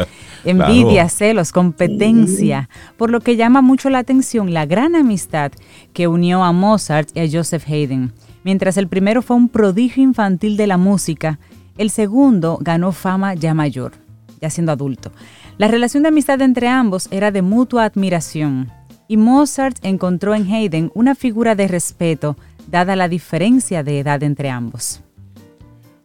envidia, 0.43 1.09
celos, 1.09 1.51
competencia, 1.51 2.69
por 2.97 3.09
lo 3.09 3.19
que 3.21 3.35
llama 3.35 3.61
mucho 3.61 3.89
la 3.89 3.99
atención 3.99 4.53
la 4.53 4.65
gran 4.65 4.95
amistad 4.95 5.51
que 5.93 6.07
unió 6.07 6.43
a 6.43 6.51
Mozart 6.51 7.09
y 7.15 7.19
a 7.19 7.29
Joseph 7.31 7.67
Haydn. 7.67 8.13
Mientras 8.43 8.77
el 8.77 8.87
primero 8.87 9.21
fue 9.21 9.35
un 9.35 9.49
prodigio 9.49 10.03
infantil 10.03 10.57
de 10.57 10.67
la 10.67 10.77
música, 10.77 11.39
el 11.77 11.89
segundo 11.89 12.57
ganó 12.61 12.91
fama 12.91 13.33
ya 13.33 13.53
mayor, 13.53 13.93
ya 14.41 14.49
siendo 14.49 14.71
adulto. 14.71 15.11
La 15.57 15.67
relación 15.67 16.03
de 16.03 16.09
amistad 16.09 16.41
entre 16.41 16.67
ambos 16.67 17.07
era 17.11 17.31
de 17.31 17.41
mutua 17.41 17.83
admiración, 17.85 18.71
y 19.07 19.17
Mozart 19.17 19.77
encontró 19.83 20.35
en 20.35 20.49
Haydn 20.51 20.91
una 20.93 21.15
figura 21.15 21.55
de 21.55 21.67
respeto, 21.67 22.37
dada 22.69 22.95
la 22.95 23.09
diferencia 23.09 23.83
de 23.83 23.99
edad 23.99 24.21
entre 24.23 24.49
ambos. 24.49 25.01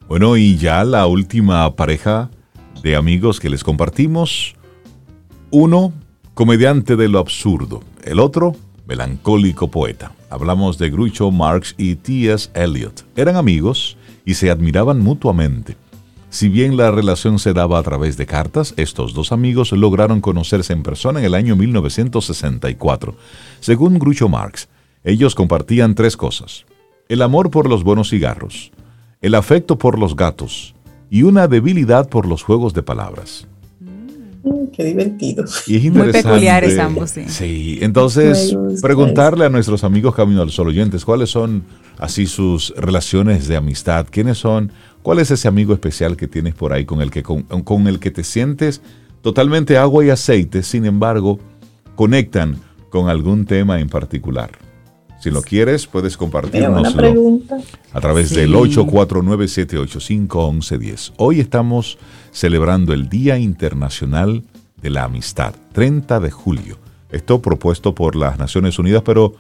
Bueno, 0.09 0.37
y 0.37 0.57
ya 0.57 0.85
la 0.85 1.07
última 1.07 1.75
pareja 1.77 2.31
de 2.85 2.97
amigos 2.97 3.41
que 3.41 3.49
les 3.49 3.65
compartimos. 3.65 4.55
Uno, 5.51 5.95
comediante 6.35 6.97
de 6.97 7.09
lo 7.09 7.19
absurdo. 7.19 7.83
El 8.05 8.21
otro, 8.21 8.55
melancólico 8.87 9.71
poeta. 9.71 10.13
Hablamos 10.29 10.77
de 10.77 10.91
Groucho 10.91 11.31
Marx 11.31 11.75
y 11.79 11.95
T.S. 11.97 12.51
Eliot. 12.53 13.07
Eran 13.17 13.37
amigos 13.37 13.97
y 14.27 14.35
se 14.35 14.51
admiraban 14.51 15.01
mutuamente. 15.01 15.79
Si 16.29 16.51
bien 16.51 16.77
la 16.77 16.91
relación 16.91 17.39
se 17.39 17.55
daba 17.55 17.79
a 17.79 17.83
través 17.83 18.19
de 18.19 18.27
cartas, 18.27 18.75
estos 18.77 19.15
dos 19.15 19.33
amigos 19.33 19.73
lograron 19.73 20.21
conocerse 20.21 20.75
en 20.75 20.83
persona 20.83 21.21
en 21.21 21.25
el 21.25 21.35
año 21.35 21.57
1964. 21.57 23.17
Según 23.61 23.99
Groucho 23.99 24.29
Marx, 24.29 24.69
ellos 25.05 25.35
compartían 25.35 25.95
tres 25.95 26.19
cosas. 26.19 26.67
El 27.09 27.23
amor 27.23 27.51
por 27.51 27.67
los 27.67 27.83
buenos 27.83 28.11
cigarros, 28.11 28.73
el 29.23 29.37
afecto 29.37 29.79
por 29.79 29.99
los 29.99 30.17
gatos 30.17 30.75
y 31.11 31.23
una 31.23 31.49
debilidad 31.49 32.09
por 32.09 32.27
los 32.27 32.43
juegos 32.43 32.75
de 32.75 32.83
palabras. 32.83 33.47
Mm, 34.45 34.67
qué 34.73 34.85
divertido. 34.85 35.45
Y 35.67 35.77
es 35.77 35.93
Muy 35.93 36.13
peculiares 36.13 36.79
ambos, 36.79 37.11
sí. 37.11 37.25
Sí, 37.29 37.79
entonces 37.81 38.57
preguntarle 38.83 39.47
a 39.47 39.49
nuestros 39.49 39.85
amigos 39.85 40.15
Camino 40.15 40.43
al 40.43 40.51
Sol 40.51 40.69
oyentes, 40.69 41.05
¿cuáles 41.05 41.31
son 41.31 41.65
así 41.99 42.27
sus 42.27 42.75
relaciones 42.77 43.49
de 43.49 43.57
amistad? 43.57 44.07
¿Quiénes 44.11 44.39
son? 44.39 44.71
¿Cuál 45.03 45.19
es 45.19 45.31
ese 45.31 45.49
amigo 45.49 45.73
especial 45.73 46.17
que 46.17 46.29
tienes 46.29 46.55
por 46.55 46.73
ahí 46.73 46.85
con 46.85 47.01
el 47.01 47.11
que, 47.11 47.23
con, 47.23 47.47
el 47.87 48.01
que 48.01 48.11
te 48.11 48.25
sientes 48.25 48.81
totalmente 49.23 49.79
agua 49.79 50.05
y 50.05 50.11
aceite, 50.11 50.63
sin 50.63 50.85
embargo, 50.85 51.39
conectan 51.95 52.57
con 52.91 53.09
algún 53.09 53.47
tema 53.47 53.81
en 53.81 53.89
particular? 53.89 54.64
Si 55.25 55.31
lo 55.31 55.41
quieres, 55.41 55.87
puedes 55.87 56.19
compartirnoslo 56.19 57.41
a 57.95 58.01
través 58.03 58.29
del 58.29 58.53
849-785-1110. 58.53 61.15
Hoy 61.17 61.41
estamos 61.41 61.97
celebrando 62.31 62.93
el 62.93 63.09
Día 63.09 63.39
Internacional 63.39 64.43
de 64.83 64.91
la 64.91 65.05
Amistad, 65.05 65.55
30 65.73 66.21
de 66.21 66.31
julio. 66.31 66.77
Esto 67.11 67.41
propuesto 67.41 67.95
por 67.95 68.17
las 68.17 68.39
Naciones 68.39 68.79
Unidas, 68.79 69.01
pero 69.03 69.35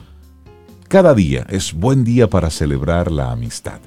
cada 0.88 1.12
día 1.12 1.44
es 1.50 1.74
buen 1.74 2.02
día 2.02 2.30
para 2.30 2.48
celebrar 2.48 3.12
la 3.12 3.30
amistad. 3.30 3.80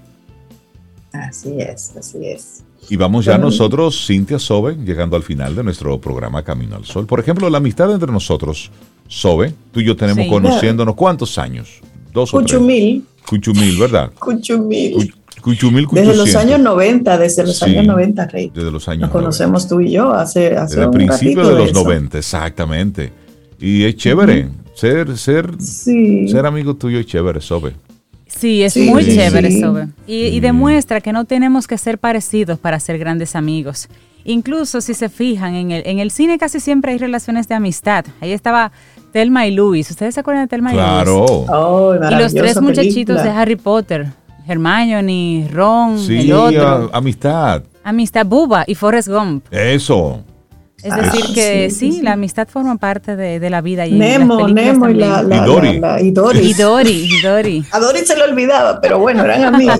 Así 1.13 1.59
es, 1.59 1.97
así 1.97 2.27
es. 2.27 2.63
Y 2.89 2.95
vamos 2.95 3.25
ya 3.25 3.37
nosotros, 3.37 4.05
Cintia 4.07 4.39
Sobe, 4.39 4.75
llegando 4.75 5.15
al 5.15 5.23
final 5.23 5.55
de 5.55 5.63
nuestro 5.63 5.99
programa 5.99 6.43
Camino 6.43 6.75
al 6.75 6.85
Sol. 6.85 7.05
Por 7.05 7.19
ejemplo, 7.19 7.49
la 7.49 7.57
amistad 7.57 7.91
entre 7.91 8.11
nosotros, 8.11 8.71
Sobe, 9.07 9.53
tú 9.71 9.81
y 9.81 9.85
yo 9.85 9.95
tenemos 9.95 10.27
conociéndonos 10.27 10.95
cuántos 10.95 11.37
años? 11.37 11.81
Dos 12.13 12.31
Cuchumil. 12.31 13.03
Cuchumil, 13.27 13.77
¿verdad? 13.77 14.11
Cuchumil. 14.17 15.13
Cuchumil, 15.41 15.87
Desde 15.91 16.15
los 16.15 16.35
años 16.35 16.59
90, 16.59 17.17
desde 17.17 17.43
los 17.43 17.61
años 17.61 17.85
90, 17.85 18.25
Rey. 18.27 18.51
Desde 18.53 18.71
los 18.71 18.87
años 18.87 19.01
Nos 19.03 19.11
conocemos 19.11 19.67
tú 19.67 19.79
y 19.79 19.91
yo 19.91 20.13
hace, 20.13 20.55
hace 20.55 20.75
desde 20.75 20.83
el 20.85 20.89
principio 20.91 21.47
de, 21.47 21.55
los 21.55 21.73
90, 21.73 22.17
exactamente. 22.17 23.11
Y 23.59 23.83
es 23.83 23.95
chévere. 23.95 24.49
Ser, 24.73 25.17
ser, 25.17 25.49
ser 25.59 26.45
amigo 26.45 26.75
tuyo 26.75 26.99
es 26.99 27.05
chévere, 27.05 27.41
Sobe. 27.41 27.73
Sí, 28.27 28.63
es 28.63 28.77
muy 28.77 29.05
chévere, 29.05 29.59
Sobe. 29.59 29.87
Y, 30.05 30.39
demuestra 30.39 31.01
que 31.01 31.11
no 31.11 31.25
tenemos 31.25 31.67
que 31.67 31.77
ser 31.77 31.97
parecidos 31.97 32.59
para 32.59 32.79
ser 32.79 32.97
grandes 32.97 33.35
amigos. 33.35 33.87
Incluso 34.25 34.81
si 34.81 34.93
se 34.93 35.09
fijan, 35.09 35.55
en 35.55 35.71
el, 35.71 35.83
en 35.85 35.99
el 35.99 36.11
cine 36.11 36.37
casi 36.37 36.59
siempre 36.59 36.91
hay 36.91 36.97
relaciones 36.97 37.47
de 37.47 37.55
amistad. 37.55 38.05
Ahí 38.19 38.33
estaba 38.33 38.71
Telma 39.13 39.47
y 39.47 39.51
Luis. 39.51 39.89
¿Ustedes 39.89 40.15
se 40.15 40.19
acuerdan 40.19 40.43
de 40.43 40.49
Telma 40.49 40.71
y 40.71 40.75
Luis? 40.75 40.85
Claro. 40.85 41.25
Oh, 41.25 41.95
y 41.95 42.15
los 42.15 42.33
tres 42.33 42.61
muchachitos 42.61 43.23
de 43.23 43.29
Harry 43.29 43.55
Potter. 43.55 44.07
Hermione, 44.47 45.49
Ron, 45.51 45.97
el 46.09 46.31
otro. 46.31 46.89
amistad. 46.93 47.63
Amistad, 47.83 48.25
Buba 48.25 48.63
y 48.65 48.75
Forrest 48.75 49.09
Gump. 49.09 49.45
Eso. 49.51 50.23
Es 50.83 50.95
decir, 50.95 51.25
ah, 51.27 51.33
que 51.33 51.71
sí, 51.71 52.01
la 52.03 52.13
amistad 52.13 52.47
forma 52.47 52.77
parte 52.77 53.15
de, 53.15 53.49
la 53.49 53.61
vida. 53.61 53.87
Y 53.87 53.93
Nemo, 53.93 54.47
Nemo 54.47 54.87
y, 54.87 54.93
la, 54.93 55.23
y, 55.23 56.11
Dory. 56.11 56.39
y 56.39 56.53
Dory. 56.53 56.91
Y 56.91 57.21
Dory. 57.21 57.65
A 57.71 57.79
Dory 57.79 58.05
se 58.05 58.15
le 58.15 58.21
olvidaba, 58.21 58.79
pero 58.79 58.99
bueno, 58.99 59.23
eran 59.23 59.55
amigos. 59.55 59.79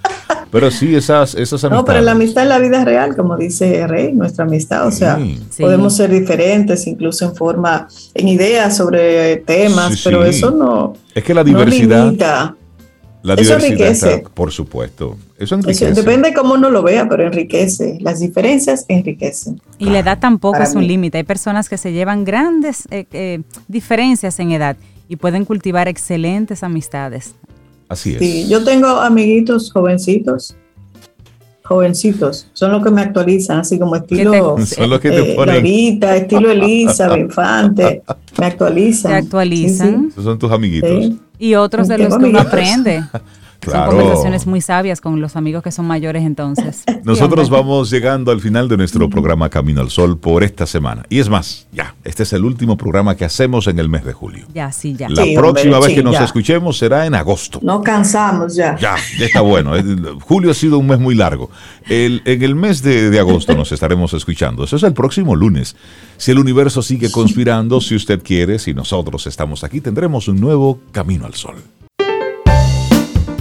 pero 0.50 0.70
sí, 0.70 0.94
esas, 0.94 1.34
esas 1.34 1.64
amistades. 1.64 1.72
No, 1.72 1.84
pero 1.86 2.00
la 2.02 2.12
amistad 2.12 2.42
en 2.42 2.50
la 2.50 2.58
vida 2.58 2.84
real, 2.84 3.16
como 3.16 3.38
dice 3.38 3.86
Rey, 3.86 4.12
nuestra 4.12 4.44
amistad, 4.44 4.86
o 4.86 4.90
sea, 4.90 5.18
podemos 5.58 5.96
ser 5.96 6.10
diferentes, 6.10 6.86
incluso 6.86 7.24
en 7.24 7.34
forma, 7.34 7.88
en 8.12 8.28
ideas 8.28 8.76
sobre 8.76 9.38
temas, 9.38 10.02
pero 10.04 10.26
eso 10.26 10.50
no. 10.50 10.92
Es 11.14 11.24
que 11.24 11.32
la 11.32 11.42
diversidad. 11.42 12.54
La 13.24 13.32
eso 13.34 13.54
enriquece. 13.54 14.22
por 14.34 14.52
supuesto. 14.52 15.16
Eso 15.38 15.54
enriquece. 15.54 15.94
depende 15.94 16.28
de 16.28 16.34
cómo 16.34 16.54
uno 16.54 16.68
lo 16.68 16.82
vea, 16.82 17.08
pero 17.08 17.26
enriquece. 17.26 17.96
Las 18.02 18.20
diferencias 18.20 18.84
enriquecen. 18.86 19.62
Y 19.78 19.86
la 19.86 20.00
edad 20.00 20.18
tampoco 20.18 20.58
es 20.58 20.74
un 20.74 20.86
límite. 20.86 21.16
Hay 21.16 21.24
personas 21.24 21.70
que 21.70 21.78
se 21.78 21.92
llevan 21.92 22.24
grandes 22.24 22.86
eh, 22.90 23.06
eh, 23.12 23.40
diferencias 23.66 24.38
en 24.40 24.52
edad 24.52 24.76
y 25.08 25.16
pueden 25.16 25.46
cultivar 25.46 25.88
excelentes 25.88 26.62
amistades. 26.62 27.34
Así 27.88 28.12
es. 28.12 28.18
Sí, 28.18 28.46
yo 28.46 28.62
tengo 28.62 28.88
amiguitos 28.88 29.72
jovencitos 29.72 30.54
jovencitos, 31.64 32.46
son 32.52 32.72
los 32.72 32.84
que 32.84 32.90
me 32.90 33.00
actualizan, 33.00 33.60
así 33.60 33.78
como 33.78 33.96
estilo 33.96 34.56
son 34.66 34.90
los 34.90 35.00
que 35.00 35.10
te 35.10 35.32
eh, 35.32 35.34
ponen. 35.34 35.64
estilo 35.64 36.50
Elisa, 36.50 37.18
Infante, 37.18 38.02
me 38.38 38.46
actualizan. 38.46 39.12
Te 39.12 39.16
actualizan. 39.16 40.12
son 40.14 40.38
tus 40.38 40.52
amiguitos. 40.52 41.14
Y 41.44 41.56
otros 41.56 41.88
de 41.88 41.98
los 41.98 42.16
que 42.16 42.24
uno 42.24 42.40
aprende. 42.40 43.04
Son 43.70 43.86
conversaciones 43.86 44.46
muy 44.46 44.60
sabias 44.60 45.00
con 45.00 45.20
los 45.20 45.36
amigos 45.36 45.62
que 45.62 45.70
son 45.70 45.86
mayores 45.86 46.24
entonces. 46.24 46.84
Nosotros 47.04 47.50
vamos 47.50 47.90
llegando 47.90 48.30
al 48.30 48.40
final 48.40 48.68
de 48.68 48.76
nuestro 48.76 49.08
programa 49.08 49.48
Camino 49.48 49.80
al 49.80 49.90
Sol 49.90 50.18
por 50.18 50.42
esta 50.42 50.66
semana. 50.66 51.04
Y 51.08 51.18
es 51.18 51.28
más, 51.28 51.66
ya, 51.72 51.94
este 52.04 52.22
es 52.22 52.32
el 52.32 52.44
último 52.44 52.76
programa 52.76 53.16
que 53.16 53.24
hacemos 53.24 53.66
en 53.66 53.78
el 53.78 53.88
mes 53.88 54.04
de 54.04 54.12
julio. 54.12 54.46
Ya, 54.54 54.72
sí, 54.72 54.94
ya. 54.94 55.08
La 55.08 55.24
próxima 55.34 55.78
vez 55.80 55.94
que 55.94 56.02
nos 56.02 56.20
escuchemos 56.20 56.78
será 56.78 57.06
en 57.06 57.14
agosto. 57.14 57.60
No 57.62 57.82
cansamos 57.82 58.54
ya. 58.54 58.76
Ya, 58.78 58.96
ya 59.18 59.26
está 59.26 59.40
bueno. 59.40 59.72
julio 60.22 60.50
ha 60.50 60.54
sido 60.54 60.78
un 60.78 60.86
mes 60.86 60.98
muy 60.98 61.14
largo. 61.14 61.50
en 61.88 62.20
el 62.24 62.54
mes 62.54 62.82
de, 62.82 63.10
de 63.10 63.18
agosto 63.18 63.54
nos 63.54 63.72
estaremos 63.72 64.12
escuchando. 64.14 64.64
Eso 64.64 64.76
es 64.76 64.82
el 64.82 64.92
próximo 64.92 65.36
lunes. 65.36 65.76
Si 66.16 66.30
el 66.30 66.38
universo 66.38 66.82
sigue 66.82 67.10
conspirando, 67.10 67.80
si 67.80 67.94
usted 67.94 68.22
quiere, 68.22 68.58
si 68.58 68.74
nosotros 68.74 69.26
estamos 69.26 69.64
aquí, 69.64 69.80
tendremos 69.80 70.28
un 70.28 70.40
nuevo 70.40 70.80
Camino 70.92 71.26
al 71.26 71.34
Sol 71.34 71.56